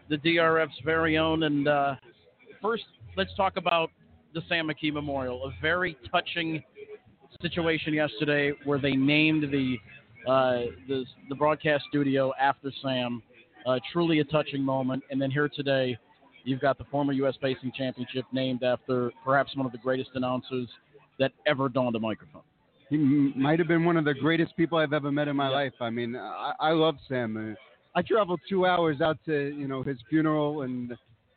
[0.08, 1.42] the DRF's very own.
[1.42, 1.96] And uh,
[2.62, 2.84] first,
[3.18, 3.90] let's talk about
[4.32, 5.44] the Sam McKee Memorial.
[5.44, 6.62] A very touching
[7.42, 9.76] situation yesterday where they named the
[10.26, 13.22] uh, the, the broadcast studio after Sam.
[13.66, 15.02] Uh, truly a touching moment.
[15.10, 15.98] And then here today,
[16.44, 17.34] you've got the former U.S.
[17.42, 20.68] Pacing Championship named after perhaps one of the greatest announcers
[21.18, 22.42] that ever donned a microphone.
[22.90, 25.48] He m- might have been one of the greatest people I've ever met in my
[25.48, 25.74] life.
[25.80, 27.36] I mean, I, I love Sam.
[27.36, 30.90] Uh, I traveled two hours out to you know his funeral, and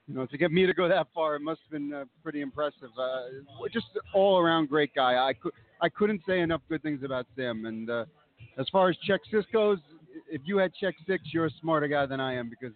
[0.08, 2.42] you know to get me to go that far, it must have been uh, pretty
[2.42, 2.90] impressive.
[3.00, 5.16] Uh, just all around great guy.
[5.28, 7.66] I could I couldn't say enough good things about Sam.
[7.66, 8.06] And uh,
[8.58, 9.80] as far as Check Six goes,
[10.30, 12.76] if you had Check Six, you're a smarter guy than I am because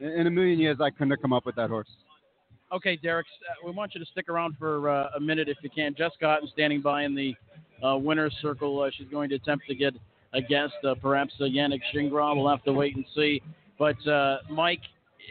[0.00, 1.88] in a million years I couldn't have come up with that horse.
[2.72, 5.70] Okay, Derek, uh, we want you to stick around for uh, a minute if you
[5.70, 5.94] can.
[5.96, 7.32] Jessica Otten standing by in the
[7.86, 8.80] uh, winner's circle.
[8.80, 9.94] Uh, she's going to attempt to get
[10.32, 12.34] a guest, uh, perhaps uh, Yannick Gingras.
[12.34, 13.40] We'll have to wait and see.
[13.78, 13.96] But
[14.50, 14.80] Mike,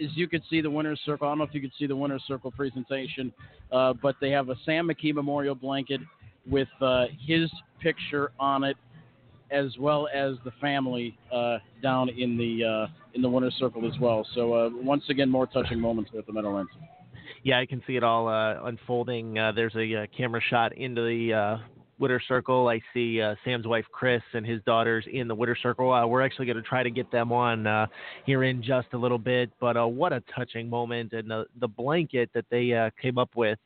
[0.02, 1.96] as you could see the winner's circle, I don't know if you could see the
[1.96, 3.34] winner's circle presentation,
[3.70, 6.00] but they have a Sam McKee memorial blanket
[6.50, 6.70] with
[7.26, 7.52] his
[7.82, 8.78] picture on it,
[9.52, 11.18] as well as the family
[11.84, 14.26] down in the in the winner's circle as well.
[14.36, 16.72] So once again, more touching moments here at the Meadowlands.
[17.46, 19.38] Yeah, I can see it all uh, unfolding.
[19.38, 21.58] Uh, there's a uh, camera shot into the uh,
[22.00, 22.68] Witter Circle.
[22.68, 25.94] I see uh, Sam's wife Chris and his daughters in the Witter Circle.
[25.94, 27.86] Uh, we're actually going to try to get them on uh,
[28.26, 29.52] here in just a little bit.
[29.60, 33.30] But uh, what a touching moment, and the the blanket that they uh, came up
[33.36, 33.60] with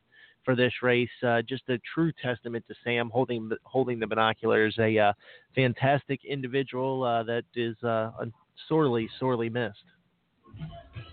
[0.44, 1.08] for this race,
[1.48, 4.76] just a true testament to Sam holding holding the binoculars.
[4.78, 5.14] A
[5.54, 7.76] fantastic individual that is
[8.68, 9.84] sorely sorely missed.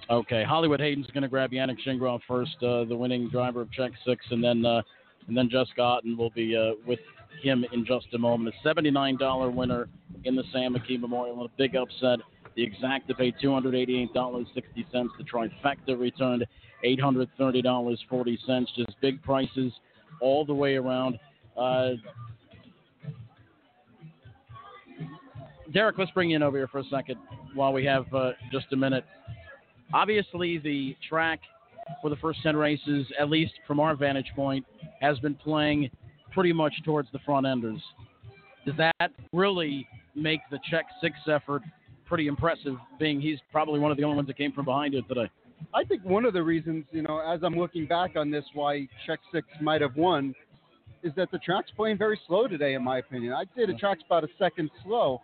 [0.10, 3.92] Okay, Hollywood Hayden's going to grab Yannick Gingras first, uh, the winning driver of Check
[4.06, 4.82] Six, and then uh,
[5.28, 7.00] and then Jessica Otten will be uh, with
[7.44, 8.56] him in just a moment.
[8.56, 9.90] A seventy-nine dollar winner
[10.24, 12.20] in the Sam McKee Memorial, a big upset.
[12.56, 13.12] The exact
[14.14, 15.12] dollars sixty cents.
[15.18, 16.46] The trifecta returned
[16.86, 18.72] eight hundred thirty dollars forty cents.
[18.78, 19.74] Just big prices
[20.22, 21.20] all the way around.
[21.58, 21.92] Uh,
[25.74, 27.18] Derek, let's bring you in over here for a second
[27.54, 29.04] while we have uh, just a minute.
[29.94, 31.40] Obviously, the track
[32.02, 34.66] for the first 10 races, at least from our vantage point,
[35.02, 35.90] has been playing
[36.32, 37.82] pretty much towards the front enders.
[38.66, 41.62] Does that really make the check six effort
[42.06, 45.08] pretty impressive, being he's probably one of the only ones that came from behind it
[45.08, 45.30] today?
[45.74, 48.88] I think one of the reasons, you know, as I'm looking back on this, why
[49.06, 50.36] Check Six might have won,
[51.04, 53.34] is that the track's playing very slow today, in my opinion.
[53.34, 55.22] I'd say the track's about a second slow.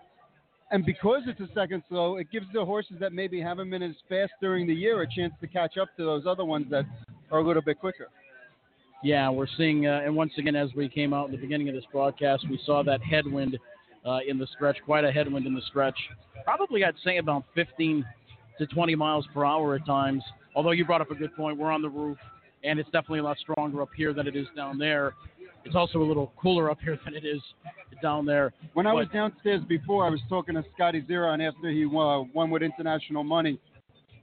[0.73, 3.93] And because it's a second slow, it gives the horses that maybe haven't been as
[4.09, 6.83] fast during the year a chance to catch up to those other ones that
[7.31, 8.07] are a little bit quicker.
[9.03, 11.75] Yeah, we're seeing, uh, and once again, as we came out in the beginning of
[11.75, 13.59] this broadcast, we saw that headwind
[14.03, 15.97] uh, in the stretch, quite a headwind in the stretch.
[16.43, 18.03] Probably, I'd say about 15
[18.57, 20.23] to 20 miles per hour at times.
[20.55, 22.17] Although you brought up a good point, we're on the roof,
[22.63, 25.13] and it's definitely a lot stronger up here than it is down there.
[25.65, 27.41] It's also a little cooler up here than it is
[28.03, 28.53] down there.
[28.73, 31.89] When I was downstairs before, I was talking to Scotty Zeron after he uh,
[32.37, 33.57] won with international money.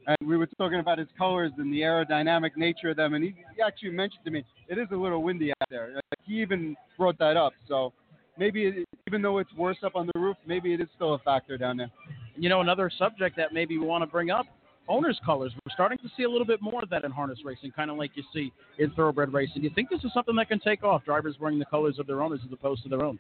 [0.07, 3.15] And we were talking about his colors and the aerodynamic nature of them.
[3.15, 5.93] And he, he actually mentioned to me, it is a little windy out there.
[5.95, 7.53] Like, he even brought that up.
[7.69, 7.93] So
[8.39, 11.19] maybe, it, even though it's worse up on the roof, maybe it is still a
[11.19, 11.91] factor down there.
[12.37, 14.47] you know, another subject that maybe we want to bring up
[14.89, 15.53] owners' colors.
[15.65, 17.97] We're starting to see a little bit more of that in harness racing, kind of
[17.97, 19.63] like you see in thoroughbred racing.
[19.63, 21.05] Do you think this is something that can take off?
[21.05, 23.19] Drivers wearing the colors of their owners as opposed to their own.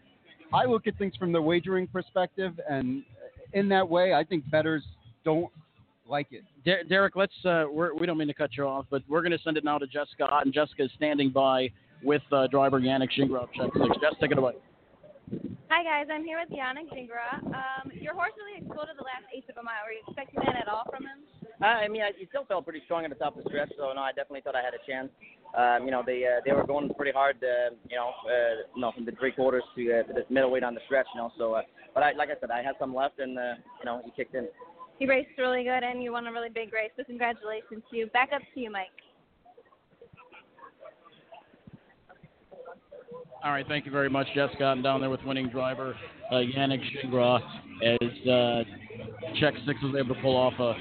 [0.53, 3.03] I look at things from the wagering perspective, and
[3.53, 4.83] in that way, I think betters
[5.25, 5.51] don't
[6.09, 6.43] like it.
[6.65, 7.33] Der- Derek, let's.
[7.45, 9.65] Uh, we're, we don't mean to cut you off, but we're going to send it
[9.65, 11.71] now to Jessica Ott, and Jessica is standing by
[12.03, 13.97] with uh, driver Yannick Gingras of Check Six.
[14.01, 14.55] Jess, take it away.
[15.71, 17.47] Hi guys, I'm here with Yannick Gingras.
[17.47, 19.87] Um, your horse really exploded the last eighth of a mile.
[19.87, 21.23] Were you expecting that at all from him?
[21.63, 23.71] Uh, I mean, I, he still felt pretty strong at the top of the stretch,
[23.79, 25.15] so no, I definitely thought I had a chance.
[25.57, 28.81] Um, you know, they uh, they were going pretty hard, uh, you know, uh, you
[28.81, 31.33] know, from the three quarters to, uh, to the middleweight on the stretch, you know.
[31.37, 31.63] So, uh,
[31.93, 34.35] but I, like I said, I had some left, and uh, you know, he kicked
[34.35, 34.47] in.
[35.01, 36.91] You raced really good and you won a really big race.
[36.95, 38.07] So congratulations to you.
[38.09, 38.89] Back up to you, Mike.
[43.43, 44.51] All right, thank you very much, Jess.
[44.59, 45.97] Gotten down there with winning driver
[46.31, 47.43] uh, Yannick Gingras
[47.83, 48.65] as uh,
[49.41, 50.75] Check Six was able to pull off a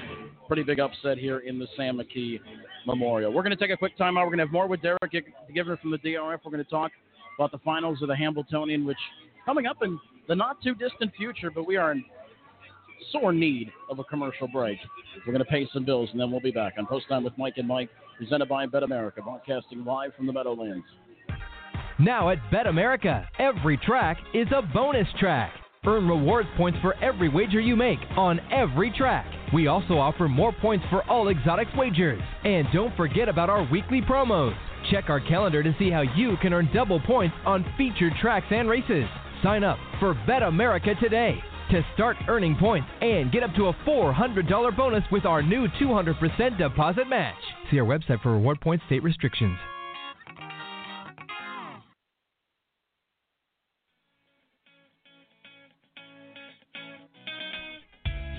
[0.50, 2.40] pretty big upset here in the Sam McKee
[2.84, 3.32] Memorial.
[3.32, 4.24] We're going to take a quick timeout.
[4.24, 5.00] We're going to have more with Derek
[5.54, 6.40] Giwner from the DRF.
[6.44, 6.90] We're going to talk
[7.38, 8.98] about the finals of the Hambletonian, which
[9.46, 9.96] coming up in
[10.26, 12.04] the not too distant future, but we are in
[13.12, 14.78] sore need of a commercial break.
[15.24, 17.38] We're going to pay some bills, and then we'll be back on Post Time with
[17.38, 20.84] Mike and Mike, presented by Bet America, broadcasting live from the Meadowlands.
[22.00, 25.52] Now at Bet America, every track is a bonus track.
[25.86, 29.24] Earn rewards points for every wager you make on every track.
[29.50, 32.20] We also offer more points for all exotics wagers.
[32.44, 34.54] And don't forget about our weekly promos.
[34.90, 38.68] Check our calendar to see how you can earn double points on featured tracks and
[38.68, 39.06] races.
[39.42, 41.38] Sign up for Bet America today
[41.70, 46.58] to start earning points and get up to a $400 bonus with our new 200%
[46.58, 47.34] deposit match.
[47.70, 49.56] See our website for reward points state restrictions.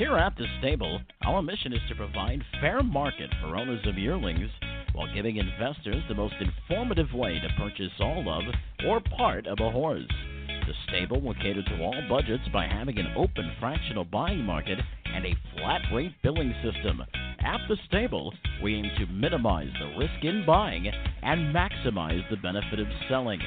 [0.01, 4.49] Here at the stable, our mission is to provide fair market for owners of yearlings
[4.93, 8.43] while giving investors the most informative way to purchase all of
[8.87, 10.07] or part of a horse.
[10.47, 14.79] The stable will cater to all budgets by having an open fractional buying market
[15.13, 17.03] and a flat rate billing system.
[17.45, 18.33] At the stable,
[18.63, 20.87] we aim to minimize the risk in buying
[21.21, 23.39] and maximize the benefit of selling.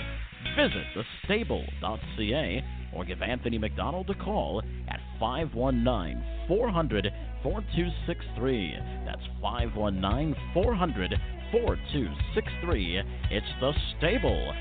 [0.55, 0.85] Visit
[1.27, 2.63] thestable.ca
[2.95, 7.11] or give Anthony McDonald a call at 519 400
[7.43, 8.79] 4263.
[9.05, 11.15] That's 519 400
[11.53, 13.03] 4263.
[13.31, 14.55] It's thestable.ca.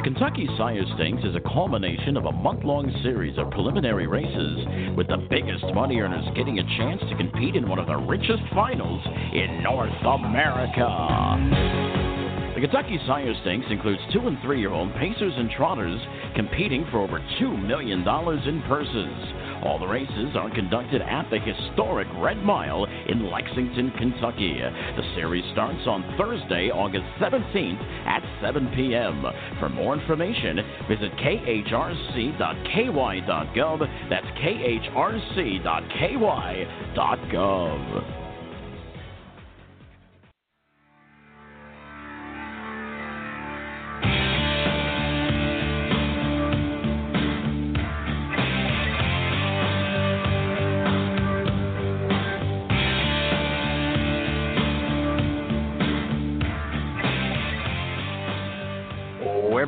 [0.00, 4.96] The Kentucky Sire Stakes is a culmination of a month long series of preliminary races,
[4.96, 8.40] with the biggest money earners getting a chance to compete in one of the richest
[8.54, 10.88] finals in North America.
[12.54, 16.00] The Kentucky Sire Stakes includes two and three year old pacers and trotters
[16.34, 19.16] competing for over $2 million in purses.
[19.64, 24.58] All the races are conducted at the historic Red Mile in Lexington, Kentucky.
[24.60, 29.24] The series starts on Thursday, August 17th at 7 p.m.
[29.58, 31.70] For more information, visit khrc.ky.gov.
[34.08, 35.00] That's khrc.ky.gov.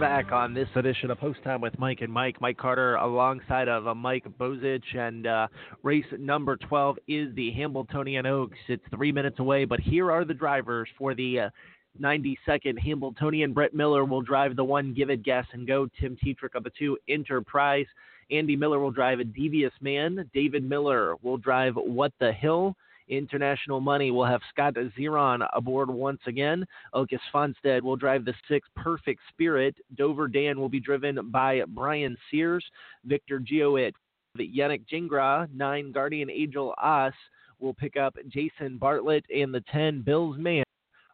[0.03, 2.41] back on this edition of Post Time with Mike and Mike.
[2.41, 5.47] Mike Carter alongside of uh, Mike Bozich, and uh,
[5.85, 8.59] race number 12 is the Hambletonian Oaks.
[8.67, 11.51] It's three minutes away, but here are the drivers for the uh,
[12.01, 13.53] 92nd Hambletonian.
[13.53, 15.89] Brett Miller will drive the one Give It Gas and Go.
[16.01, 17.87] Tim Tetrick of the two Enterprise.
[18.33, 20.29] Andy Miller will drive a Devious Man.
[20.35, 22.75] David Miller will drive What the Hill.
[23.13, 26.65] International Moni will have Scott Zeron aboard once again.
[26.95, 29.77] Åke Svanstedt will drive the six Perfect Spirit.
[29.97, 32.65] Dover Dan will be driven by Brian Sears.
[33.05, 33.93] Victor Geowit,
[34.39, 37.13] Yannick Gingras, nine Guardian Angel As
[37.61, 40.65] will pick up Jason Bartlett, and the 10 Bills Man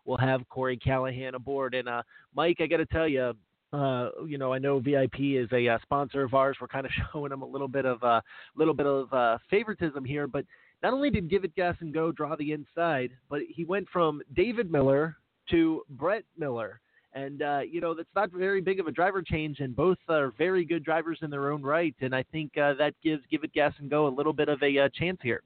[0.04, 1.74] will have Corey Callahan aboard.
[1.74, 2.02] And uh,
[2.34, 3.34] Mike, I got to tell you,
[3.72, 6.56] uh, you know, I know VIP is a uh, sponsor of ours.
[6.60, 8.20] We're kind of showing them a little bit of a uh,
[8.56, 10.44] little bit of uh, favoritism here, but
[10.82, 14.22] not only did Give It Gas and Go draw the inside, but he went from
[14.34, 15.16] David Miller
[15.50, 16.80] to Brett Miller.
[17.14, 20.32] And, uh, you know, that's not very big of a driver change, and both are
[20.38, 21.94] very good drivers in their own right.
[22.00, 24.62] And I think uh, that gives Give It Gas and Go a little bit of
[24.62, 25.42] a uh, chance here.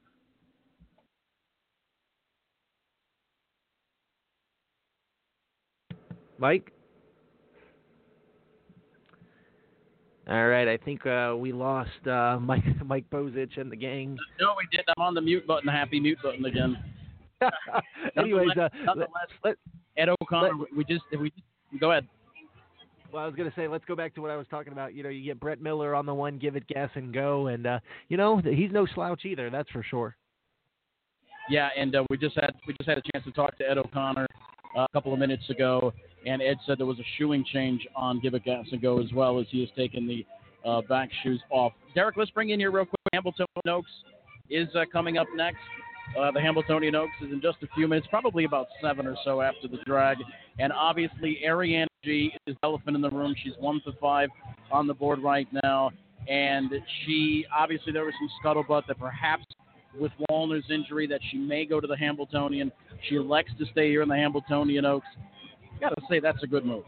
[6.38, 6.72] Mike?
[10.28, 14.16] All right, I think uh, we lost uh, Mike Mike Bozich and the gang.
[14.40, 14.84] No, we did.
[14.96, 16.78] I'm on the mute button, happy mute button again.
[18.16, 19.56] Anyways, uh, nonetheless, let,
[19.96, 22.06] Ed O'Connor, we just we just, go ahead.
[23.12, 24.94] Well, I was going to say, let's go back to what I was talking about.
[24.94, 27.66] You know, you get Brett Miller on the one, give it gas and go, and
[27.66, 27.78] uh,
[28.08, 29.50] you know he's no slouch either.
[29.50, 30.16] That's for sure.
[31.50, 33.76] Yeah, and uh, we just had we just had a chance to talk to Ed
[33.76, 34.26] O'Connor
[34.76, 35.92] uh, a couple of minutes ago,
[36.26, 39.12] and Ed said there was a shoeing change on Give It Gas and Go as
[39.12, 40.24] well as he has taken the
[40.68, 41.72] uh, back shoes off.
[41.94, 42.98] Derek, let's bring in here real quick.
[43.12, 43.90] Hamilton Oaks
[44.50, 45.58] is uh, coming up next.
[46.18, 49.40] Uh, the Hambletonian Oaks is in just a few minutes, probably about seven or so
[49.40, 50.18] after the drag.
[50.58, 53.34] And obviously, Ariana G is the elephant in the room.
[53.42, 54.28] She's one to five
[54.70, 55.90] on the board right now.
[56.28, 56.70] And
[57.04, 59.44] she, obviously, there was some scuttlebutt that perhaps
[59.98, 62.72] with Walner's injury that she may go to the Hambletonian.
[63.08, 65.06] She elects to stay here in the Hambletonian Oaks.
[65.82, 66.84] Got to say, that's a good move.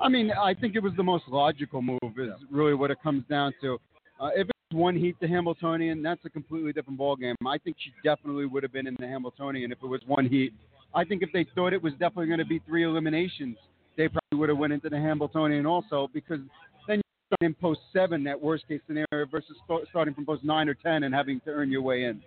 [0.00, 1.98] I mean, I think it was the most logical move.
[2.16, 3.80] Is really what it comes down to.
[4.20, 7.34] Uh, if it's one heat to Hambletonian, that's a completely different ballgame.
[7.44, 10.54] I think she definitely would have been in the Hambletonian if it was one heat.
[10.94, 13.56] I think if they thought it was definitely going to be three eliminations,
[13.96, 16.38] they probably would have went into the Hambletonian also because
[16.86, 20.44] then you're starting in post seven, that worst case scenario, versus st- starting from post
[20.44, 22.22] nine or ten and having to earn your way in.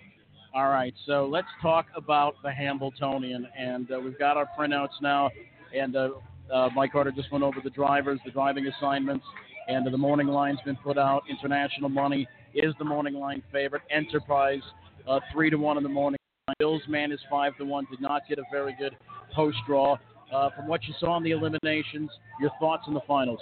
[0.53, 5.29] All right, so let's talk about the Hambletonian, and uh, we've got our printouts now,
[5.77, 6.09] and uh,
[6.53, 9.25] uh, Mike Carter just went over the drivers, the driving assignments,
[9.67, 11.23] and the morning line's been put out.
[11.29, 13.81] International Moni is the morning line favorite.
[13.89, 14.61] Enterprise
[15.07, 16.17] uh, three to one in the morning.
[16.59, 17.87] Bill's Man is five to one.
[17.89, 18.95] Did not get a very good
[19.33, 19.97] post draw.
[20.33, 23.39] Uh, from what you saw in the eliminations, your thoughts on the finals?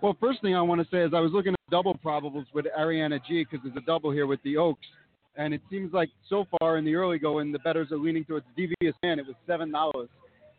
[0.00, 2.66] Well, first thing I want to say is I was looking at double probables with
[2.78, 4.86] Ariana G because there's a double here with the Oaks,
[5.36, 8.46] and it seems like so far in the early going the bettors are leaning towards
[8.56, 9.18] Devious Man.
[9.18, 10.08] It was seven dollars,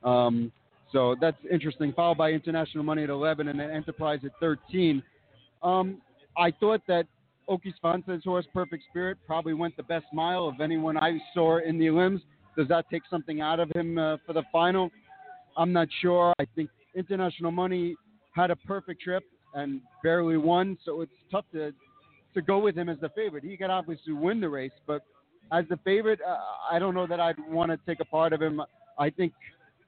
[0.03, 0.51] um,
[0.91, 1.93] so that's interesting.
[1.93, 5.03] Followed by International Moni at eleven, and then Enterprise at thirteen.
[5.61, 6.01] Um,
[6.37, 7.05] I thought that
[7.49, 11.79] Åke Svanstedt's horse, Perfect Spirit, probably went the best mile of anyone I saw in
[11.79, 12.21] the limbs.
[12.57, 14.89] Does that take something out of him uh, for the final?
[15.57, 16.33] I'm not sure.
[16.39, 17.95] I think International Money
[18.35, 21.73] had a perfect trip and barely won, so it's tough to
[22.35, 23.43] to go with him as the favorite.
[23.43, 25.01] He could obviously win the race, but
[25.51, 26.37] as the favorite, uh,
[26.71, 28.61] I don't know that I'd want to take a part of him.
[28.99, 29.33] I think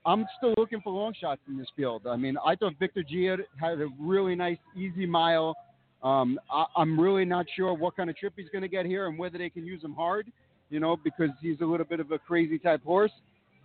[0.06, 2.08] I'm still looking for long shots in this field.
[2.08, 5.56] I mean, I thought Victor G had, a really nice, easy mile.
[6.02, 9.08] Um, I, I'm really not sure what kind of trip he's going to get here
[9.08, 10.32] and whether they can use him hard,
[10.72, 13.12] you know, because he's a little bit of a crazy type horse.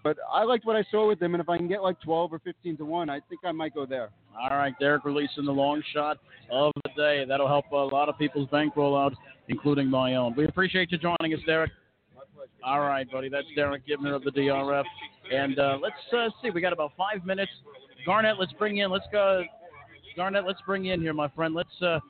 [0.04, 2.34] But I liked what I saw with him, and if I can get like 12
[2.34, 4.10] or 15 to 1, I think I might go there.
[4.40, 6.18] All right, Derek releasing the long shot
[6.52, 7.24] of the day.
[7.26, 9.14] That'll help a lot of people's bankroll out,
[9.48, 10.34] including my own.
[10.36, 11.72] We appreciate you joining us, Derek.
[12.64, 13.28] All right, buddy.
[13.28, 14.85] That's Derek Giwner of the DRF.
[15.32, 16.51] And uh, let's uh, see.
[16.51, 17.52] We got about five minutes.
[18.05, 18.90] Garnet, let's bring in.
[18.90, 19.43] Let's go.
[20.16, 21.55] Garnet, let's bring in here, my friend.
[21.55, 22.01] Let's uh,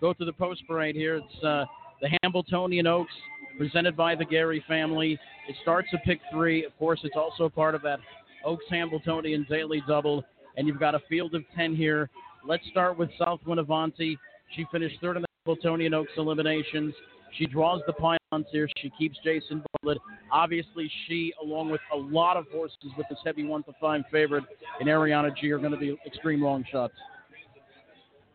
[0.00, 1.16] go to the post parade here.
[1.16, 1.64] It's uh,
[2.00, 3.12] the Hambletonian Oaks,
[3.58, 5.18] presented by the Gary family.
[5.48, 6.64] It starts at pick three.
[6.64, 7.98] Of course, it's also part of that
[8.44, 10.24] Oaks Hambletonian Daily Double.
[10.56, 12.08] And you've got a field of 10 here.
[12.46, 14.16] Let's start with South Winnevanti.
[14.54, 16.94] She finished third in the Hambletonian Oaks eliminations.
[17.38, 18.68] She draws the pylons here.
[18.78, 20.02] She keeps Jason Bartlett.
[20.32, 24.44] Obviously, she, along with a lot of horses with this heavy one to five favorite
[24.80, 26.94] in Ariana G, are going to be extreme long shots.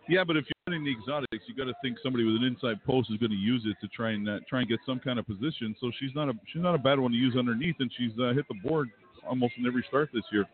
[0.07, 2.83] Yeah, but if you're running the exotics, you got to think somebody with an inside
[2.85, 5.17] post is going to use it to try and uh, try and get some kind
[5.19, 5.75] of position.
[5.79, 8.33] So she's not a she's not a bad one to use underneath, and she's uh,
[8.33, 8.89] hit the board
[9.27, 10.45] almost in every start this year.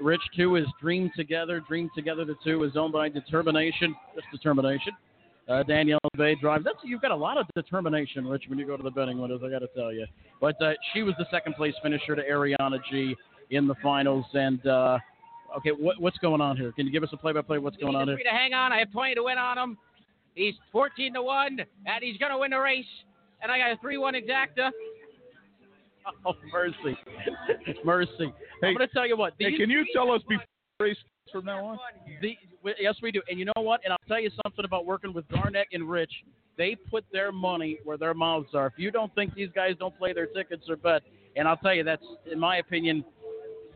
[0.00, 1.60] Rich two is Dream Together.
[1.60, 3.94] Dream Together the two is owned by Determination.
[4.14, 4.92] Just Determination.
[5.48, 6.64] Uh, Daniel Dubé drives.
[6.64, 9.42] That's you've got a lot of determination, Rich, when you go to the betting windows.
[9.44, 10.06] I got to tell you.
[10.40, 13.14] But uh, she was the second place finisher to Ariana G
[13.50, 14.24] in the finals.
[14.32, 14.98] And uh,
[15.58, 16.72] okay, what, what's going on here?
[16.72, 17.58] Can you give us a play-by-play?
[17.58, 18.16] What's going on here?
[18.16, 18.72] To hang on.
[18.72, 19.78] I have 20 to win on him.
[20.34, 21.68] He's 14 to 1, and
[22.00, 22.84] he's going to win the race.
[23.42, 24.70] And I got a 3 1 exacta.
[26.26, 26.98] Oh, mercy.
[27.84, 28.30] mercy.
[28.62, 29.32] I'm going to tell you what.
[29.38, 30.44] Hey, can you tell us before
[30.78, 30.98] race
[31.32, 31.78] from now on?
[32.20, 32.36] The,
[32.80, 33.22] yes, we do.
[33.28, 33.80] And you know what?
[33.84, 36.12] And I'll tell you something about working with Garnet and Rich.
[36.56, 38.66] They put their money where their mouths are.
[38.66, 41.02] If you don't think these guys don't play their tickets or bet,
[41.36, 43.04] and I'll tell you, that's, in my opinion,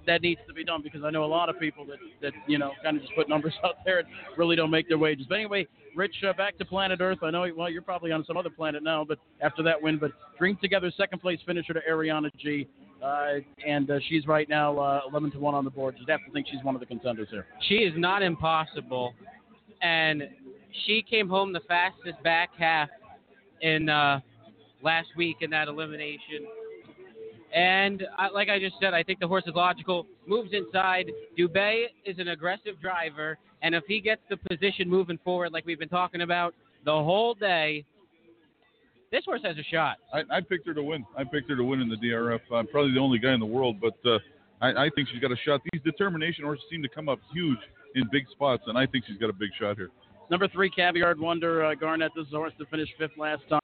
[0.06, 2.58] that needs to be done because I know a lot of people that, that you
[2.58, 5.26] know, kind of just put numbers out there and really don't make their wages.
[5.28, 7.18] But anyway, Rich, uh, back to planet Earth.
[7.22, 10.12] I know, well, you're probably on some other planet now, but after that win, but
[10.38, 12.66] Dream Together, second place finisher to Ariana G.
[13.02, 13.34] Uh,
[13.66, 15.94] and uh, she's right now uh, 11 to 1 on the board.
[16.08, 17.46] Have to think she's one of the contenders here.
[17.68, 19.14] She is not impossible,
[19.82, 20.22] and
[20.86, 22.88] she came home the fastest back half
[23.62, 24.20] in uh,
[24.82, 26.46] last week in that elimination.
[27.54, 30.06] And I, like I just said, I think the horse is logical.
[30.26, 31.10] Moves inside.
[31.38, 35.78] Dubé is an aggressive driver, and if he gets the position moving forward, like we've
[35.78, 36.54] been talking about
[36.84, 37.84] the whole day,
[39.10, 39.96] this horse has a shot.
[40.12, 41.04] I, I picked her to win.
[41.16, 42.40] I picked her to win in the DRF.
[42.52, 44.18] I'm probably the only guy in the world, but uh,
[44.60, 45.60] I, I think she's got a shot.
[45.72, 47.58] These determination horses seem to come up huge
[47.94, 49.90] in big spots, and I think she's got a big shot here.
[50.30, 52.12] Number three, Caviar Wonder uh, Garnet.
[52.14, 53.60] This is a horse that finished fifth last time.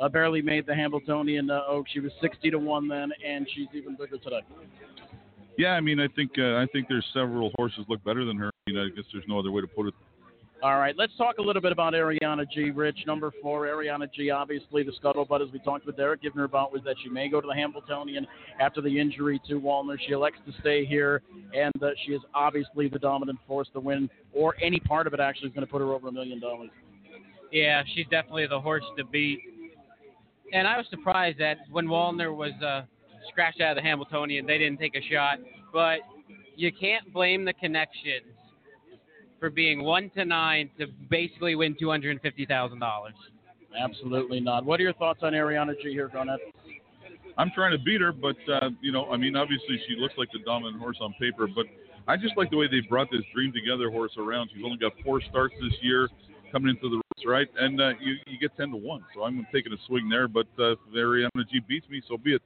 [0.00, 1.86] Uh, barely made the Hambletonian uh, Oak.
[1.92, 4.40] She was 60 to one then, and she's even bigger today.
[5.56, 8.50] Yeah, I mean, I think uh, I think there's several horses look better than her.
[8.68, 9.94] I, mean, I guess there's no other way to put it.
[10.60, 12.72] All right, let's talk a little bit about Ariana G.
[12.72, 14.30] Rich, number four, Ariana G.
[14.30, 17.28] Obviously, the scuttlebutt, as we talked with Derek, giving her about, was that she may
[17.28, 18.26] go to the Hambletonian
[18.58, 19.96] after the injury to Walner.
[20.04, 21.22] She elects to stay here,
[21.54, 25.20] and uh, she is obviously the dominant force The win, or any part of it
[25.20, 26.70] actually is going to put her over a million dollars.
[27.52, 29.38] Yeah, she's definitely the horse to beat.
[30.52, 32.82] And I was surprised that when Walner was uh,
[33.30, 35.38] scratched out of the Hambletonian, they didn't take a shot.
[35.72, 36.00] But
[36.56, 38.37] you can't blame the connections
[39.40, 43.14] for being one to nine to basically win two hundred and fifty thousand dollars.
[43.78, 44.64] Absolutely not.
[44.64, 45.90] What are your thoughts on Ariana G.
[45.90, 46.40] here, Garnet?
[47.36, 50.28] I'm trying to beat her, but uh, you know, I mean, obviously she looks like
[50.32, 51.66] the dominant horse on paper, but
[52.08, 54.50] I just like the way they brought this Dream Together horse around.
[54.54, 56.08] She's only got four starts this year,
[56.50, 57.48] coming into the race, right?
[57.58, 60.26] And uh, you you get ten to one, so I'm taking a swing there.
[60.26, 62.42] But uh, if Ariana G beats me, so be it.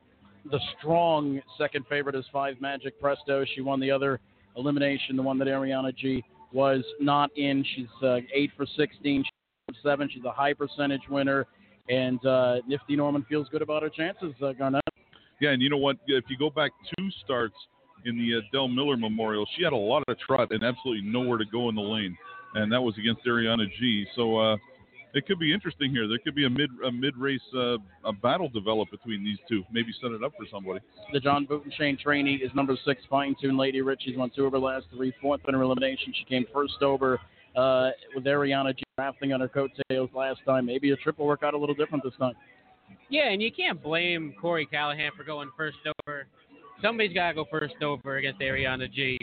[0.50, 3.44] The strong second favorite is Five Magic Presto.
[3.54, 4.20] She won the other
[4.56, 6.22] elimination, the one that Ariana G
[6.52, 7.64] was not in.
[7.74, 10.08] She's uh, eight for 16, she's seven.
[10.12, 11.46] She's a high percentage winner,
[11.88, 14.34] and uh, Nifty Norman feels good about her chances.
[14.42, 14.82] Uh, Garnet.
[15.40, 15.96] Yeah, and you know what?
[16.06, 17.54] If you go back two starts
[18.04, 21.38] in the uh, Del Miller Memorial, she had a lot of trot and absolutely nowhere
[21.38, 22.16] to go in the lane,
[22.54, 24.06] and that was against Ariana G.
[24.14, 24.56] So uh,
[25.14, 26.08] it could be interesting here.
[26.08, 29.62] There could be a mid a mid race uh, a battle develop between these two.
[29.72, 30.80] Maybe set it up for somebody.
[31.12, 34.02] The John Butenschoen trainee is number six, Fine Tune Lady Rich.
[34.04, 36.14] She's won two of her last three, fourth in her elimination.
[36.18, 37.20] She came first over
[37.56, 40.66] uh, with Ariana G drafting on her coattails last time.
[40.66, 42.34] Maybe a triple work out a little different this time.
[43.08, 46.26] Yeah, and you can't blame Corey Callahan for going first over.
[46.82, 49.18] Somebody's got to go first over against Ariana G.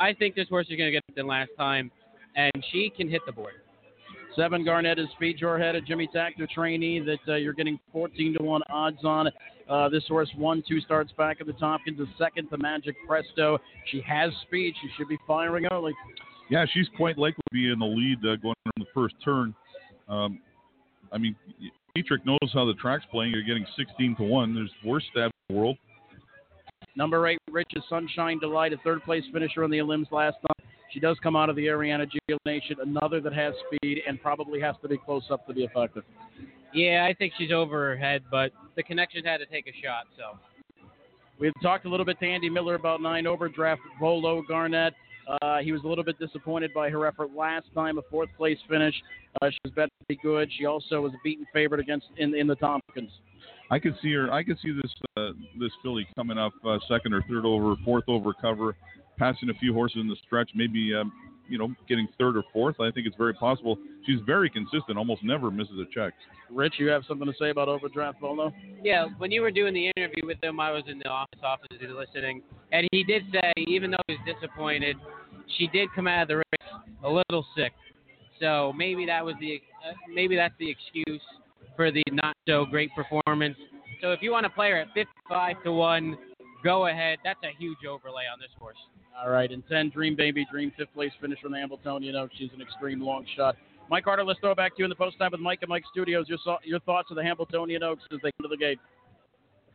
[0.00, 1.90] I think this horse is going to get it than last time,
[2.36, 3.54] and she can hit the board.
[4.36, 8.34] Seven Garnet is Feed Your Head, a Jimmy Takter trainee that uh, you're getting 14
[8.38, 9.28] to 1 odds on.
[9.68, 13.58] Uh, this horse won two starts back at the Tompkins, a second to Magic Presto.
[13.90, 14.74] She has speed.
[14.82, 15.92] She should be firing early.
[16.50, 19.54] Yeah, she's quite likely to be in the lead uh, going on the first turn.
[20.08, 20.40] Um,
[21.12, 21.36] I mean,
[21.96, 23.32] Tetrick knows how the track's playing.
[23.32, 24.54] You're getting 16 to 1.
[24.54, 25.76] There's worse stabs in the world.
[26.96, 30.68] Number eight, Rich's Sunshine Delight, a third place finisher on the Elims last night.
[30.94, 34.60] She does come out of the Ariana G Nation, another that has speed and probably
[34.60, 36.04] has to be close up to be effective.
[36.72, 40.04] Yeah, I think she's over her head, but the connection had to take a shot.
[40.16, 40.38] So
[41.38, 44.94] We've talked a little bit to Andy Miller about nine overdraft Volo Garnet.
[45.42, 48.58] Uh, he was a little bit disappointed by her effort last time, a fourth place
[48.68, 48.94] finish.
[49.40, 50.50] Uh, she was better to be good.
[50.56, 53.10] She also was a beaten favorite against in in the Tompkins.
[53.70, 54.30] I could see her.
[54.30, 58.04] I could see this uh, this filly coming up uh, second or third over, fourth
[58.06, 58.76] over cover,
[59.18, 61.12] passing a few horses in the stretch, maybe um,
[61.48, 62.80] you know getting third or fourth.
[62.80, 63.78] I think it's very possible.
[64.06, 66.14] She's very consistent, almost never misses a check.
[66.50, 68.52] Rich, you have something to say about overdraft Volo?
[68.82, 71.68] yeah, when you were doing the interview with him, I was in the office office
[71.80, 72.42] listening,
[72.72, 74.96] and he did say even though he was disappointed,
[75.58, 77.72] she did come out of the race a little sick.
[78.40, 81.22] So maybe that was the uh, maybe that's the excuse
[81.76, 83.56] for the not so great performance.
[84.00, 86.16] So if you want to play her at 55 to one,
[86.64, 87.18] go ahead.
[87.22, 88.78] That's a huge overlay on this horse.
[89.22, 92.34] All right, and 10, Dream Baby Dream, fifth place finish from the Hambletonian Oaks.
[92.36, 93.54] She's an extreme long shot.
[93.90, 95.68] Mike Carter, let's throw it back to you in the post time with Mike and
[95.68, 96.26] Mike Studios.
[96.28, 98.80] Your, your thoughts of the Hambletonian Oaks as they come to the gate.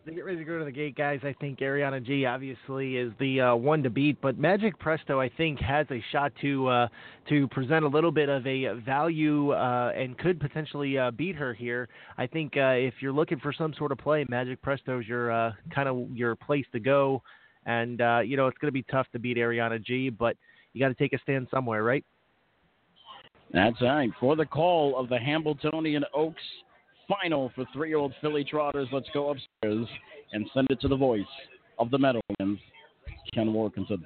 [0.06, 3.12] To get ready to go to the gate, guys, I think Ariana G obviously is
[3.20, 6.88] the uh, one to beat, but Magic Presto I think has a shot to uh,
[7.28, 11.54] to present a little bit of a value uh, and could potentially uh, beat her
[11.54, 11.90] here.
[12.18, 15.32] I think uh, if you're looking for some sort of play, Magic Presto is your
[15.32, 17.22] uh, kind of your place to go,
[17.66, 20.38] and you know it's going to be tough to beat Ariana G, but
[20.72, 22.06] you got to take a stand somewhere, right?
[23.52, 24.10] That's right.
[24.20, 26.42] For the call of the Hambletonian Oaks
[27.10, 29.88] final for three year old Filly Trotters, let's go upstairs
[30.32, 31.26] and send it to the voice
[31.80, 32.62] of the Meadowlands,
[33.34, 34.06] Ken Warkentin.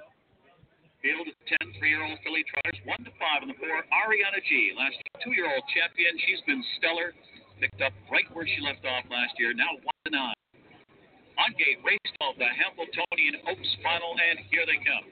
[1.04, 3.68] Field of 10 three-year-old filly trotters, 1 to 5 in the 4.
[3.92, 6.16] Ariana G, last two-year-old champion.
[6.24, 7.12] She's been stellar.
[7.60, 9.52] Picked up right where she left off last year.
[9.52, 9.76] Now
[10.08, 10.32] 1 to 9.
[11.44, 15.04] On gate, race 12, the Hambletonian Oaks final, and here they come.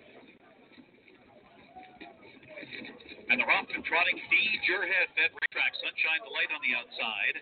[3.31, 6.75] And the romp and trotting feed your head, fed racetrack, sunshine the light on the
[6.75, 7.35] outside.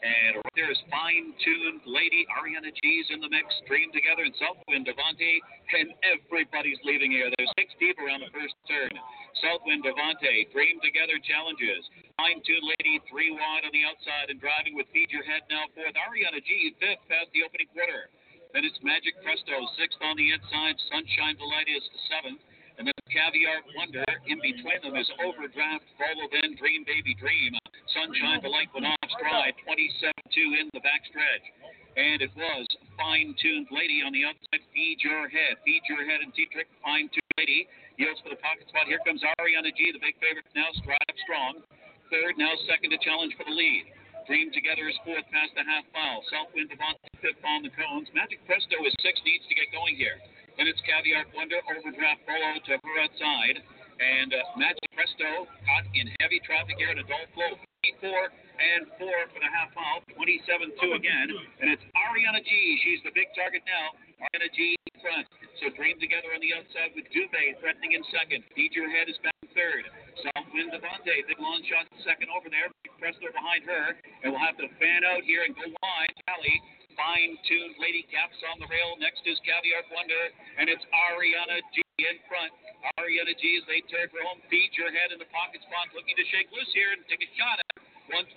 [0.00, 4.88] And right there is fine-tuned lady Ariana G's in the mix, Dream Together and Southwind
[4.88, 5.34] Devante,
[5.76, 7.28] and everybody's leaving here.
[7.36, 8.96] There's six deep around the first turn.
[9.44, 11.84] Southwind Devante, Dream Together challenges.
[12.16, 15.92] Fine-tuned lady, three wide on the outside and driving with Feed Your Head now fourth.
[15.92, 18.08] Ariana G fifth past the opening quarter.
[18.56, 20.80] Then it's Magic Presto, sixth on the inside.
[20.88, 22.40] Sunshine Delight is seventh.
[22.78, 27.54] And then Caviar Wonder in between them is Overdraft, Follow Then, Dream Baby Dream.
[27.94, 31.46] Sunshine Delight went off stride, 27 2 in the backstretch.
[31.94, 32.66] And it was
[32.98, 34.66] Fine Tuned Lady on the outside.
[34.74, 35.62] Feed Your Head.
[35.62, 36.66] Feed Your Head and Tetrick.
[36.82, 37.70] Fine Tuned Lady.
[37.94, 38.90] Yields for the pocket spot.
[38.90, 41.62] Here comes Ariana G, the big favorite now, stride up strong.
[42.10, 43.86] Third, now second to challenge for the lead.
[44.26, 46.26] Dream Together is fourth past the half mile.
[46.26, 48.10] Southwind Devontae fifth on the cones.
[48.10, 50.18] Magic Presto is six, needs to get going here.
[50.54, 53.58] It's Caviar Wonder, Overdraft Volo to her outside.
[53.98, 57.58] And uh, Magic Presto caught in heavy traffic here in Adult Flow.
[58.00, 60.02] 4 and 4 for the half mile.
[60.14, 61.28] 27 2 again.
[61.58, 62.50] And it's Ariana G.
[62.86, 63.98] She's the big target now.
[64.18, 65.26] Ariana G in front.
[65.58, 68.46] So Dream Together on the outside with Dubé threatening in second.
[68.54, 69.84] Feed Your Head is back in third.
[70.22, 72.70] Southwind Devontae, big long shot second over there.
[73.02, 73.94] Presto behind her.
[74.22, 76.14] And we'll have to fan out here and go wide.
[76.30, 76.56] Tally
[76.98, 78.94] fine tuned lady caps on the rail.
[78.98, 80.24] Next is Caviar Wonder,
[80.58, 82.50] and it's Ariana G in front.
[82.98, 84.42] Ariana G as they turn for home.
[84.50, 87.30] Feed your head in the pocket spot, looking to shake loose here and take a
[87.38, 87.68] shot at
[88.10, 88.34] 123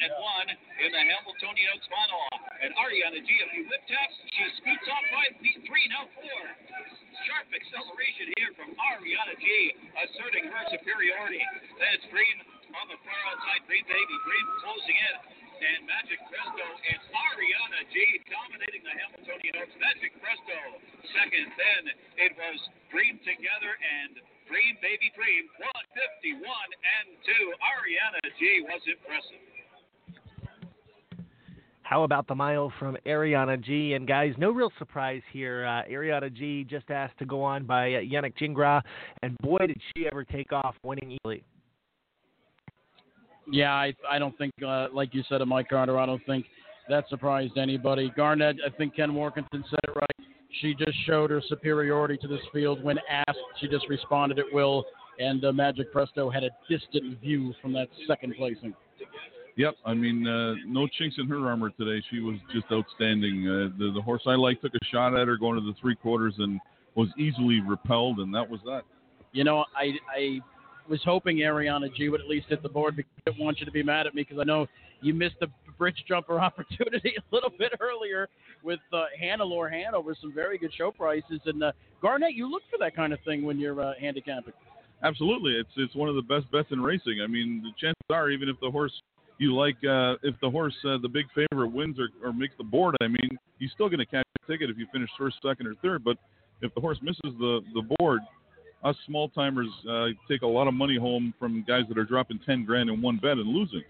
[0.00, 2.22] and 1 in the Hambletonian Oaks final.
[2.62, 4.16] And Ariana G, a few whip taps.
[4.32, 6.42] She scoots off by three, now four.
[7.28, 9.46] Sharp acceleration here from Ariana G,
[10.00, 11.42] asserting her superiority.
[11.76, 12.36] Then it's Green
[12.76, 13.64] on the far outside.
[13.68, 14.16] Green Baby.
[14.24, 15.14] Green closing in
[15.56, 17.96] and Magic Presto and Ariana G
[18.28, 19.76] dominating the Hambletonian Oaks.
[19.80, 20.58] Magic Presto
[21.16, 21.46] second.
[21.56, 21.82] Then
[22.20, 22.58] it was
[22.92, 25.48] Dream Together and Dream Baby Dream
[25.96, 27.56] 151 and 2.
[27.56, 29.42] Ariana G was impressive.
[31.86, 33.94] How about the mile from Ariana G?
[33.94, 35.64] And guys, no real surprise here.
[35.64, 38.82] Uh, Ariana G just asked to go on by uh, Yannick Gingras,
[39.22, 41.44] and boy, did she ever take off winning easily.
[43.50, 46.46] Yeah, I I don't think, uh, like you said, Mike Carter, I don't think
[46.88, 48.12] that surprised anybody.
[48.16, 50.28] Garnet, I think Ken Warkentin said it right.
[50.60, 53.38] She just showed her superiority to this field when asked.
[53.60, 54.84] She just responded at will,
[55.18, 58.74] and uh, Magic Presto had a distant view from that second placing.
[59.56, 62.04] Yep, I mean, uh, no chinks in her armor today.
[62.10, 63.48] She was just outstanding.
[63.48, 65.96] Uh, the, the horse I like took a shot at her going to the three
[65.96, 66.60] quarters and
[66.94, 68.82] was easily repelled, and that was that.
[69.32, 70.40] You know, I I
[70.88, 73.66] was hoping Ariana G would at least hit the board because I didn't want you
[73.66, 74.66] to be mad at me because I know
[75.02, 75.48] you missed the
[75.78, 78.28] bridge jumper opportunity a little bit earlier
[78.62, 81.40] with uh, Hannelore Hanover, some very good show prices.
[81.44, 84.54] And uh, Garnet, you look for that kind of thing when you're uh, handicapping.
[85.02, 87.20] Absolutely, it's it's one of the best bets in racing.
[87.22, 88.92] I mean, the chances are, even if the horse
[89.38, 92.64] you like, uh, if the horse, uh, the big favorite, wins or, or makes the
[92.64, 95.66] board, I mean, you're still going to catch a ticket if you finish first, second,
[95.66, 96.02] or third.
[96.02, 96.16] But
[96.62, 98.20] if the horse misses the the board,
[98.86, 102.38] us small timers uh, take a lot of money home from guys that are dropping
[102.46, 103.82] ten grand in one bet and losing.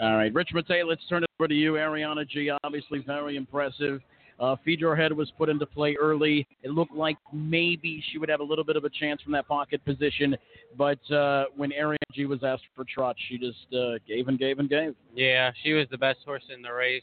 [0.00, 1.74] All right, Rich Matei, let's turn it over to you.
[1.74, 4.00] Ariana G, obviously very impressive.
[4.38, 6.46] Uh, Feed Your Head was put into play early.
[6.62, 9.48] It looked like maybe she would have a little bit of a chance from that
[9.48, 10.36] pocket position,
[10.76, 14.58] but uh, when Ariana G was asked for trot, she just uh, gave and gave
[14.58, 14.94] and gave.
[15.14, 17.02] Yeah, she was the best horse in the race.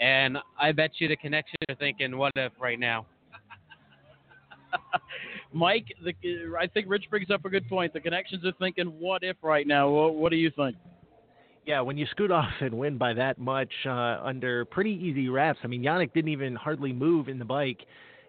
[0.00, 3.06] And I bet you the connection are thinking, what if right now?
[5.52, 6.14] Mike, the,
[6.58, 7.92] I think Rich brings up a good point.
[7.92, 9.88] The connections are thinking, what if right now?
[9.88, 10.76] What, what do you think?
[11.64, 15.60] Yeah, when you scoot off and win by that much uh, under pretty easy wraps,
[15.62, 17.80] I mean, Yannick didn't even hardly move in the bike.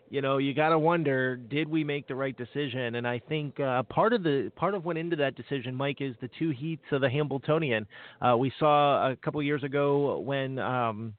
[0.09, 2.95] You know, you got to wonder, did we make the right decision?
[2.95, 6.01] And I think uh, part of the part of what went into that decision, Mike,
[6.01, 7.87] is the two heats of the Hambletonian.
[8.21, 11.15] Uh, we saw a couple years ago when um,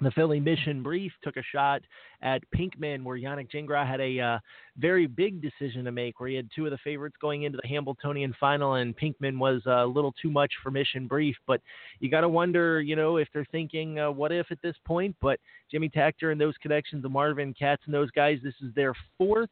[0.00, 1.82] the filly Mission Brief took a shot
[2.22, 4.38] at Pinkman, where Yannick Gingras had a uh,
[4.76, 7.68] very big decision to make, where he had two of the favorites going into the
[7.68, 11.36] Hambletonian final, and Pinkman was a little too much for Mission Brief.
[11.46, 11.60] But
[11.98, 15.16] you got to wonder, you know, if they're thinking, uh, what if at this point?
[15.20, 15.38] But
[15.70, 19.50] Jimmy Takter and those connections, the Marvin Katz and those guys, this is their fourth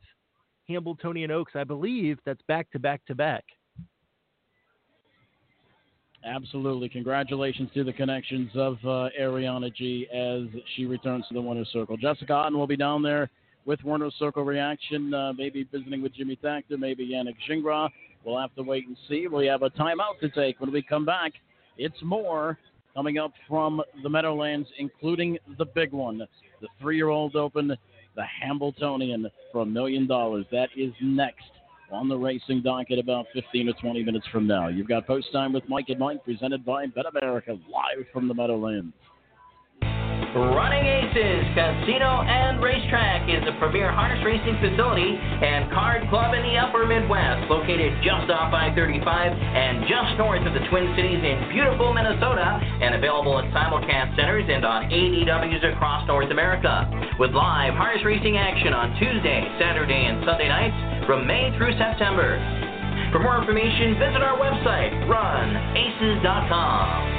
[0.69, 3.45] Hambletonian Oaks, I believe, that's back to back to back.
[6.25, 6.89] Absolutely.
[6.89, 10.43] Congratulations to the connections of uh, Ariana G as
[10.75, 11.97] she returns to the winner's circle.
[11.97, 13.31] Jessica Otten will be down there
[13.65, 17.91] with Winner's Circle reaction, uh, maybe visiting with Jimmy Takter, maybe Yannick Gingras.
[18.25, 19.27] We'll have to wait and see.
[19.29, 21.33] We have a timeout to take when we come back.
[21.77, 22.59] It's more
[22.95, 27.69] coming up from the Meadowlands, including the big one, the three year old open,
[28.17, 30.47] the Hambletonian for a million dollars.
[30.51, 31.45] That is next
[31.91, 34.69] on the racing docket about 15 or 20 minutes from now.
[34.69, 38.35] You've got Post Time with Mike and Mike presented by Bet America live from the
[38.35, 38.93] Meadowlands.
[40.37, 46.45] Running Aces Casino and Racetrack is a premier harness racing facility and card club in
[46.45, 49.01] the upper Midwest, located just off I 35
[49.33, 54.45] and just north of the Twin Cities in beautiful Minnesota, and available at simulcast centers
[54.53, 56.85] and on ADWs across North America.
[57.19, 62.39] With live harness racing action on Tuesday, Saturday, and Sunday nights from May through September.
[63.13, 67.17] For more information, visit our website, runaces.com.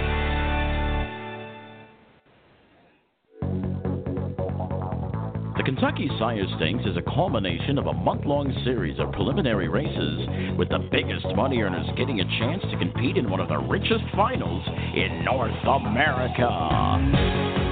[5.57, 10.19] The Kentucky Sire Stakes is a culmination of a month long series of preliminary races,
[10.55, 14.03] with the biggest money earners getting a chance to compete in one of the richest
[14.15, 14.63] finals
[14.93, 17.68] in North America.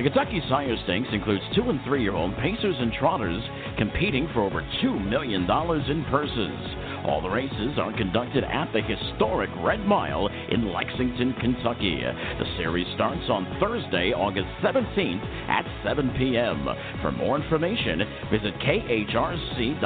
[0.00, 3.42] The Kentucky Sire Stakes includes two and three year old pacers and trotters
[3.76, 6.58] competing for over $2 million in purses.
[7.04, 12.00] All the races are conducted at the historic Red Mile in Lexington, Kentucky.
[12.00, 16.66] The series starts on Thursday, August 17th at 7 p.m.
[17.02, 17.98] For more information,
[18.32, 19.82] visit khrc.ky.gov.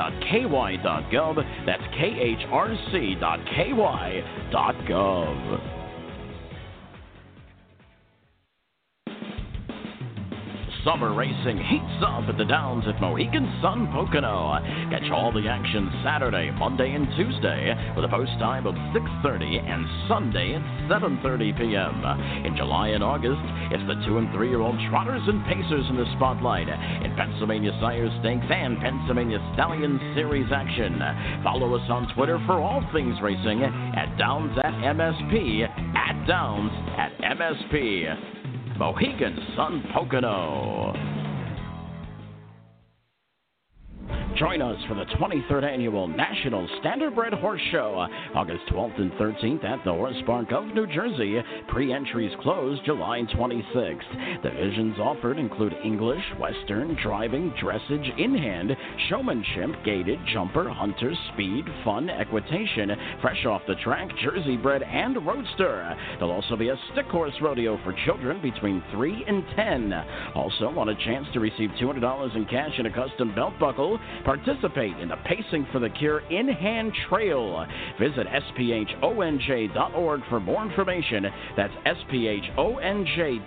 [1.67, 2.55] That's khrc.ky.gov.
[10.85, 14.61] Summer racing heats up at the Downs at Mohegan Sun Pocono.
[14.93, 19.87] Catch all the action Saturday, Monday, and Tuesday with a post time of 6:30 and
[20.09, 20.61] Sunday at
[20.93, 22.05] 7:30 p.m.
[22.45, 23.41] In July and August,
[23.73, 28.45] it's the two and three-year-old trotters and pacers in the spotlight in Pennsylvania Sire Stakes
[28.53, 31.01] and Pennsylvania Stallion Series action.
[31.43, 37.17] Follow us on Twitter for all things racing at Downs at MSP at Downs at
[37.25, 38.44] MSP.
[38.79, 41.24] Mohegan Sun Pocono.
[44.37, 48.05] Join us for the 23rd Annual National Standardbred Horse Show,
[48.35, 51.41] August 12th and 13th at the Horse Park of New Jersey.
[51.69, 54.43] Pre entries close July 26th.
[54.43, 58.77] Divisions offered include English, Western, driving, dressage, in hand,
[59.09, 62.91] showmanship, gaited, jumper, hunter, speed, fun, equitation,
[63.21, 65.97] fresh off the track, Jersey bred, and roadster.
[66.19, 69.93] There'll also be a stick horse rodeo for children between 3 and 10.
[70.35, 74.01] Also, want a chance to receive $200 in cash and a custom belt buckle?
[74.25, 77.67] Participate in the Pacing for the Cure in hand trail.
[78.01, 81.27] Visit sphonj.org for more information.
[81.57, 83.47] That's sphonj.org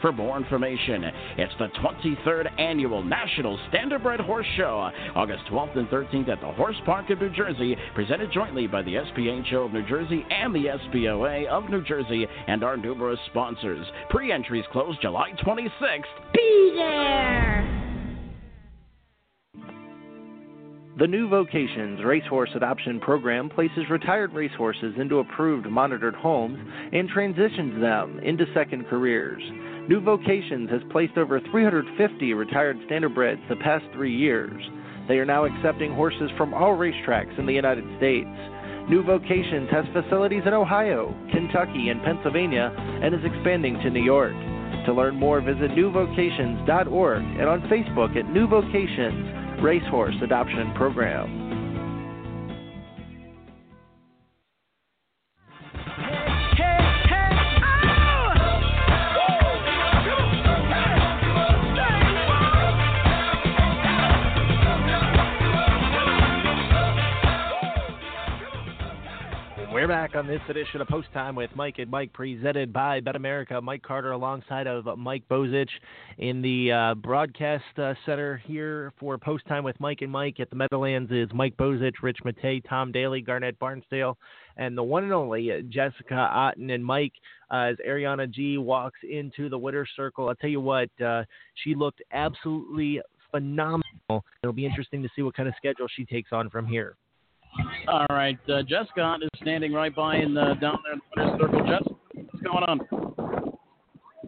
[0.00, 1.04] for more information.
[1.36, 6.76] It's the 23rd Annual National Standardbred Horse Show, August 12th and 13th at the Horse
[6.86, 11.46] Park of New Jersey, presented jointly by the SPHO of New Jersey and the SPOA
[11.48, 13.86] of New Jersey and our numerous sponsors.
[14.10, 16.02] Pre entries close July 26th.
[16.32, 17.91] Be there!
[20.98, 26.58] The New Vocations Racehorse Adoption Program places retired racehorses into approved monitored homes
[26.92, 29.42] and transitions them into second careers.
[29.88, 34.62] New Vocations has placed over 350 retired standardbreds the past three years.
[35.08, 38.28] They are now accepting horses from all racetracks in the United States.
[38.90, 44.34] New Vocations has facilities in Ohio, Kentucky, and Pennsylvania and is expanding to New York.
[44.84, 51.51] To learn more, visit newvocations.org and on Facebook at New Vocations Racehorse Adoption Program.
[69.72, 73.16] We're back on this edition of Post Time with Mike and Mike, presented by Bet
[73.16, 73.58] America.
[73.58, 75.70] Mike Carter alongside of Mike Bozich
[76.18, 80.50] in the uh, broadcast uh, center here for Post Time with Mike and Mike at
[80.50, 84.16] the Meadowlands is Mike Bozich, Rich Matei, Tom Daly, Garnet Barnsdale,
[84.58, 86.68] and the one and only Jessica Otten.
[86.68, 87.14] And Mike,
[87.50, 91.24] uh, as Ariana G walks into the winner's circle, I'll tell you what, uh,
[91.64, 93.00] she looked absolutely
[93.30, 93.82] phenomenal.
[94.42, 96.94] It'll be interesting to see what kind of schedule she takes on from here.
[97.88, 101.08] All right, uh, Jess Scott is standing right by in the down there in the
[101.16, 101.60] winner's circle.
[101.66, 101.84] Jess,
[102.14, 102.80] what's going on?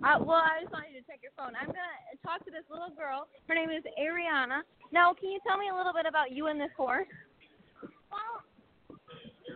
[0.05, 1.57] Uh, well, I just wanted you to check your phone.
[1.57, 3.25] I'm gonna talk to this little girl.
[3.49, 4.61] Her name is Ariana.
[4.93, 7.09] Now, can you tell me a little bit about you and this horse?
[8.13, 8.45] Well,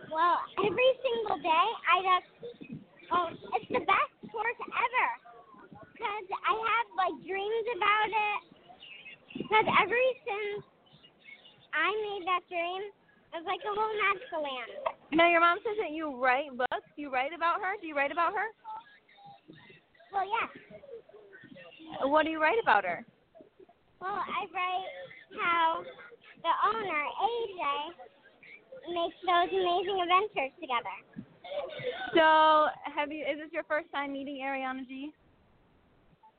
[0.09, 2.27] well, every single day I just,
[3.13, 5.09] oh, it's the best horse ever.
[6.01, 8.39] Cause I have like dreams about it.
[9.53, 10.65] Cause ever since
[11.77, 12.89] I made that dream,
[13.33, 14.71] it's like a little magical land.
[15.13, 16.89] Now, your mom says that you write books.
[16.95, 17.77] You write about her?
[17.81, 18.49] Do you write about her?
[20.11, 20.49] Well, yeah.
[22.09, 23.05] What do you write about her?
[24.01, 24.89] Well, I write
[25.37, 25.83] how
[26.41, 27.63] the owner, AJ,
[28.93, 30.95] makes those amazing adventures together.
[32.15, 33.25] So, have you?
[33.25, 35.11] Is this your first time meeting Ariana G?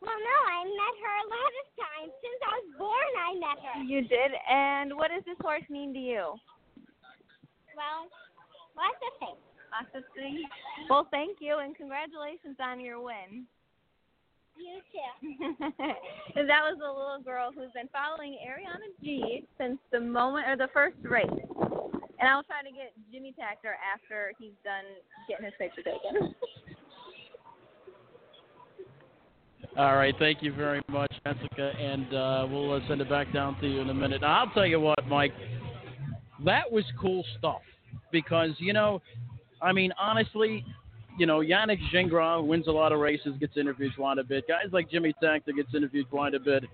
[0.00, 2.10] Well, no, I met her a lot of times.
[2.24, 3.76] Since I was born, I met her.
[3.84, 4.32] You did.
[4.48, 6.34] And what does this horse mean to you?
[7.80, 8.12] Well,
[8.76, 9.40] lots of things.
[9.72, 10.44] Lots of things.
[10.90, 13.48] Well, thank you, and congratulations on your win.
[14.58, 15.56] You too.
[16.36, 20.56] and that was a little girl who's been following Ariana G since the moment or
[20.56, 21.24] the first race.
[22.20, 24.84] And I'll try to get Jimmy Takter after he's done
[25.28, 26.34] getting his picture taken.
[29.78, 33.58] All right, thank you very much, Jessica, and uh, we'll uh, send it back down
[33.60, 34.20] to you in a minute.
[34.20, 35.32] Now, I'll tell you what, Mike,
[36.44, 37.62] that was cool stuff
[38.12, 39.00] because you know,
[39.62, 40.64] I mean, honestly,
[41.18, 44.46] you know, Yannick Gingras wins a lot of races, gets interviewed quite a bit.
[44.48, 46.64] Guys like Jimmy Takter gets interviewed quite a bit.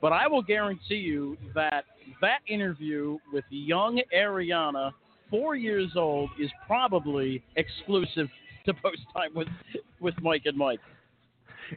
[0.00, 1.84] But I will guarantee you that
[2.20, 4.92] that interview with young Ariana,
[5.30, 8.28] four years old, is probably exclusive
[8.66, 9.48] to post time with
[10.00, 10.80] with Mike and Mike.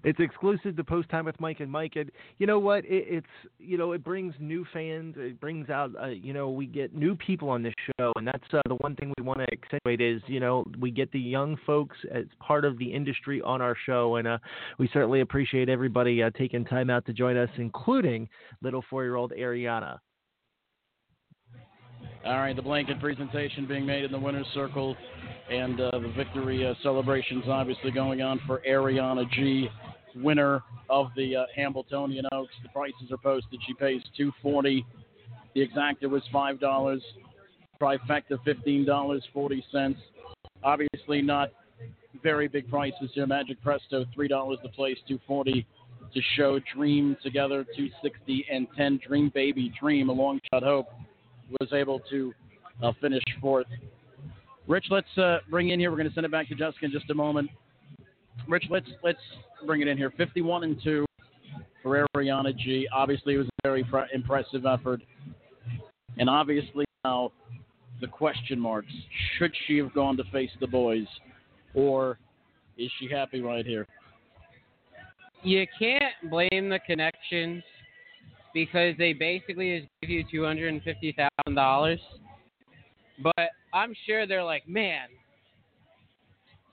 [0.04, 2.86] It's exclusive to post time with Mike and Mike, and you know what?
[2.86, 3.28] It, it's
[3.60, 5.16] you know it brings new fans.
[5.18, 8.44] It brings out uh, you know we get new people on this show, and that's
[8.54, 11.58] uh, the one thing we want to accentuate is you know we get the young
[11.66, 14.38] folks as part of the industry on our show, and uh,
[14.78, 18.28] we certainly appreciate everybody uh, taking time out to join us, including
[18.62, 20.00] little four-year-old Ariana.
[22.28, 24.98] All right, the blanket presentation being made in the winner's circle,
[25.50, 29.70] and uh, the victory uh, celebrations obviously going on for Ariana G,
[30.14, 32.52] winner of the uh, Hambletonian Oaks.
[32.64, 33.62] The prices are posted.
[33.66, 34.86] She pays two forty.
[35.56, 37.02] The exacta was five dollars.
[37.82, 40.00] Trifecta fifteen dollars forty cents.
[40.66, 41.52] Obviously not
[42.22, 43.26] very big prices here.
[43.26, 45.66] Magic Presto three dollars to place, two forty
[46.14, 46.60] to show.
[46.76, 49.00] Dream together two sixty and ten.
[49.08, 50.88] Dream Baby Dream a long shot hope
[51.60, 52.34] was able to
[52.84, 53.68] uh, finish fourth.
[54.68, 55.92] Rich, let's uh, bring in here.
[55.92, 57.50] We're going to send it back to Jessica in just a moment.
[58.48, 59.20] Rich, let's let's
[59.66, 60.12] bring it in here.
[60.18, 61.06] 51 and two
[61.82, 62.88] for Ariana G.
[62.94, 65.02] Obviously, it was a very pre- impressive effort,
[66.18, 67.32] and obviously now
[68.02, 68.92] the question marks:
[69.38, 71.08] Should she have gone to face the boys,
[71.74, 72.20] or
[72.78, 73.88] is she happy right here?
[75.44, 77.64] You can't blame the connections
[78.58, 82.00] because they basically just give you two hundred and fifty thousand dollars.
[83.22, 85.10] But I'm sure they're like, man,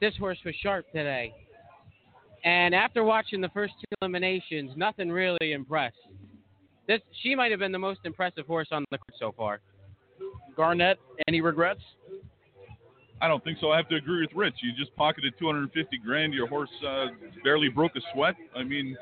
[0.01, 1.35] this horse was sharp today.
[2.45, 5.97] And after watching the first two eliminations, nothing really impressed.
[6.89, 9.61] This she might have been the most impressive horse on the court so far.
[10.57, 10.99] Garnet,
[11.29, 11.81] any regrets?
[13.21, 13.73] I don't think so.
[13.73, 14.55] I have to agree with Rich.
[14.63, 16.33] You just pocketed 250 grand.
[16.33, 17.07] Your horse uh,
[17.43, 18.37] barely broke a sweat.
[18.57, 18.97] I mean,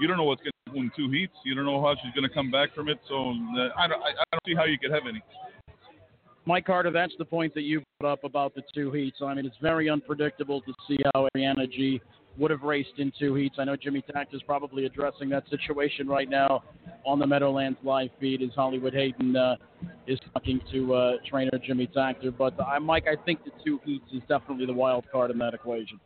[0.00, 1.34] you don't know what's going to happen in two heats.
[1.44, 2.98] You don't know how she's going to come back from it.
[3.08, 5.22] So uh, I, don't, I, I don't see how you could have any.
[6.46, 9.18] Mike Carter, that's the point that you brought up about the two heats.
[9.20, 12.00] I mean, it's very unpredictable to see how Ariana G
[12.38, 13.56] would have raced in two heats.
[13.58, 16.62] I know Jimmy Tact is probably addressing that situation right now
[17.04, 19.56] on the Meadowlands live feed as Hollywood Hayden uh,
[20.06, 22.36] is talking to uh, trainer Jimmy Takter.
[22.36, 25.54] But uh, Mike, I think the two heats is definitely the wild card in that
[25.54, 25.98] equation.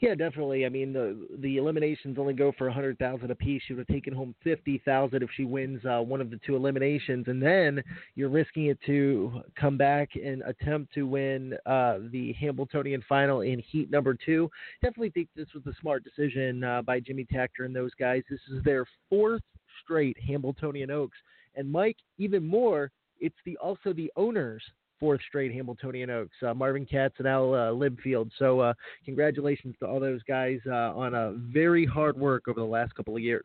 [0.00, 0.66] Yeah, definitely.
[0.66, 3.62] I mean, the the eliminations only go for a hundred thousand apiece.
[3.66, 6.56] She would have taken home fifty thousand if she wins uh, one of the two
[6.56, 7.82] eliminations, and then
[8.14, 13.60] you're risking it to come back and attempt to win uh, the Hambletonian final in
[13.60, 14.50] heat number two.
[14.82, 18.22] Definitely think this was a smart decision uh, by Jimmy Takter and those guys.
[18.28, 19.42] This is their fourth
[19.82, 21.16] straight Hambletonian Oaks,
[21.56, 22.90] and Mike, even more,
[23.20, 24.62] it's the also the owners
[25.02, 26.36] fourth straight Hambletonian Oaks.
[26.46, 28.30] Uh, Marvin Katz and Al uh, Libfeld.
[28.38, 28.72] So uh,
[29.04, 33.16] congratulations to all those guys uh, on a very hard work over the last couple
[33.16, 33.44] of years.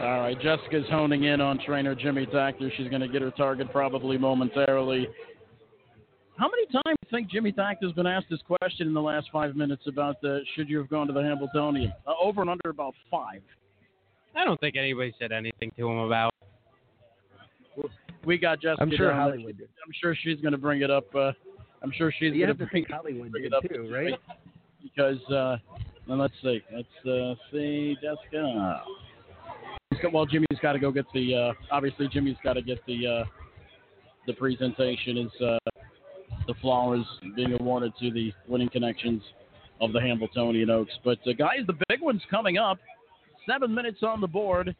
[0.00, 2.72] All right, Jessica's honing in on trainer Jimmy Takter.
[2.76, 5.06] She's going to get her target probably momentarily.
[6.36, 9.28] How many times do you think Jimmy Takter's been asked this question in the last
[9.32, 11.92] five minutes about the should you have gone to the Hambletonian?
[12.04, 13.42] Uh, over and under about five.
[14.34, 16.34] I don't think anybody said anything to him about.
[18.24, 18.82] We got Jessica.
[18.82, 19.18] I'm sure down.
[19.18, 19.68] Hollywood did.
[19.84, 21.12] I'm sure she's going to bring it up.
[21.14, 21.32] Uh,
[21.82, 24.14] I'm sure she's going to bring, Hollywood bring it up too, right?
[24.82, 25.56] Because uh,
[26.06, 26.60] let's see.
[26.72, 28.82] Let's uh, see, Jessica.
[30.12, 31.34] Well, Jimmy's got to go get the.
[31.34, 33.24] Uh, obviously, Jimmy's got to get the uh,
[34.26, 35.18] the presentation.
[35.18, 35.58] Is uh,
[36.46, 37.04] the flowers
[37.34, 39.22] being awarded to the winning connections
[39.80, 40.92] of the Hambletonian Oaks?
[41.04, 42.78] But uh, guys, the big one's coming up.
[43.48, 44.74] Seven minutes on the board,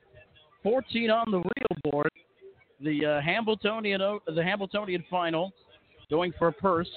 [0.62, 2.10] 14 on the real board.
[2.82, 5.52] The uh, Hambletonian O- the Hambletonian final
[6.10, 6.90] going for a purse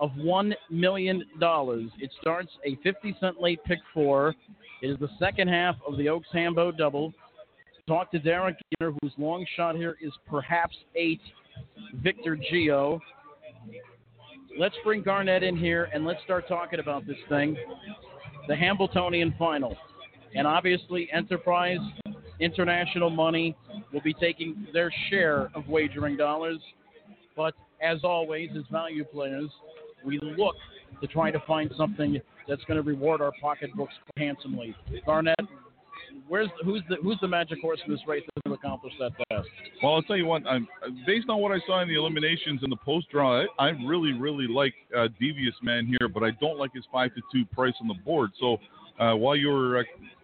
[0.00, 1.90] of one million dollars.
[1.98, 4.34] It starts a 50 cent late pick four.
[4.82, 7.12] It is the second half of the Oaks Hambo double.
[7.88, 11.20] Talk to Derek Giwner, whose long shot here is perhaps eight.
[11.94, 13.00] Victor Geo.
[14.58, 17.56] Let's bring Garnet in here and let's start talking about this thing.
[18.48, 19.76] The Hambletonian final.
[20.34, 21.78] And obviously, Enterprise
[22.42, 23.56] International Moni
[23.92, 26.58] will be taking their share of wagering dollars.
[27.36, 29.50] But as always, as value players,
[30.04, 30.56] we look
[31.00, 34.74] to try to find something that's going to reward our pocketbooks handsomely.
[35.06, 35.36] Garnet,
[36.28, 39.48] where's who's the who's the magic horse in this race that will accomplish that task?
[39.82, 40.46] Well, I'll tell you what.
[40.46, 40.66] I'm,
[41.06, 44.12] based on what I saw in the eliminations and the post draw, I, I really,
[44.12, 47.74] really like uh, Devious Man here, but I don't like his five to two price
[47.80, 48.30] on the board.
[48.40, 48.58] So
[48.98, 49.82] uh, while you were uh,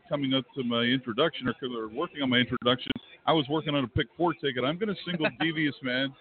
[0.09, 2.93] coming up to my introduction or, or working on my introduction,
[3.27, 4.65] I was working on a pick four ticket.
[4.65, 6.15] I'm going to single Devious Man,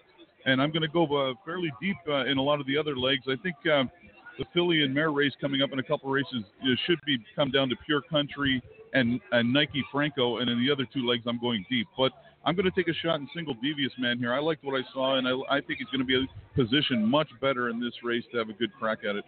[0.46, 2.96] and I'm going to go uh, fairly deep uh, in a lot of the other
[2.96, 3.22] legs.
[3.28, 3.90] I think um,
[4.38, 7.50] the filly and Mare race coming up in a couple races uh, should be come
[7.50, 8.62] down to Pure Country
[8.94, 11.88] and, and Nike Franco, and in the other two legs, I'm going deep.
[11.96, 12.12] But
[12.44, 14.32] I'm going to take a shot in single Devious Man here.
[14.32, 17.28] I liked what I saw, and I, I think he's going to be positioned much
[17.40, 19.24] better in this race to have a good crack at it.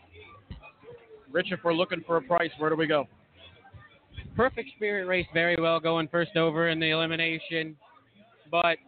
[1.31, 3.07] Rich, if we're looking for a price, where do we go?
[4.41, 7.77] Perfect Spirit raced very well going first over in the elimination,
[8.51, 8.79] but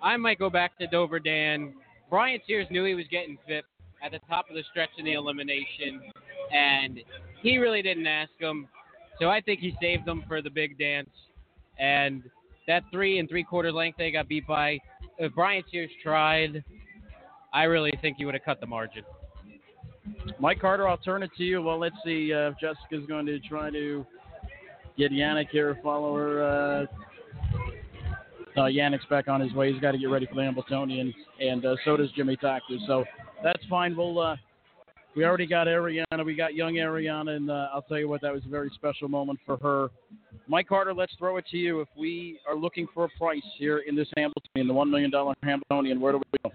[0.00, 1.74] I might go back to Dover Dan.
[2.08, 3.64] Brian Sears knew he was getting fit
[4.04, 6.00] at the top of the stretch in the elimination,
[6.52, 7.00] and
[7.42, 8.68] he really didn't ask him.
[9.20, 11.10] So I think he saved them for the big dance.
[11.80, 12.22] And
[12.68, 14.78] that three and three quarter length they got beat by,
[15.18, 16.62] if Brian Sears tried,
[17.52, 19.02] I really think he would have cut the margin.
[20.38, 21.62] Mike Carter, I'll turn it to you.
[21.62, 24.06] Well, let's see uh, if Jessica's going to try to
[24.98, 26.42] get Yannick here, follower.
[26.42, 26.86] Uh,
[28.56, 29.72] uh, Yannick's back on his way.
[29.72, 32.78] He's got to get ready for the Hambletonian, and uh, so does Jimmy Takter.
[32.86, 33.04] So
[33.42, 33.96] that's fine.
[33.96, 34.36] We'll uh,
[35.14, 36.24] we already got Ariana.
[36.24, 39.08] We got young Ariana, and uh, I'll tell you what, that was a very special
[39.08, 39.88] moment for her.
[40.48, 41.80] Mike Carter, let's throw it to you.
[41.80, 45.34] If we are looking for a price here in this Hambletonian, the one million dollar
[45.42, 46.54] Hambletonian, where do we go?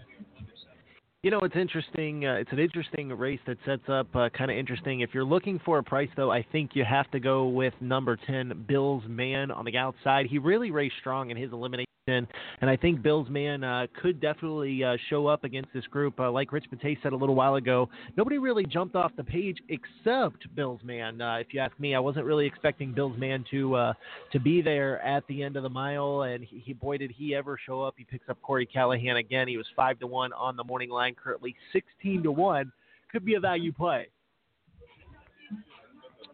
[1.24, 2.26] You know, it's interesting.
[2.26, 5.00] Uh, it's an interesting race that sets up uh, kind of interesting.
[5.00, 8.18] If you're looking for a price, though, I think you have to go with number
[8.28, 10.26] 10, Bill's Man on the outside.
[10.26, 12.28] He really raced strong in his elimination and
[12.62, 16.20] I think Bill's man uh, could definitely uh, show up against this group.
[16.20, 19.60] Uh, like Rich Matei said a little while ago, nobody really jumped off the page
[19.70, 21.22] except Bill's man.
[21.22, 23.94] Uh, if you ask me, I wasn't really expecting Bill's man to uh,
[24.34, 27.34] to be there at the end of the mile, and he, he boy did he
[27.36, 27.96] ever show up.
[27.98, 29.48] He picks up Corey Callahan again.
[29.48, 32.72] He was five to one on the morning line, currently sixteen to one.
[33.12, 34.08] Could be a value play.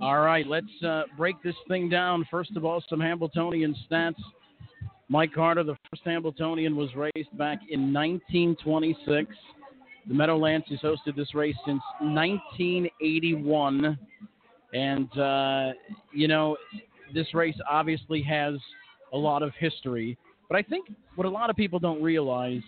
[0.01, 2.25] All right, let's uh, break this thing down.
[2.31, 4.15] First of all, some Hambletonian stats.
[5.09, 9.35] Mike Carter, the first Hambletonian, was raced back in 1926.
[10.07, 13.97] The Meadowlands has hosted this race since 1981.
[14.73, 15.71] And, uh,
[16.13, 16.55] you know,
[17.13, 18.53] this race obviously has
[19.11, 20.15] a lot of history.
[20.47, 22.61] But I think what a lot of people don't realize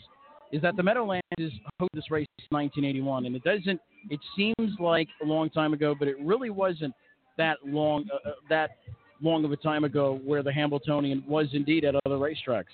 [0.51, 3.27] is that the Meadowlands has hosted this race since 1981.
[3.27, 6.95] And it doesn't, it seems like a long time ago, but it really wasn't
[7.37, 8.71] that long, uh, uh that
[9.21, 12.65] long of a time ago where the Hambletonian was indeed at other racetracks.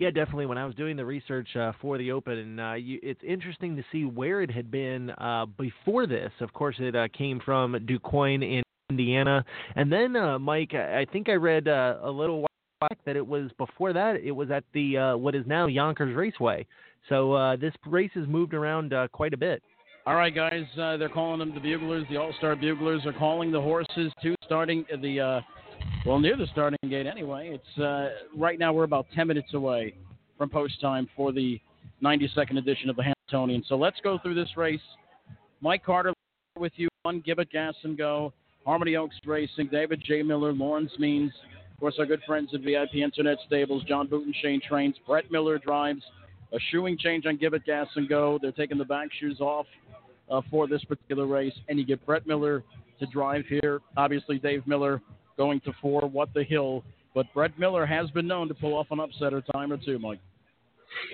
[0.00, 0.46] Yeah, definitely.
[0.46, 3.84] When I was doing the research uh, for the Open, uh, you, it's interesting to
[3.92, 6.32] see where it had been uh, before this.
[6.40, 9.44] Of course, it uh, came from DuQuoin in Indiana,
[9.76, 12.46] and then uh, Mike, I think I read uh, a little while
[12.80, 14.16] back that it was before that.
[14.24, 16.66] It was at the what is now Yonkers Raceway.
[17.10, 19.62] So this race has moved around quite a bit.
[20.06, 22.06] All right, guys, uh, they're calling them the Buglers.
[22.08, 25.40] The All Star Buglers are calling the horses to starting the, uh,
[26.06, 27.50] well, near the starting gate anyway.
[27.52, 29.94] It's uh, right now we're about 10 minutes away
[30.38, 31.60] from post time for the
[32.02, 33.62] 92nd edition of the Hambletonian.
[33.68, 34.80] So let's go through this race.
[35.60, 36.14] Mike Carter
[36.58, 38.32] with you on Give It Gas and Go.
[38.64, 40.22] Harmony Oaks Racing, David J.
[40.22, 41.32] Miller, Lawrence Means,
[41.72, 46.02] of course, our good friends at VIP Internet Stables, John Butenschoen Trains, Brett Miller drives.
[46.52, 48.38] A shoeing change on Give It Gas and Go.
[48.40, 49.66] They're taking the back shoes off
[50.30, 52.62] uh, for this particular race, and you get Brett Miller
[52.98, 53.80] to drive here.
[53.96, 55.00] Obviously, Dave Miller
[55.36, 56.02] going to four.
[56.02, 56.84] What the hill?
[57.14, 59.98] But Brett Miller has been known to pull off an upset or time or two,
[59.98, 60.20] Mike.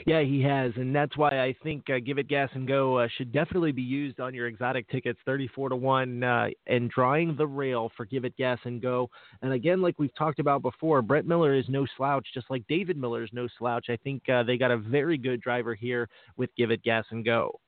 [0.06, 3.08] Yeah, he has, and that's why I think uh, Give It Gas and Go uh,
[3.18, 7.46] should definitely be used on your exotic tickets, thirty-four to one, uh, and drawing the
[7.46, 9.10] rail for Give It Gas and Go.
[9.42, 12.96] And again, like we've talked about before, Brett Miller is no slouch, just like David
[12.96, 13.86] Miller is no slouch.
[13.90, 17.22] I think uh, they got a very good driver here with Give It Gas and
[17.22, 17.60] Go.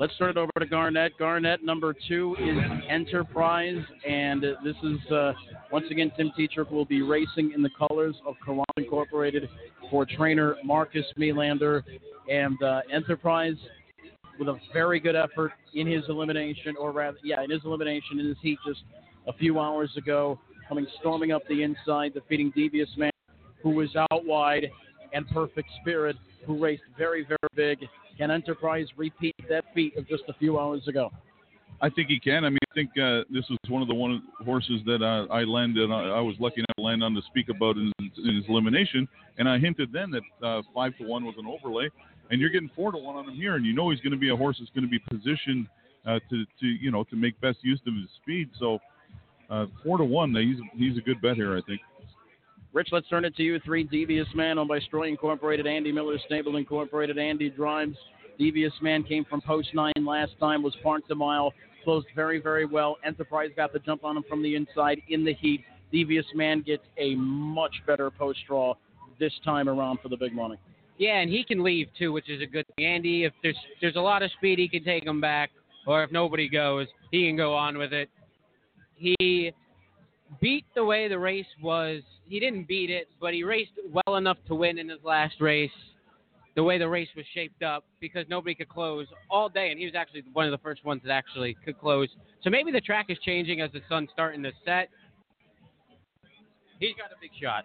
[0.00, 1.12] Let's turn it over to Garnet.
[1.18, 2.56] Garnet, number two is
[2.88, 5.34] Enterprise, and this is uh,
[5.70, 9.46] once again Tim Tetrick will be racing in the colors of Courant Incorporated
[9.90, 11.82] for trainer Marcus Melander,
[12.30, 13.56] and uh, Enterprise
[14.38, 18.26] with a very good effort in his elimination, or rather, yeah, in his elimination in
[18.26, 18.80] his heat just
[19.28, 23.12] a few hours ago, coming storming up the inside, defeating Devious Man,
[23.62, 24.66] who was out wide,
[25.12, 26.16] and Perfect Spirit,
[26.46, 27.86] who raced very, very big
[28.20, 31.10] can Enterprise repeat that feat of just a few hours ago?
[31.80, 32.44] I think he can.
[32.44, 35.44] I mean, I think uh, this was one of the one horses that uh, I
[35.44, 35.90] landed.
[35.90, 39.08] I, I was lucky enough to land on to speak about in, in his elimination,
[39.38, 41.88] and I hinted then that uh, five to one was an overlay,
[42.30, 44.18] and you're getting four to one on him here, and you know he's going to
[44.18, 45.66] be a horse that's going to be positioned
[46.04, 48.50] uh, to to you know to make best use of his speed.
[48.58, 48.78] So
[49.48, 51.80] uh, four to one, he's he's a good bet here, I think.
[52.72, 53.58] Rich, let's turn it to you.
[53.64, 57.18] Three Devious Man owned by Stroy Incorporated, Andy Miller Stable Incorporated.
[57.18, 57.96] Andy drives.
[58.38, 61.52] Devious Man came from post nine last time, was parked a mile,
[61.82, 62.96] closed very, very well.
[63.04, 65.64] Enterprise got the jump on him from the inside in the heat.
[65.90, 68.74] Devious Man gets a much better post draw
[69.18, 70.56] this time around for the big money.
[70.96, 72.86] Yeah, and he can leave too, which is a good thing.
[72.86, 75.50] Andy, if there's there's a lot of speed, he can take him back,
[75.86, 78.08] or if nobody goes, he can go on with it.
[78.94, 79.52] He
[80.40, 82.02] beat the way the race was.
[82.28, 83.72] He didn't beat it, but he raced
[84.06, 85.70] well enough to win in his last race.
[86.56, 89.84] The way the race was shaped up, because nobody could close all day, and he
[89.84, 92.08] was actually one of the first ones that actually could close.
[92.42, 94.88] So maybe the track is changing as the sun's starting to set.
[96.80, 97.64] He's got a big shot.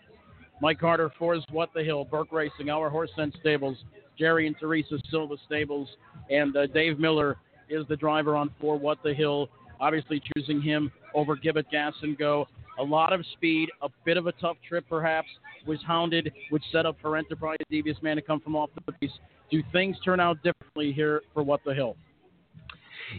[0.62, 3.78] Mike Carter for What the Hill, Burke Racing, Our Horse Cents Stables,
[4.18, 5.90] Jerry and Teresa Silva Stables,
[6.30, 7.38] and uh, Dave Miller
[7.70, 9.50] is the driver on For What the Hill.
[9.80, 12.48] Obviously, choosing him over Give It Gas and Go.
[12.80, 15.28] A lot of speed, a bit of a tough trip perhaps,
[15.66, 19.12] was hounded, which set up for Enterprise Devious Man to come from off the piece.
[19.52, 21.96] Do things turn out differently here for What the Hill?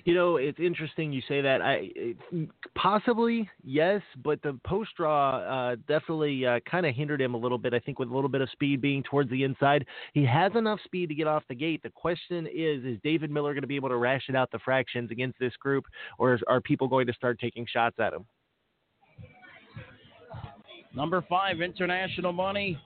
[0.04, 1.62] You know, it's interesting you say that.
[1.62, 1.90] I
[2.74, 7.58] possibly yes, but the post draw uh, definitely uh, kind of hindered him a little
[7.58, 7.72] bit.
[7.72, 10.80] I think with a little bit of speed being towards the inside, he has enough
[10.84, 11.82] speed to get off the gate.
[11.82, 15.10] The question is, is David Miller going to be able to ration out the fractions
[15.10, 15.84] against this group,
[16.18, 18.26] or are people going to start taking shots at him?
[20.96, 22.78] Number five, International Moni.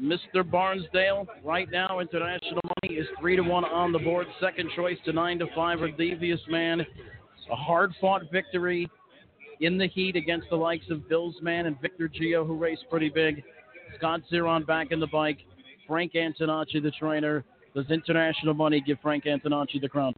[0.00, 0.42] Mr.
[0.42, 1.26] Barnsdale.
[1.44, 4.26] Right now, International Moni is three to one on the board.
[4.40, 6.80] Second choice to nine to five for Devious Man.
[7.50, 8.90] A hard fought victory
[9.60, 13.10] in the heat against the likes of Bills Man and Victor Gio, who raced pretty
[13.10, 13.44] big.
[13.96, 15.38] Scott Zeron back in the bike.
[15.86, 17.44] Frank Antonacci, the trainer.
[17.74, 20.14] Does International Moni give Frank Antonacci the crown?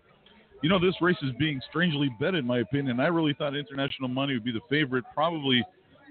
[0.62, 3.00] You know, this race is being strangely bet, in my opinion.
[3.00, 5.62] I really thought International Moni would be the favorite, probably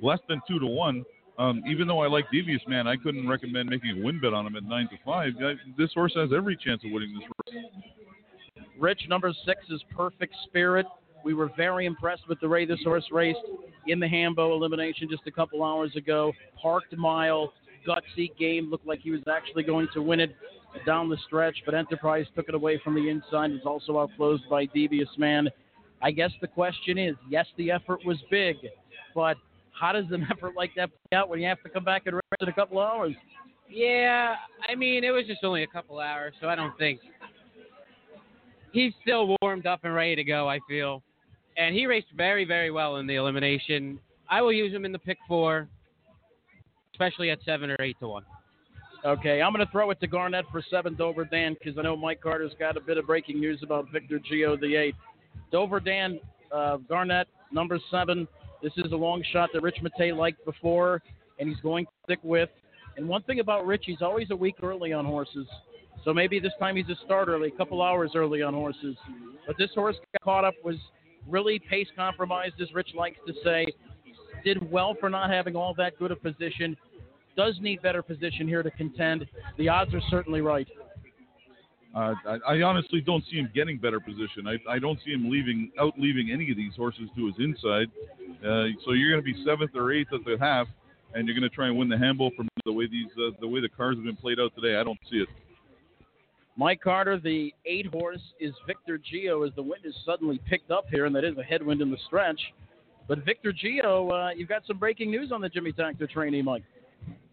[0.01, 1.03] less than two to one.
[1.39, 4.45] Um, even though I like Devious Man, I couldn't recommend making a win bet on
[4.45, 5.33] him at nine to five.
[5.39, 8.65] I, this horse has every chance of winning this race.
[8.79, 10.85] Rich, number six is Perfect Spirit.
[11.23, 13.39] We were very impressed with the way this horse raced
[13.87, 16.33] in the Hambo elimination just a couple hours ago.
[16.61, 17.53] Parked mile,
[17.87, 20.35] gutsy game, looked like he was actually going to win it
[20.85, 23.51] down the stretch, but Enterprise took it away from the inside.
[23.51, 25.49] He's also outclosed by Devious Man.
[26.01, 28.57] I guess the question is, yes, the effort was big,
[29.15, 29.37] but
[29.79, 32.15] how does an effort like that play out when you have to come back and
[32.15, 33.15] rest in a couple of hours?
[33.69, 34.35] Yeah,
[34.69, 36.99] I mean, it was just only a couple hours, so I don't think
[38.71, 40.49] he's still warmed up and ready to go.
[40.49, 41.01] I feel,
[41.57, 43.99] and he raced very, very well in the elimination.
[44.29, 45.67] I will use him in the pick four,
[46.93, 48.25] especially at seven or eight to one.
[49.05, 51.95] Okay, I'm going to throw it to Garnet for seven Dover Dan because I know
[51.95, 54.95] Mike Carter's got a bit of breaking news about Victor Gio the eight.
[55.51, 56.19] Dover Dan,
[56.53, 58.27] uh, Garnet, number seven.
[58.63, 61.03] This is a long shot that Rich Matei liked before,
[61.37, 62.49] and he's going to stick with.
[62.95, 65.45] And one thing about Rich, he's always a week early on horses.
[66.05, 68.95] So maybe this time he's a start early, a couple hours early on horses.
[69.45, 70.77] But this horse got caught up, was
[71.27, 73.67] really pace compromised, as Rich likes to say.
[74.45, 76.77] Did well for not having all that good a position.
[77.35, 79.25] Does need better position here to contend.
[79.57, 80.67] The odds are certainly right.
[81.95, 84.47] Uh, I, I, honestly don't see him getting better position.
[84.47, 87.87] I, I, don't see him leaving out leaving any of these horses to his inside.
[88.43, 90.67] Uh, so you're going to be seventh or eighth at the half,
[91.13, 93.47] and you're going to try and win the handball from the way these uh, the
[93.47, 94.75] way the cars have been played out today.
[94.79, 95.27] I don't see it.
[96.55, 100.85] Mike Carter, the eight horse is Victor Gio as the wind is suddenly picked up
[100.89, 102.39] here, and that is a headwind in the stretch.
[103.07, 106.63] But Victor Gio, uh, you've got some breaking news on the Jimmy Takter trainee, Mike.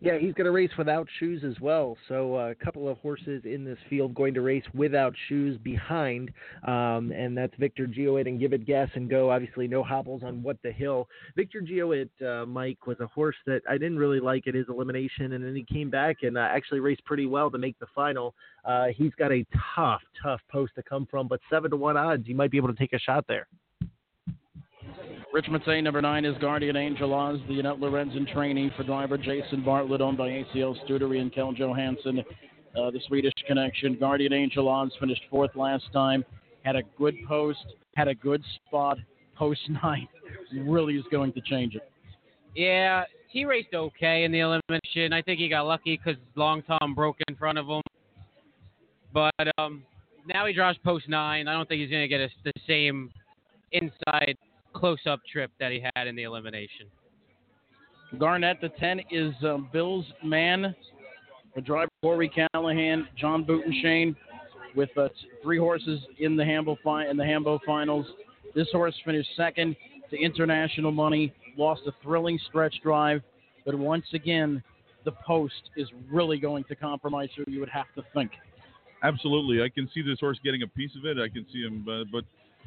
[0.03, 1.95] Yeah, he's going to race without shoes as well.
[2.09, 6.31] So uh, a couple of horses in this field going to race without shoes behind,
[6.67, 9.31] um, and that's Victor Gioit and Give It Gas and Go.
[9.31, 11.07] Obviously, no hobbles on What the Hill.
[11.37, 15.33] Victor Gioit, uh, Mike, was a horse that I didn't really like at his elimination,
[15.33, 18.35] and then he came back and uh, actually raced pretty well to make the final.
[18.65, 19.45] Uh, he's got a
[19.77, 22.69] tough, tough post to come from, but seven to one odds, you might be able
[22.69, 23.47] to take a shot there.
[25.33, 29.63] Rich Matei, number nine, is Guardian Angel As, the Annette Lorenzen trainee for driver Jason
[29.65, 32.25] Bartlett, owned by ACL Stuteri and Kjell Johansson,
[32.77, 33.97] uh, the Swedish connection.
[33.97, 36.25] Guardian Angel As finished fourth last time,
[36.65, 38.99] had a good post, had a good spot.
[39.37, 40.09] Post nine
[40.65, 41.89] really is going to change it.
[42.57, 45.13] Yeah, he raced okay in the elimination.
[45.13, 47.83] I think he got lucky because Long Tom broke in front of him.
[49.13, 49.85] But um,
[50.27, 51.47] now he draws post nine.
[51.47, 53.13] I don't think he's going to get a, the same
[53.71, 54.37] inside
[54.73, 56.87] close up trip that he had in the elimination.
[58.19, 60.75] Garnet, the 10 is uh, Bill's man.
[61.55, 64.15] The driver Corey Callahan, John Butenschoen,
[64.75, 65.09] with uh,
[65.43, 68.07] three horses in the Hambo fi- in the Hambo finals.
[68.55, 69.77] This horse finished second
[70.11, 73.23] to International Moni, lost a thrilling stretch drive,
[73.65, 74.63] but once again,
[75.05, 78.33] the post is really going to compromise who you would have to think.
[79.03, 81.17] Absolutely, I can see this horse getting a piece of it.
[81.19, 82.25] I can see him, uh, but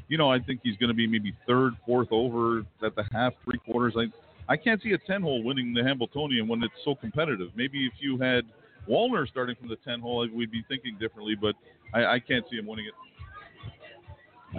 [0.08, 3.34] you know, I think he's going to be maybe third, fourth over at the half,
[3.46, 3.94] three quarters.
[3.98, 4.06] I
[4.50, 7.50] I can't see a 10 hole winning the Hambletonian when it's so competitive.
[7.56, 8.44] Maybe if you had
[8.90, 11.56] Walner starting from the 10 hole, we'd be thinking differently, but
[11.94, 12.94] I, I can't see him winning it.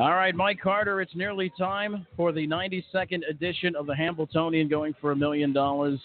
[0.01, 4.95] All right, Mike Carter, it's nearly time for the 92nd edition of the Hambletonian going
[5.01, 6.01] for a million dollars.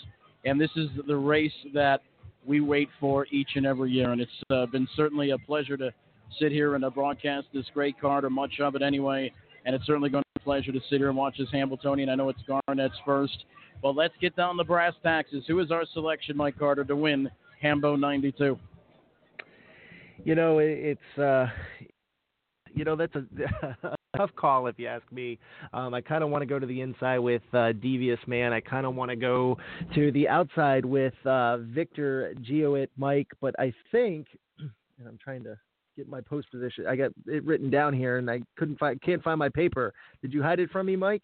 [0.46, 2.02] And this is the race that
[2.46, 4.12] we wait for each and every year.
[4.12, 5.92] And it's uh, been certainly a pleasure to
[6.40, 9.32] sit here and broadcast this great card, or much of it anyway.
[9.66, 12.10] And it's certainly going to be a pleasure to sit here and watch this Hambletonian.
[12.10, 13.46] I know it's Garnet's first.
[13.82, 15.44] But let's get down the brass taxes.
[15.48, 17.30] Who is our selection, Mike Carter, to win
[17.62, 18.58] Hambo 92?
[20.26, 21.48] You know, it's uh,
[22.74, 23.24] you know that's a,
[23.88, 25.40] a tough call if you ask me.
[25.74, 28.52] Um, I kind of want to go to the inside with uh, Devious Man.
[28.52, 29.58] I kind of want to go
[29.96, 34.28] to the outside with uh, Victor Geoit Mike, but I think,
[34.60, 35.58] and I'm trying to
[35.96, 36.86] get my post position.
[36.88, 39.94] I got it written down here, and I couldn't find, can't find my paper.
[40.22, 41.24] Did you hide it from me, Mike?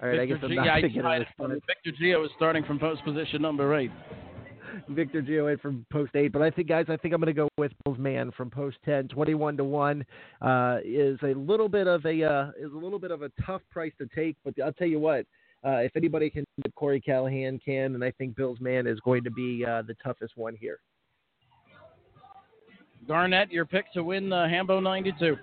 [0.00, 1.18] All right, Victor I guess I'm not to get I-.
[1.38, 3.90] Victor Gio is starting from post position number eight.
[4.88, 7.48] Victor Gio from post eight, but I think guys, I think I'm going to go
[7.56, 10.04] with Bill's man from post 10, 21 to one
[10.40, 13.62] uh, is a little bit of a uh, is a little bit of a tough
[13.70, 15.26] price to take, but I'll tell you what,
[15.66, 16.44] uh, if anybody can,
[16.76, 20.36] Corey Callahan can, and I think Bill's man is going to be uh, the toughest
[20.36, 20.78] one here.
[23.08, 25.36] Garnet, your pick to win uh, Hambo 92.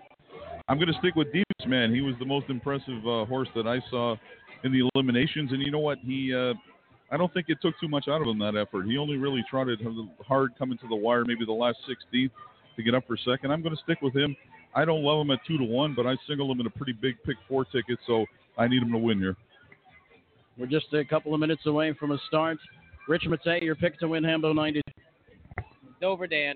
[0.69, 1.93] I'm going to stick with Devious Man.
[1.93, 4.15] He was the most impressive uh, horse that I saw
[4.63, 5.97] in the eliminations, and you know what?
[5.99, 6.53] He, uh,
[7.11, 8.85] I don't think it took too much out of him that effort.
[8.85, 9.79] He only really trotted
[10.25, 12.29] hard coming to the wire, maybe the last 16th
[12.75, 13.51] to get up for second.
[13.51, 14.35] I'm going to stick with him.
[14.75, 16.93] I don't love him at two to one, but I single him in a pretty
[16.93, 18.25] big pick four ticket, so
[18.59, 19.35] I need him to win here.
[20.57, 22.59] We're just a couple of minutes away from a start.
[23.07, 24.81] Rich Matei, your pick to win Hambo 92.
[25.99, 26.55] Dover Dan.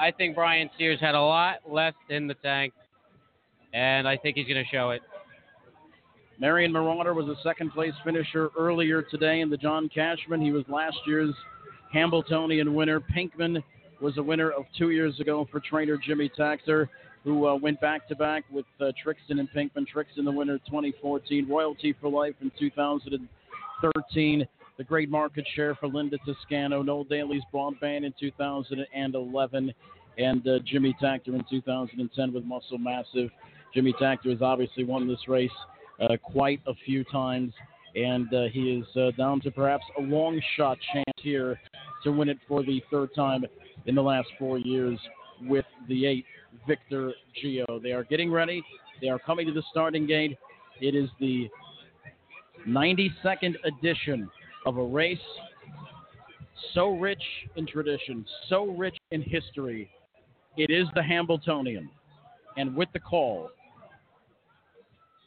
[0.00, 2.72] I think Brian Sears had a lot left in the tank,
[3.72, 5.02] and I think he's going to show it.
[6.38, 10.40] Marion Marauder was a second place finisher earlier today in the John Cashman.
[10.40, 11.34] He was last year's
[11.92, 13.00] Hambletonian winner.
[13.00, 13.60] Pinkman
[14.00, 16.86] was a winner of two years ago for trainer Jimmy Takter,
[17.24, 19.84] who uh, went back to back with uh, Trixton and Pinkman.
[19.84, 24.46] Trixton, the winner 2014, Royalty for Life in 2013.
[24.78, 29.74] The great market share for Linda Toscano, Noel Daley's Broadband in 2011,
[30.18, 33.28] and uh, Jimmy Takter in 2010 with Muscle Massive.
[33.74, 35.50] Jimmy Takter has obviously won this race
[36.00, 37.52] uh, quite a few times,
[37.96, 41.58] and uh, he is uh, down to perhaps a long shot chance here
[42.04, 43.44] to win it for the third time
[43.86, 44.96] in the last four years
[45.42, 46.24] with the eight
[46.68, 47.82] Victor Gio.
[47.82, 48.62] They are getting ready.
[49.00, 50.38] They are coming to the starting gate.
[50.80, 51.48] It is the
[52.68, 54.30] 92nd edition
[54.68, 55.18] of a race
[56.74, 57.22] so rich
[57.56, 59.90] in tradition, so rich in history.
[60.58, 61.88] It is the Hambletonian.
[62.58, 63.48] And with the call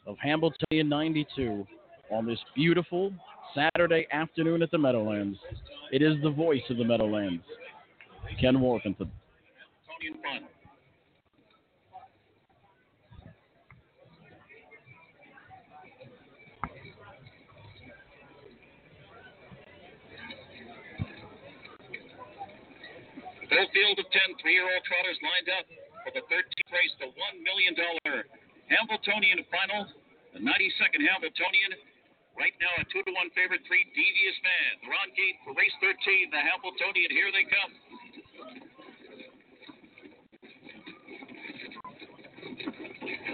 [0.06, 1.66] of Hambletonian 92
[2.12, 3.12] on this beautiful
[3.52, 5.38] Saturday afternoon at the Meadowlands,
[5.90, 7.42] it is the voice of the Meadowlands,
[8.40, 9.10] Ken Warkentin.
[23.52, 25.68] Full field of 10 three-year-old trotters lined up
[26.08, 27.76] for the 13th race, the $1 million
[28.72, 29.92] Hambletonian final,
[30.32, 31.76] the 92nd Hambletonian.
[32.32, 34.70] Right now, a 2 to 1 favorite, three Devious Man.
[34.80, 37.12] They're on gate for race 13, the Hambletonian.
[37.12, 37.72] Here they come.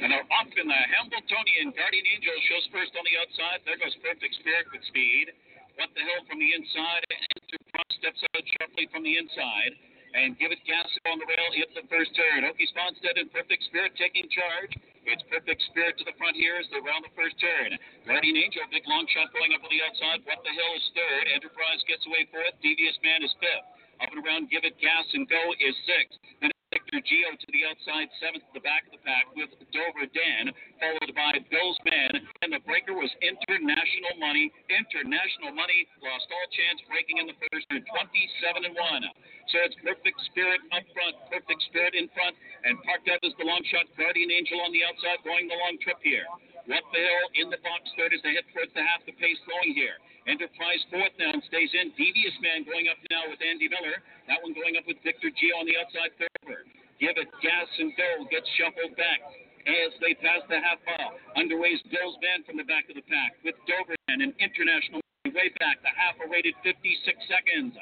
[0.02, 1.78] And they're off in the Hambletonian.
[1.78, 3.62] Guardian Angel shows first on the outside.
[3.62, 5.30] There goes Perfect Spirit with speed.
[5.78, 7.06] What the Hill from the inside?
[7.06, 9.78] Enterprise steps out sharply from the inside.
[10.16, 12.48] And give it gas on the rail, hit the first turn.
[12.48, 14.72] Åke Svanstedt and Perfect Spirit taking charge.
[15.04, 17.76] It's Perfect Spirit to the front here as they round the first turn.
[18.04, 20.24] Guardian Angel, big long shot going up on the outside.
[20.24, 21.24] What the Hill is third?
[21.32, 22.56] Enterprise gets away fourth.
[22.60, 23.68] Devious Man is fifth.
[24.00, 26.16] Up and around, give it gas and go is sixth.
[26.40, 26.52] Then
[26.88, 30.48] Victor Gio to the outside, seventh at the back of the pack with Dover Dan,
[30.80, 32.16] followed by Bill's Man.
[32.40, 34.48] And the breaker was International Moni.
[34.72, 39.04] International Moni lost all chance breaking in the first turn, 27 and 1.
[39.52, 42.32] So it's Perfect Spirit up front, Perfect Spirit in front,
[42.64, 45.76] and parked out is the long shot Guardian Angel on the outside going the long
[45.84, 46.24] trip here.
[46.72, 49.40] What the Hill in the box third as they head towards the half the pace
[49.44, 50.00] going here.
[50.24, 51.92] Enterprise fourth now stays in.
[52.00, 54.00] Devious Man going up now with Andy Miller.
[54.24, 56.64] That one going up with Victor Gio on the outside third.
[56.98, 58.26] Give it gas and go.
[58.26, 59.22] Gets shuffled back
[59.66, 61.14] as they pass the half mile.
[61.38, 64.98] Underway's Bill's Man from the back of the pack with Dover and an international
[65.30, 65.78] way back.
[65.86, 66.74] The half rated 56
[67.30, 67.78] seconds.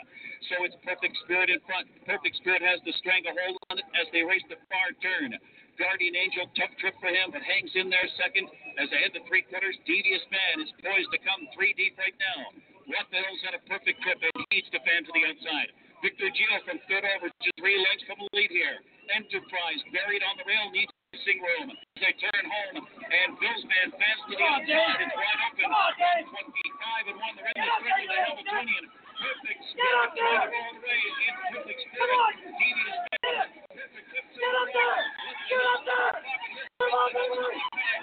[0.52, 1.88] So it's Perfect Spirit in front.
[2.04, 5.32] Perfect Spirit has the stranglehold on it as they race the far turn.
[5.80, 8.48] Guardian Angel, tough trip for him, but hangs in there second
[8.80, 9.76] as they head to three quarters.
[9.88, 12.52] Devious Man is poised to come three deep right now.
[12.88, 15.72] What the Hill's had a perfect trip and he needs to fan to the outside.
[16.04, 18.78] Victor Gio from third over, just three lengths from the lead here.
[19.06, 21.70] Enterprise buried on the rail needs racing room.
[21.70, 25.00] As they turn home, and Bill's man fans to the outside.
[25.00, 25.70] It's wide open.
[25.70, 25.94] On,
[26.26, 27.38] 25 and 1.
[27.38, 28.84] They're in the stretch of the Hambletonian.
[29.16, 31.00] Perfect spirit to go all the way.
[31.22, 32.34] In perfect spirit.
[32.50, 33.46] Devious man.
[33.70, 34.98] Perfect trip to the rail.
[35.46, 36.18] Get up there!
[36.18, 37.46] Get up there!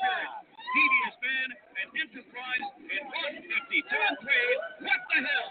[0.00, 1.52] and
[1.92, 4.30] Enterprise in 152 and 3.
[4.80, 5.48] What the hell?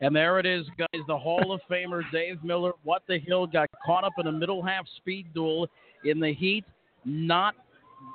[0.00, 1.02] And there it is, guys.
[1.06, 4.62] The Hall of Famer Dave Miller, what the hill, got caught up in a middle
[4.62, 5.68] half speed duel
[6.04, 6.64] in the heat.
[7.04, 7.54] Not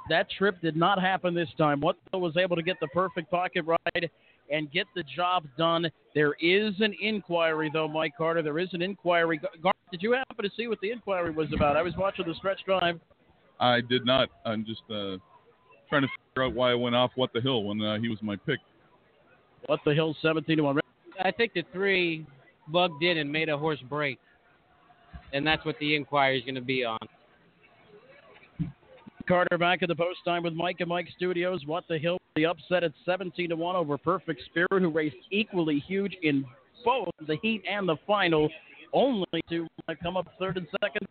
[0.09, 1.79] that trip did not happen this time.
[1.81, 4.09] What the was able to get the perfect pocket ride
[4.51, 5.89] and get the job done.
[6.13, 8.41] There is an inquiry, though, Mike Carter.
[8.41, 9.39] There is an inquiry.
[9.61, 11.77] Gar- did you happen to see what the inquiry was about?
[11.77, 12.99] I was watching the stretch drive.
[13.59, 14.29] I did not.
[14.45, 15.17] I'm just uh,
[15.89, 18.19] trying to figure out why I went off what the hill when uh, he was
[18.21, 18.59] my pick.
[19.65, 20.79] What the hill, 17 to 1.
[21.23, 22.25] I think the three
[22.69, 24.19] bugged in and made a horse break,
[25.33, 26.99] and that's what the inquiry is going to be on.
[29.27, 31.61] Carter back at the post time with Mike and Mike Studios.
[31.65, 32.17] What the hill?
[32.35, 36.45] The upset at 17 to 1 over Perfect Spirit, who raced equally huge in
[36.83, 38.49] both the heat and the final,
[38.93, 39.67] only to
[40.01, 41.05] come up third and second.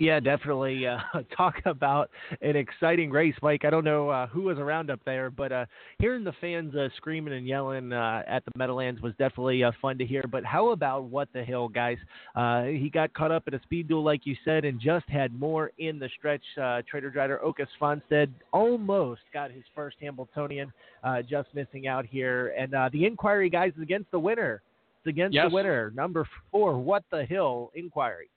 [0.00, 0.86] Yeah, definitely.
[0.86, 0.98] Uh,
[1.36, 2.08] talk about
[2.40, 3.64] an exciting race, Mike.
[3.64, 5.66] I don't know uh, who was around up there, but uh,
[5.98, 9.98] hearing the fans uh, screaming and yelling uh, at the Meadowlands was definitely uh, fun
[9.98, 10.22] to hear.
[10.30, 11.98] But how about what the hill, guys?
[12.36, 15.36] Uh, he got caught up in a speed duel, like you said, and just had
[15.38, 16.44] more in the stretch.
[16.56, 22.54] Uh, Trader Driver Åke Svanstedt almost got his first Hambletonian, uh, just missing out here.
[22.56, 24.62] And uh, the inquiry, guys, is against the winner.
[25.00, 25.46] It's against Yes.
[25.48, 26.78] the winner, number four.
[26.78, 28.28] What the hill inquiry?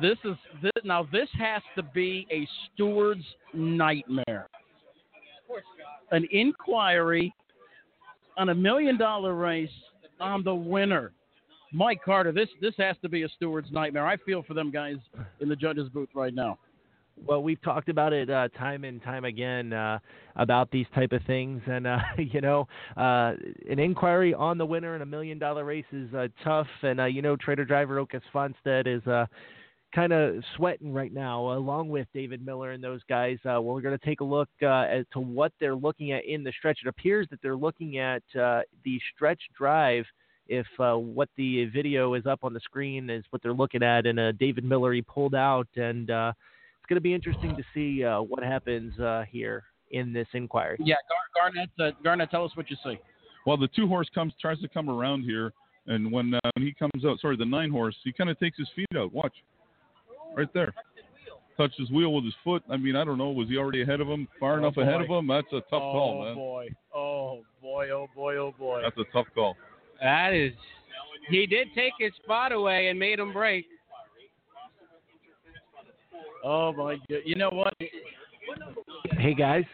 [0.00, 1.06] This is this, now.
[1.10, 4.48] This has to be a steward's nightmare.
[6.10, 7.34] An inquiry
[8.36, 9.70] on a million dollar race
[10.20, 11.12] on the winner,
[11.72, 12.32] Mike Carter.
[12.32, 14.06] This this has to be a steward's nightmare.
[14.06, 14.96] I feel for them guys
[15.40, 16.58] in the judges' booth right now.
[17.26, 19.98] Well, we've talked about it uh, time and time again uh,
[20.36, 23.32] about these type of things, and uh, you know, uh,
[23.68, 27.04] an inquiry on the winner in a million dollar race is uh, tough, and uh,
[27.04, 29.26] you know, Trader Driver Åke Svanstedt is uh,
[29.94, 33.38] kind of sweating right now, along with David Miller and those guys.
[33.44, 36.24] Uh, well, we're going to take a look uh, as to what they're looking at
[36.24, 36.80] in the stretch.
[36.84, 40.04] It appears that they're looking at uh, the stretch drive.
[40.50, 44.06] If uh, what the video is up on the screen is what they're looking at,
[44.06, 46.32] and uh, David Miller he pulled out, and uh,
[46.78, 50.78] it's going to be interesting to see uh, what happens uh, here in this inquiry.
[50.80, 50.94] Yeah,
[51.34, 51.70] Gar- Garnet.
[51.78, 52.98] Uh, Garnet, tell us what you see.
[53.46, 55.52] Well, the two horse comes tries to come around here,
[55.86, 58.56] and when uh, when he comes out, sorry, the nine horse, he kind of takes
[58.56, 59.12] his feet out.
[59.12, 59.34] Watch,
[60.36, 60.72] right there,
[61.56, 62.62] touched his wheel with his foot.
[62.70, 65.00] I mean, I don't know, was he already ahead of him, far Oh, enough ahead
[65.00, 65.26] of him?
[65.26, 66.34] That's a tough oh call, man.
[66.34, 66.68] boy!
[66.94, 67.90] Oh boy!
[67.90, 68.36] Oh boy!
[68.36, 68.80] Oh boy!
[68.82, 69.56] That's a tough call.
[70.00, 70.52] That is,
[71.28, 73.66] he did take his spot away and made him break.
[76.44, 76.96] Oh my!
[77.10, 77.18] God.
[77.24, 77.74] You know what?
[79.18, 79.64] Hey guys.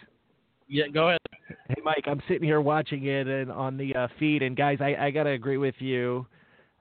[0.68, 1.20] Yeah, go ahead.
[1.68, 4.96] Hey Mike, I'm sitting here watching it and on the uh, feed, and guys, I,
[4.98, 6.26] I gotta agree with you.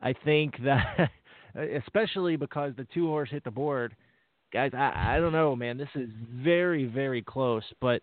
[0.01, 1.09] I think that,
[1.55, 3.95] especially because the two horse hit the board,
[4.51, 5.77] guys, I, I don't know, man.
[5.77, 8.01] This is very very close, but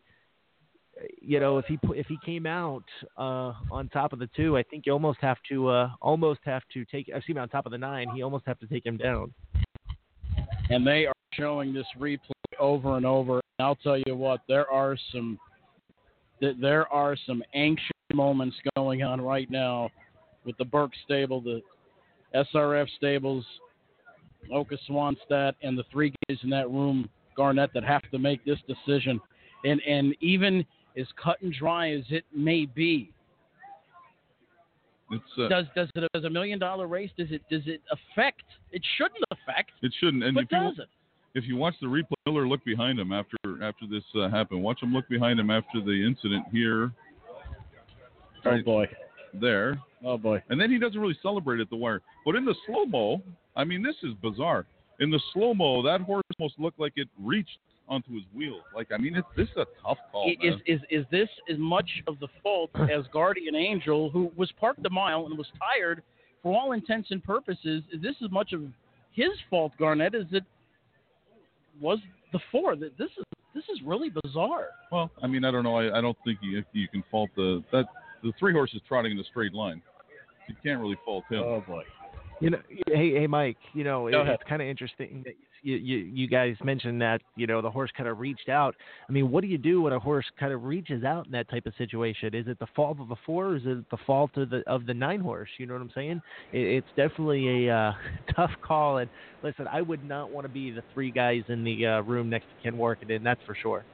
[1.22, 2.84] you know, if he if he came out
[3.16, 6.62] uh, on top of the two, I think you almost have to uh, almost have
[6.74, 7.10] to take.
[7.14, 8.08] I've seen him on top of the nine.
[8.14, 9.32] He almost have to take him down.
[10.70, 12.18] and they are showing this replay
[12.58, 13.40] over and over.
[13.58, 15.38] And I'll tell you what, there are some
[16.40, 19.90] th- there are some anxious moments going on right now
[20.44, 21.60] with the Burke stable, the
[22.34, 23.44] SRF stables,
[24.52, 28.58] Åke Svanstedt, and the three guys in that room, Garnet, that have to make this
[28.66, 29.20] decision.
[29.64, 30.64] And and even
[30.98, 33.12] as cut and dry as it may be,
[35.10, 38.44] It's uh, does does it does a million dollar race does it does it affect?
[38.72, 39.72] It shouldn't affect.
[39.82, 40.24] it shouldn't.
[40.24, 40.88] And But if you does it?
[41.34, 44.62] if you watch the replay, Miller look behind him after after this uh, happened.
[44.62, 46.92] Watch him look behind him after the incident here.
[48.44, 48.86] Oh boy.
[49.34, 49.78] There.
[50.04, 50.42] Oh boy.
[50.48, 52.00] And then he doesn't really celebrate at the wire.
[52.24, 53.22] But in the slow mo,
[53.56, 54.66] I mean, this is bizarre.
[55.00, 58.60] In the slow mo, that horse almost looked like it reached onto his wheel.
[58.74, 60.30] Like, I mean, it's this is a tough call.
[60.40, 64.84] is, is is this as much of the fault as Guardian Angel, who was parked
[64.86, 66.02] a mile and was tired
[66.42, 67.82] for all intents and purposes?
[67.92, 68.62] Is this as much of
[69.12, 70.44] his fault, Garnet, as it
[71.80, 71.98] was
[72.32, 72.76] the four.
[72.76, 74.68] That This is this is really bizarre.
[74.92, 75.76] Well, I mean, I don't know.
[75.76, 77.86] I, I don't think you you can fault the that
[78.22, 79.82] the three horses trotting in a straight line.
[80.48, 81.42] You can't really fault him.
[81.44, 81.82] Oh boy.
[82.40, 83.58] You know, hey, hey, Mike.
[83.74, 87.46] You know, it, it's kind of interesting that you, you you guys mentioned that you
[87.46, 88.74] know the horse kind of reached out.
[89.08, 91.50] I mean, what do you do when a horse kind of reaches out in that
[91.50, 92.34] type of situation?
[92.34, 93.48] Is it the fault of the four?
[93.48, 95.50] Or is it the fault of the of the nine horse?
[95.58, 96.22] You know what I'm saying?
[96.52, 97.92] It, it's definitely a uh,
[98.34, 98.98] tough call.
[98.98, 99.10] And
[99.42, 102.46] listen, I would not want to be the three guys in the uh, room next
[102.46, 103.22] to Ken Warkentin.
[103.22, 103.84] That's for sure.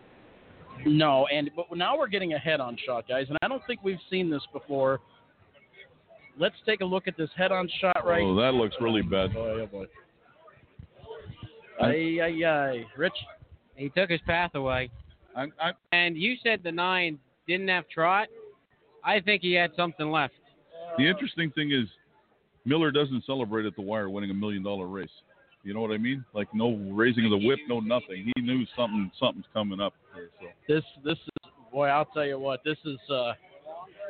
[0.84, 3.98] No, and but now we're getting a head-on shot, guys, and I don't think we've
[4.10, 5.00] seen this before.
[6.38, 8.22] Let's take a look at this head-on shot right.
[8.22, 9.30] Oh, that looks really bad.
[9.36, 9.86] Oh, boy, oh boy.
[11.80, 12.86] Ay, ay, ay.
[12.96, 13.14] Rich?
[13.74, 14.90] He took his path away.
[15.34, 18.28] I'm, I'm, and you said the nine didn't have trot.
[19.04, 20.34] I think he had something left.
[20.98, 21.86] The interesting thing is,
[22.64, 25.08] Miller doesn't celebrate at the wire winning a million dollar race.
[25.66, 26.24] You know what I mean?
[26.32, 28.30] Like no raising of the whip, no nothing.
[28.36, 29.94] He knew something something's coming up.
[30.14, 30.46] Here, so.
[30.68, 33.32] This this is boy, I'll tell you what, this is uh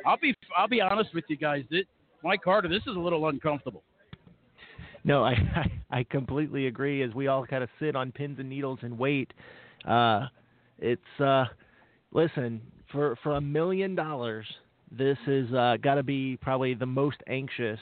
[0.05, 1.63] I'll be I'll be honest with you guys.
[1.71, 1.85] This,
[2.23, 3.81] Mike Carter, this is a little uncomfortable.
[5.03, 7.01] No, I, I I completely agree.
[7.01, 9.33] As we all kind of sit on pins and needles and wait,
[9.83, 10.27] uh,
[10.77, 11.45] it's uh,
[12.11, 12.61] listen
[12.91, 14.45] for for a million dollars.
[14.91, 17.79] This is uh, got to be probably the most anxious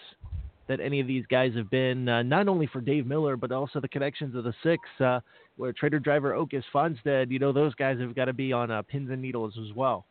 [0.67, 2.09] that any of these guys have been.
[2.09, 5.19] Uh, not only for Dave Miller, but also the connections of the six, uh,
[5.57, 7.31] where Trader Driver Åke Svanstedt.
[7.31, 10.05] You know, those guys have got to be on uh, pins and needles as well.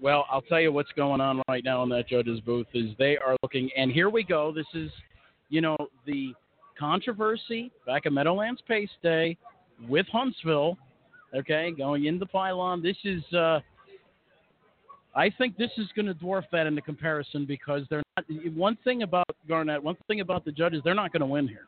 [0.00, 3.16] Well, I'll tell you what's going on right now in that judge's booth is they
[3.16, 4.52] are looking, and here we go.
[4.52, 4.90] This is,
[5.48, 6.34] you know, the
[6.78, 9.38] controversy back at Meadowlands Pace Day
[9.88, 10.76] with Huntsville.
[11.34, 12.82] Okay, going into the pylon.
[12.82, 13.60] This is, uh,
[15.14, 18.02] I think this is going to dwarf that in the comparison because they're.
[18.54, 21.66] One thing about Garnet, one thing about the judges, they're not going to win here.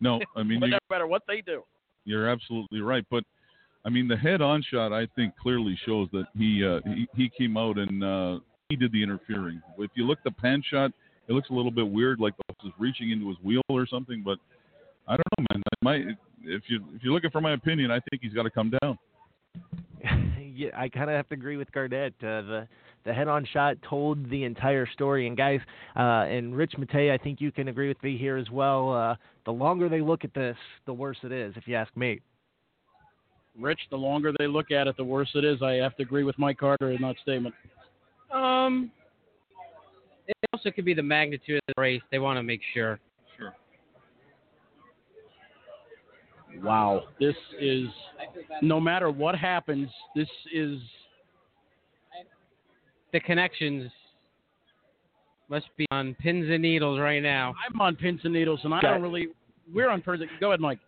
[0.00, 1.62] No, I mean no matter what they do.
[2.04, 3.04] you're absolutely right.
[3.10, 3.24] But
[3.84, 7.56] I mean the head-on shot, I think clearly shows that he uh, he, he came
[7.56, 9.62] out and uh, he did the interfering.
[9.78, 10.92] If you look the pan shot,
[11.28, 13.86] it looks a little bit weird, like the horse is reaching into his wheel or
[13.86, 14.22] something.
[14.24, 14.38] But
[15.06, 15.62] I don't know, man.
[15.66, 18.50] I might if you if you're looking for my opinion, I think he's got to
[18.50, 18.98] come down.
[20.54, 22.14] yeah, I kind of have to agree with Garnet.
[22.20, 22.68] Uh, the
[23.04, 25.26] the head-on shot told the entire story.
[25.26, 25.60] And guys,
[25.96, 28.92] uh, and Rich Matei, I think you can agree with me here as well.
[28.92, 32.20] Uh, the longer they look at this, the worse it is, if you ask me.
[33.58, 35.62] Rich, the longer they look at it, the worse it is.
[35.62, 37.54] I have to agree with Mike Carter in that statement.
[38.32, 38.90] Um,
[40.26, 42.02] it also could be the magnitude of the race.
[42.10, 43.00] They want to make sure.
[46.62, 47.86] Wow, this is
[48.62, 50.78] no matter what happens, this is
[53.12, 53.90] The connections
[55.48, 57.54] must be on pins and needles right now.
[57.66, 59.28] I'm on pins and needles, and I don't really.
[59.72, 60.22] We're on pins.
[60.40, 60.78] Go ahead, Mike.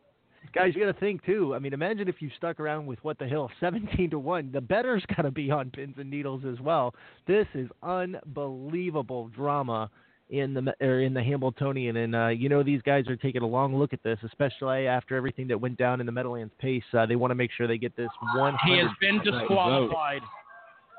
[0.54, 1.54] Guys, you got to think too.
[1.54, 4.50] I mean, imagine if you stuck around with what the hill, seventeen to one.
[4.52, 6.94] The better's got to be on pins and needles as well.
[7.26, 9.90] This is unbelievable drama
[10.30, 13.46] in the or in the Hambletonian, and uh, you know these guys are taking a
[13.46, 16.82] long look at this, especially after everything that went down in the Meadowlands pace.
[16.96, 18.54] Uh, they want to make sure they get this one.
[18.64, 20.22] He has been disqualified.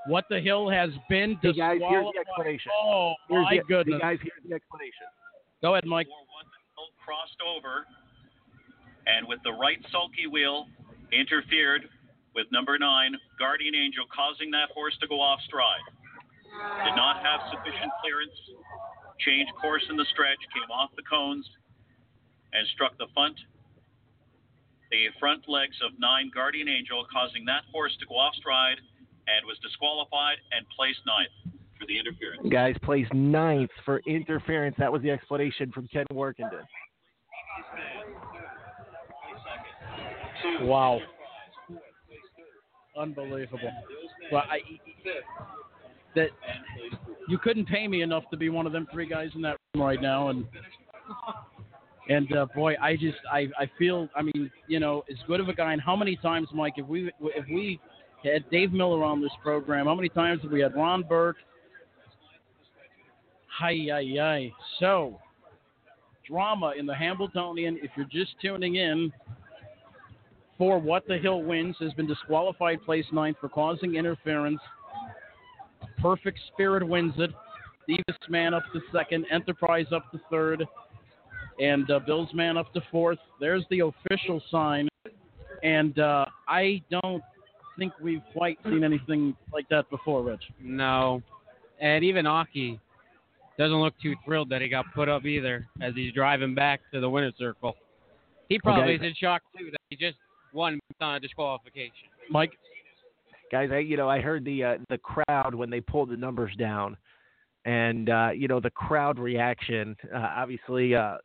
[0.08, 1.92] What the hill has been Hey, guys, disqualified.
[1.92, 2.72] here's the explanation.
[2.84, 4.00] Oh Here's my the, goodness!
[4.02, 5.08] Hey, guys, here's the explanation.
[5.62, 6.08] Go ahead, Mike.
[7.06, 7.86] crossed over
[9.08, 10.68] and with the right sulky wheel
[11.12, 11.86] interfered
[12.36, 15.84] with number nine, Guardian Angel, causing that horse to go off stride.
[16.86, 18.36] Did not have sufficient clearance,
[19.26, 21.46] changed course in the stretch, came off the cones,
[22.54, 23.36] and struck the front,
[24.92, 28.78] the front legs of nine, Guardian Angel, causing that horse to go off stride
[29.28, 32.48] and was disqualified and placed ninth for the interference.
[32.50, 34.76] Guys placed ninth for interference.
[34.78, 36.66] That was the explanation from Ken Warkentin.
[40.62, 41.00] Wow.
[42.98, 43.72] Unbelievable.
[44.32, 44.60] Well, I,
[46.16, 46.30] that
[47.28, 49.84] you couldn't pay me enough to be one of them three guys in that room
[49.84, 50.46] right now, and
[52.10, 55.50] and uh, boy, I just I I feel I mean you know as good of
[55.50, 55.74] a guy.
[55.74, 57.80] And how many times, Mike, if we if we
[58.24, 61.38] had Dave Miller on this program, how many times have we had Ron Burke?
[63.60, 64.52] Hi, hi, hi.
[64.80, 65.20] So
[66.28, 67.80] drama in the Hambletonian.
[67.82, 69.12] If you're just tuning in,
[70.58, 74.60] for what the Hill wins has been disqualified, place ninth for causing interference.
[76.02, 77.32] Perfect Spirit wins it.
[77.88, 79.26] Devious Man up to second.
[79.32, 80.66] Enterprise up to third.
[81.60, 83.20] And uh, Bill's Man up to fourth.
[83.40, 84.88] There's the official sign.
[85.64, 87.22] And uh, I don't
[87.78, 90.44] think we've quite seen anything like that before, Rich.
[90.60, 91.22] No,
[91.80, 92.80] and even Åke
[93.58, 97.00] doesn't look too thrilled that he got put up either as he's driving back to
[97.00, 97.76] the winner's circle.
[98.50, 99.06] He probably Okay.
[99.06, 100.18] is in shock too that he just
[100.54, 102.10] won on a disqualification.
[102.30, 102.58] Mike,
[103.52, 106.56] guys, I you know I heard the uh, the crowd when they pulled the numbers
[106.58, 106.98] down,
[107.66, 109.96] and uh, you know the crowd reaction.
[110.14, 111.18] Uh, obviously, uh,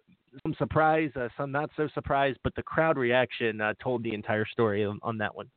[0.43, 4.47] some surprise, uh, some not so surprised, but the crowd reaction uh, told the entire
[4.47, 5.49] story on, on that one.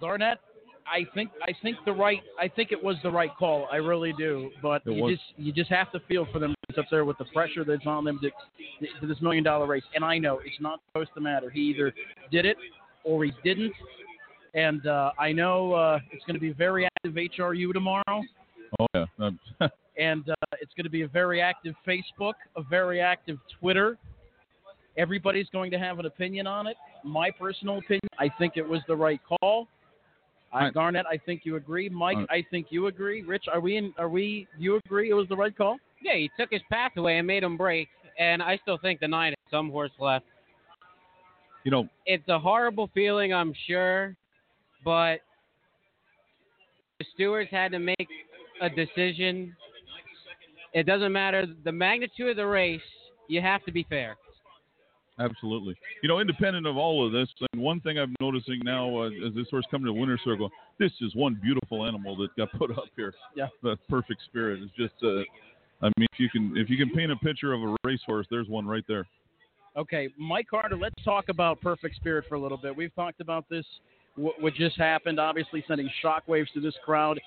[0.00, 0.38] Garnet,
[0.86, 3.68] I think I think the right I think it was the right call.
[3.72, 4.50] I really do.
[4.62, 5.12] But It you was.
[5.12, 8.04] just you just have to feel for them up there with the pressure that's on
[8.04, 8.30] them to,
[9.00, 9.84] to this million dollar race.
[9.94, 11.50] And I know it's not supposed to matter.
[11.50, 11.94] He either
[12.32, 12.56] did it
[13.04, 13.72] or he didn't.
[14.54, 18.22] And uh, I know uh, it's going to be very active HRU tomorrow,
[18.80, 19.04] Oh yeah.
[19.20, 19.38] Um,
[19.98, 23.96] and uh, it's going to be a very active Facebook, a very active Twitter.
[24.96, 26.76] Everybody's going to have an opinion on it.
[27.04, 29.68] My personal opinion, I think it was the right call.
[30.54, 31.88] I, Garnet, I think you agree.
[31.88, 33.22] Mike, Uh, I think you agree.
[33.22, 33.92] Rich, are we in?
[33.98, 34.46] Are we?
[34.58, 35.78] You agree it was the right call?
[36.00, 39.08] Yeah, he took his path away and made him break, and I still think the
[39.08, 40.26] nine has some horse left.
[41.64, 44.14] you know, It's a horrible feeling, I'm sure,
[44.84, 45.20] but
[46.98, 48.08] the stewards had to make
[48.60, 49.56] a decision.
[50.74, 52.80] It doesn't matter the magnitude of the race.
[53.28, 54.16] You have to be fair.
[55.18, 55.76] Absolutely.
[56.02, 59.34] You know, independent of all of this, and one thing I'm noticing now uh, as
[59.34, 62.86] this horse coming to winner circle, this is one beautiful animal that got put up
[62.96, 63.14] here.
[63.36, 63.46] Yeah.
[63.62, 64.94] The perfect spirit is just.
[65.02, 65.22] Uh,
[65.82, 68.48] I mean, if you can if you can paint a picture of a racehorse, there's
[68.48, 69.06] one right there.
[69.76, 72.76] Okay, Mike Carter, let's talk about Perfect Spirit for a little bit.
[72.76, 73.64] We've talked about this,
[74.14, 77.20] what, what just happened, obviously sending shockwaves to this crowd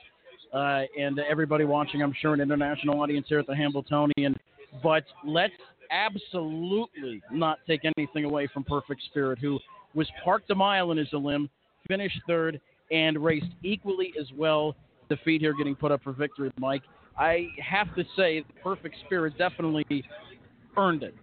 [0.53, 4.37] uh, and everybody watching, I'm sure, an international audience here at the Hambletonian.
[4.81, 5.53] But let's
[5.91, 9.59] absolutely not take anything away from Perfect Spirit, who
[9.93, 11.49] was parked a mile in his limb,
[11.87, 12.59] finished third,
[12.91, 14.75] and raced equally as well.
[15.09, 16.83] Defeat here getting put up for victory, Mike.
[17.17, 19.85] I have to say, Perfect Spirit definitely
[20.75, 21.15] earned it.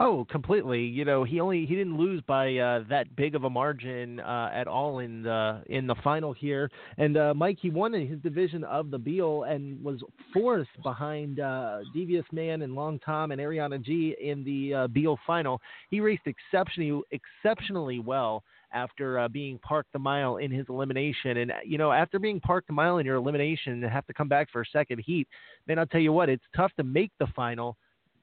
[0.00, 0.82] Oh, completely.
[0.82, 4.50] You know, he only he didn't lose by uh, that big of a margin uh,
[4.52, 6.70] at all in the in the final here.
[6.98, 11.40] And uh, Mike, he won in his division of the Beal and was fourth behind
[11.40, 15.60] uh, Devious Man and Long Tom and Ariana G in the uh, Beal final.
[15.90, 21.38] He raced exceptionally exceptionally well after uh, being parked the mile in his elimination.
[21.38, 24.28] And you know, after being parked the mile in your elimination and have to come
[24.28, 25.28] back for a second heat,
[25.66, 27.76] man, I'll tell you what, it's tough to make the final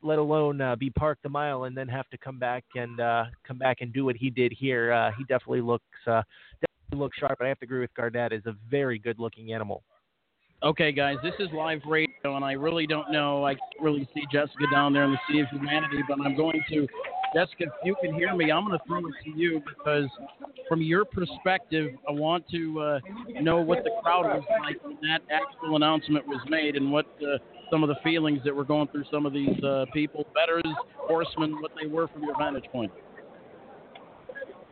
[0.04, 3.26] let alone uh, be parked a mile and then have to come back and uh,
[3.48, 4.92] come back and do what he did here.
[4.92, 6.22] Uh, he definitely looks uh,
[6.62, 7.40] definitely looks sharp.
[7.42, 8.34] I have to agree with Garnet.
[8.34, 9.84] is a very good looking animal.
[10.64, 13.46] Okay, guys, this is live radio, and I really don't know.
[13.46, 16.64] I can't really see Jessica down there in the Sea of Humanity, but I'm going
[16.70, 16.88] to,
[17.36, 20.08] Jessica, if you can hear me, I'm going to throw it to you because,
[20.70, 23.00] from your perspective, I want to uh,
[23.42, 27.40] know what the crowd was like when that actual announcement was made and what uh,
[27.74, 31.60] some of the feelings that were going through some of these uh, people, betters, horsemen,
[31.60, 32.92] what they were from your vantage point.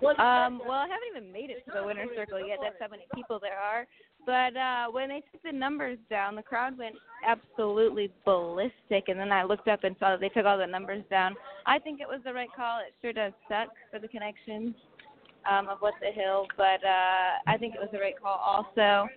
[0.04, 2.60] Um, well, I haven't even made it to the winner's circle yet.
[2.62, 3.88] That's how many people there are.
[4.24, 6.94] But uh, when they took the numbers down, the crowd went
[7.28, 9.08] absolutely ballistic.
[9.08, 11.36] And then I looked up and saw that they took all the numbers down.
[11.66, 12.82] I think it was the right call.
[12.82, 14.76] It sure does suck for the connections
[15.50, 18.38] um, of What the Hill, but uh, I think it was the right call.
[18.38, 19.08] Also,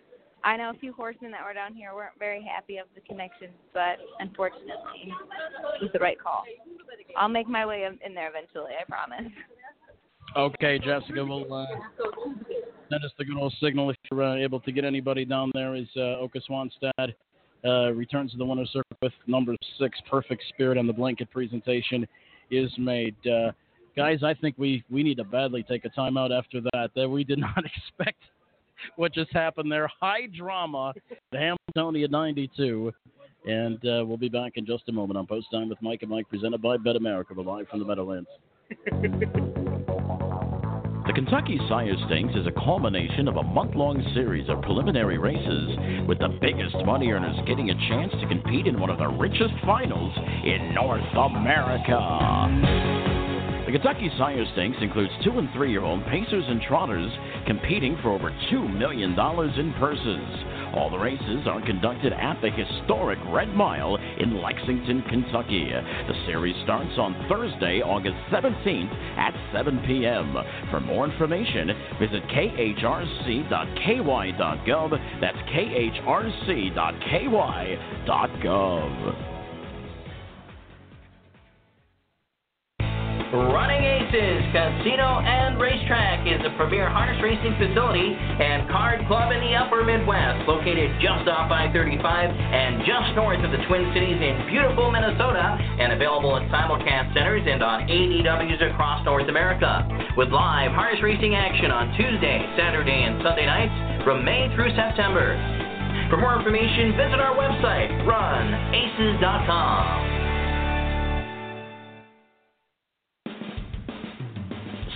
[0.45, 3.49] I know a few horsemen that were down here weren't very happy of the connection,
[3.73, 5.11] but unfortunately,
[5.81, 6.45] it was the right call.
[7.17, 8.73] I'll make my way in there eventually.
[8.79, 9.33] I promise.
[10.37, 11.67] Okay, Jessica, we'll uh,
[12.91, 15.75] send us the good old signal if you're uh, able to get anybody down there.
[15.75, 17.15] As uh, Åke Svanstedt
[17.65, 22.07] uh, returns to the winner's circle with number six, Perfect Spirit, and the blanket presentation
[22.51, 23.15] is made.
[23.27, 23.53] Uh,
[23.97, 26.91] guys, I think we, we need to badly take a timeout after that.
[26.95, 28.21] That we did not expect
[28.97, 29.89] what just happened there.
[30.01, 30.94] High drama,
[31.33, 32.93] the Hamiltonia 92.
[33.47, 36.11] And uh, we'll be back in just a moment on Post Time with Mike and
[36.11, 38.28] Mike, presented by Bet America, live from the Meadowlands.
[41.07, 46.07] The Kentucky Sire Stakes is a culmination of a month long series of preliminary races,
[46.09, 49.53] with the biggest money earners getting a chance to compete in one of the richest
[49.67, 53.14] finals in North America.
[53.75, 57.11] Kentucky Sire Stakes includes two and three year old pacers and trotters
[57.44, 59.19] competing for over $2 million
[59.59, 60.44] in purses.
[60.77, 65.70] All the races are conducted at the historic Red Mile in Lexington, Kentucky.
[65.73, 70.36] The series starts on Thursday, August 17th at 7 p.m.
[70.70, 73.51] For more information, visit khrc.ky.gov.
[75.20, 76.15] That's khrc.ky.gov.
[83.35, 89.43] Running Aces Casino and Racetrack is the premier harness racing facility and card club in
[89.43, 91.99] the upper Midwest, located just off I 35
[92.31, 97.43] and just north of the Twin Cities in beautiful Minnesota, and available at simulcast centers
[97.43, 99.83] and on ADWs across North America.
[100.15, 103.75] With live harness racing action on Tuesday, Saturday, and Sunday nights
[104.07, 105.35] from May through September.
[106.07, 110.25] For more information, visit our website, runaces.com.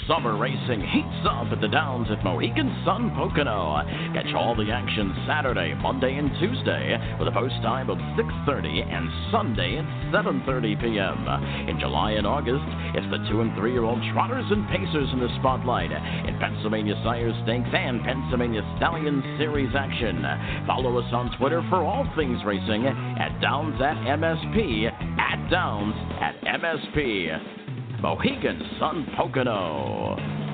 [0.08, 3.84] Summer racing heats up at the Downs at Mohegan Sun Pocono.
[4.16, 9.04] Catch all the action Saturday, Monday, and Tuesday with a post time of 6:30 and
[9.30, 11.28] Sunday at 7:30 p.m.
[11.68, 12.64] In July and August,
[12.96, 17.68] it's the two and three-year-old trotters and pacers in the spotlight in Pennsylvania Sire Stakes
[17.76, 20.24] and Pennsylvania Stallion Series action.
[20.66, 26.32] Follow us on Twitter for all things racing at Downs at MSP at Downs at
[26.48, 27.57] MSP.
[28.00, 30.47] Mohegan Sun Pocono.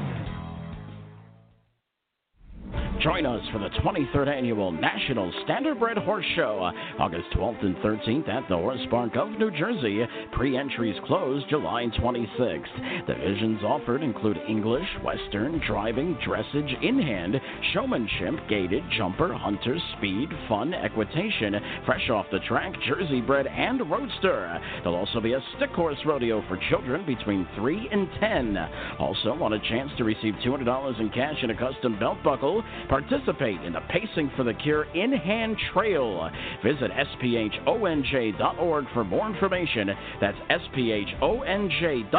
[3.00, 8.48] Join us for the 23rd Annual National Standardbred Horse Show, August 12th and 13th at
[8.48, 10.06] the Horse Park of New Jersey.
[10.32, 13.06] Pre entries close July 26th.
[13.06, 17.34] Divisions offered include English, Western, driving, dressage, in hand,
[17.74, 24.58] showmanship, gaited, jumper, hunter, speed, fun, equitation, fresh off the track, Jersey bred, and roadster.
[24.82, 28.56] There'll also be a stick horse rodeo for children between 3 and 10.
[28.98, 32.62] Also, want a chance to receive $200 in cash and a custom belt buckle?
[32.88, 36.30] Participate in the Pacing for the Cure in Hand Trail.
[36.62, 39.90] Visit SPHONJ.org for more information.
[40.20, 42.10] That's SPHONJ.org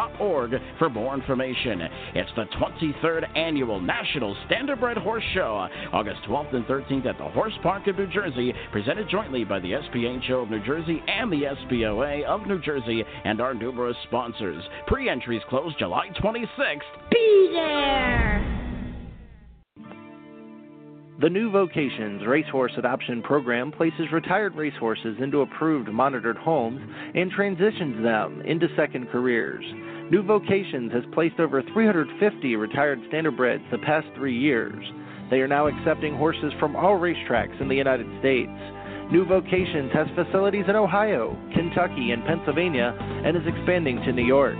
[0.80, 1.82] for more information.
[2.14, 7.54] It's the 23rd Annual National Standardbred Horse Show, August 12th and 13th at the Horse
[7.62, 12.24] Park of New Jersey, presented jointly by the SPHO of New Jersey and the SPOA
[12.26, 14.64] of New Jersey and our numerous sponsors.
[14.88, 16.82] Pre entries close July 26th.
[17.12, 18.65] Be there.
[21.22, 26.82] The New Vocations Racehorse Adoption Program places retired racehorses into approved monitored homes
[27.16, 29.64] and transitions them into second careers.
[30.12, 34.84] New Vocations has placed over 350 retired standardbreds the past three years.
[35.32, 38.52] They are now accepting horses from all racetracks in the United States.
[39.10, 44.58] New Vocations has facilities in Ohio, Kentucky, and Pennsylvania and is expanding to New York.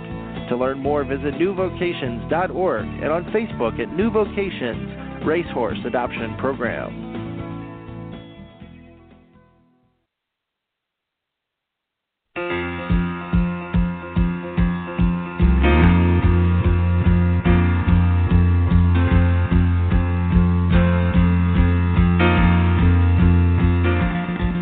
[0.48, 7.16] To learn more, visit newvocations.org and on Facebook at New Vocations Racehorse Adoption Program.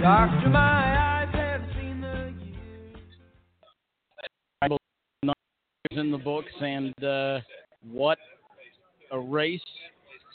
[0.01, 2.33] Doctor, my eyes have seen the
[5.23, 5.37] Numbers
[5.91, 7.41] in the books, and uh,
[7.93, 8.17] what
[9.13, 9.61] a race,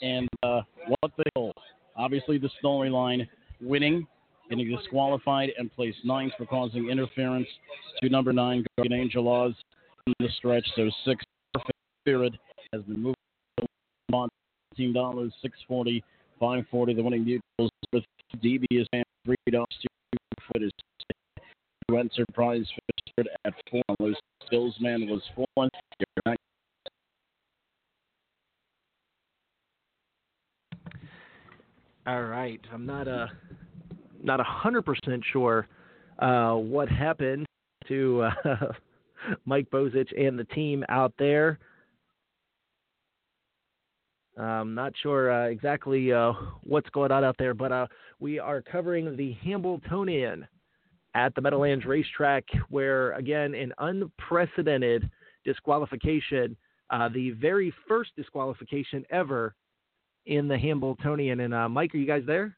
[0.02, 1.54] and uh, what they hold.
[1.96, 3.28] Obviously, the storyline
[3.60, 4.06] winning,
[4.48, 7.48] getting disqualified, and placed ninth for causing interference
[8.02, 9.54] to number nine, Guardian Angel As
[10.06, 10.66] in the stretch.
[10.76, 11.72] So six perfect
[12.02, 12.34] spirit
[12.72, 13.16] has been moved
[14.12, 14.28] on
[14.78, 14.94] $15,
[15.42, 16.04] 640
[16.38, 18.04] 540 The winning mutuels with
[18.40, 20.70] devious and three dollars two foot is
[21.90, 22.66] enterprise
[23.16, 23.82] favored at four.
[23.98, 24.16] Loose
[24.50, 25.46] Skillsman was four.
[25.56, 25.68] Your
[26.24, 26.39] next
[32.06, 33.30] All right, I'm not a
[34.22, 35.68] not a hundred percent sure
[36.18, 37.44] uh, what happened
[37.88, 38.54] to uh,
[39.44, 41.58] Mike Bozich and the team out there.
[44.38, 47.86] I'm not sure uh, exactly uh, what's going on out there, but uh,
[48.18, 50.48] we are covering the Hambletonian
[51.14, 55.10] at the Meadowlands Racetrack, where again an unprecedented
[55.44, 56.56] disqualification,
[56.88, 59.54] uh, the very first disqualification ever
[60.26, 61.40] in the Hambletonian.
[61.40, 62.56] And uh, Mike, are you guys there?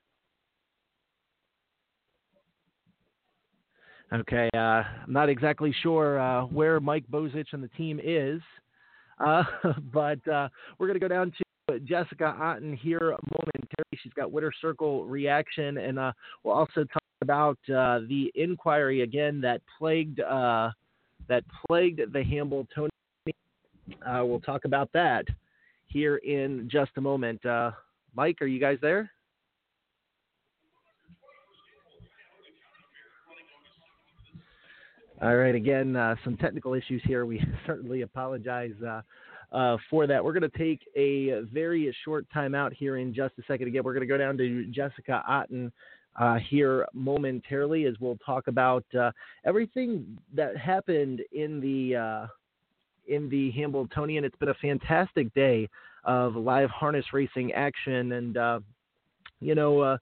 [4.12, 8.42] Okay, uh, I'm not exactly sure uh, where Mike Bozich and the team is,
[9.24, 9.42] uh,
[9.92, 13.96] but uh, we're going to go down to Jessica Otten here momentarily.
[14.02, 16.12] She's got Winter Circle reaction, and uh,
[16.44, 22.90] we'll also talk about the inquiry again that plagued that plagued the Hambletonian.
[24.04, 25.24] we'll talk about that
[25.92, 27.44] here in just a moment.
[27.44, 27.72] Uh,
[28.14, 29.10] Mike, are you guys there?
[35.20, 37.26] All right, again, uh, some technical issues here.
[37.26, 39.02] We certainly apologize uh,
[39.52, 40.24] uh, for that.
[40.24, 43.68] We're going to take a very short time out here in just a second.
[43.68, 45.70] Again, we're going to go down to Jessica Otten
[46.18, 49.12] uh, here momentarily as we'll talk about uh,
[49.44, 52.28] everything that happened in the
[53.06, 54.24] in the Hambletonian.
[54.24, 55.68] It's been a fantastic day
[56.04, 58.60] of live harness racing action, and uh,
[59.40, 59.80] you know.
[59.80, 59.98] Uh,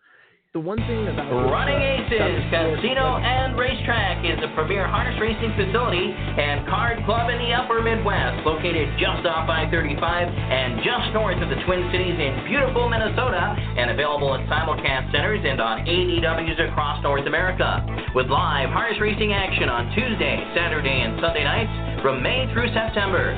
[0.51, 6.11] the one thing about Running Aces Casino and Racetrack is a premier harness racing facility
[6.11, 11.39] and card club in the upper Midwest, located just off I 35 and just north
[11.39, 16.59] of the Twin Cities in beautiful Minnesota, and available at simulcast centers and on ADWs
[16.67, 17.87] across North America.
[18.19, 21.71] With live harness racing action on Tuesday, Saturday, and Sunday nights
[22.03, 23.35] from May through September.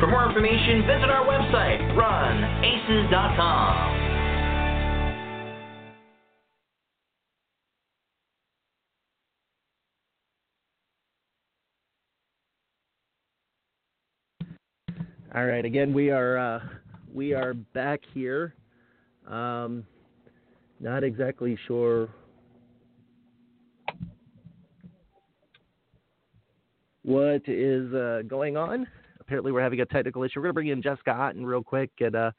[0.00, 4.02] For more information, visit our website, runaces.com.
[15.34, 15.64] All right.
[15.64, 16.60] Again, we are uh,
[17.14, 18.54] we are back here.
[19.26, 19.86] Um,
[20.78, 22.10] not exactly sure
[27.02, 28.86] what is uh, going on.
[29.20, 30.40] Apparently, we're having a technical issue.
[30.40, 31.90] We're going to bring in Jessica Otten real quick.
[32.00, 32.30] And uh,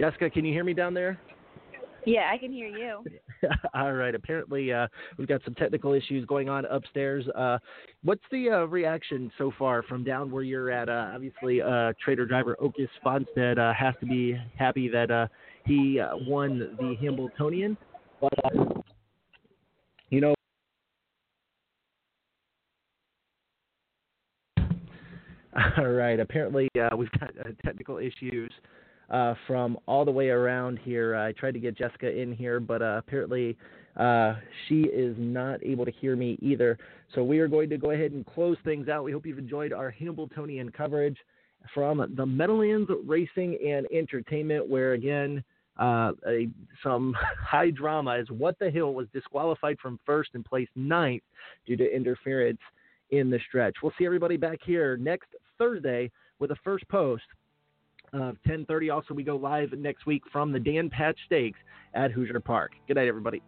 [0.00, 1.18] Jessica, can you hear me down there?
[2.06, 3.04] Yeah, I can hear you.
[3.74, 4.14] All right.
[4.14, 4.86] Apparently, uh,
[5.18, 7.26] we've got some technical issues going on upstairs.
[7.36, 7.58] Uh,
[8.02, 10.88] what's the uh, reaction so far from down where you're at?
[10.88, 15.26] Uh, obviously, uh, trader driver Åke Svanstedt uh, has to be happy that uh,
[15.66, 17.76] he uh, won the Hambletonian.
[18.20, 18.64] But, uh,
[20.08, 20.34] you know,
[25.78, 26.20] all right.
[26.20, 28.52] Apparently, uh, we've got uh, technical issues
[29.10, 31.16] uh, from all the way around here.
[31.16, 33.56] I tried to get Jessica in here, but uh, apparently
[33.96, 34.34] uh,
[34.68, 36.78] she is not able to hear me either.
[37.14, 39.04] So we are going to go ahead and close things out.
[39.04, 41.16] We hope you've enjoyed our Hambletonian coverage
[41.74, 45.42] from the Meadowlands Racing and Entertainment, where again,
[45.78, 46.48] uh, a,
[46.82, 51.22] some high drama is What the Hill was disqualified from first and placed ninth
[51.66, 52.60] due to interference
[53.10, 53.76] in the stretch.
[53.82, 55.28] We'll see everybody back here next
[55.58, 57.24] Thursday with a first post
[58.12, 58.90] of 10:30.
[58.90, 61.58] Also, we go live next week from the Dan Patch Stakes
[61.94, 62.72] at Hoosier Park.
[62.86, 63.42] Good night, everybody.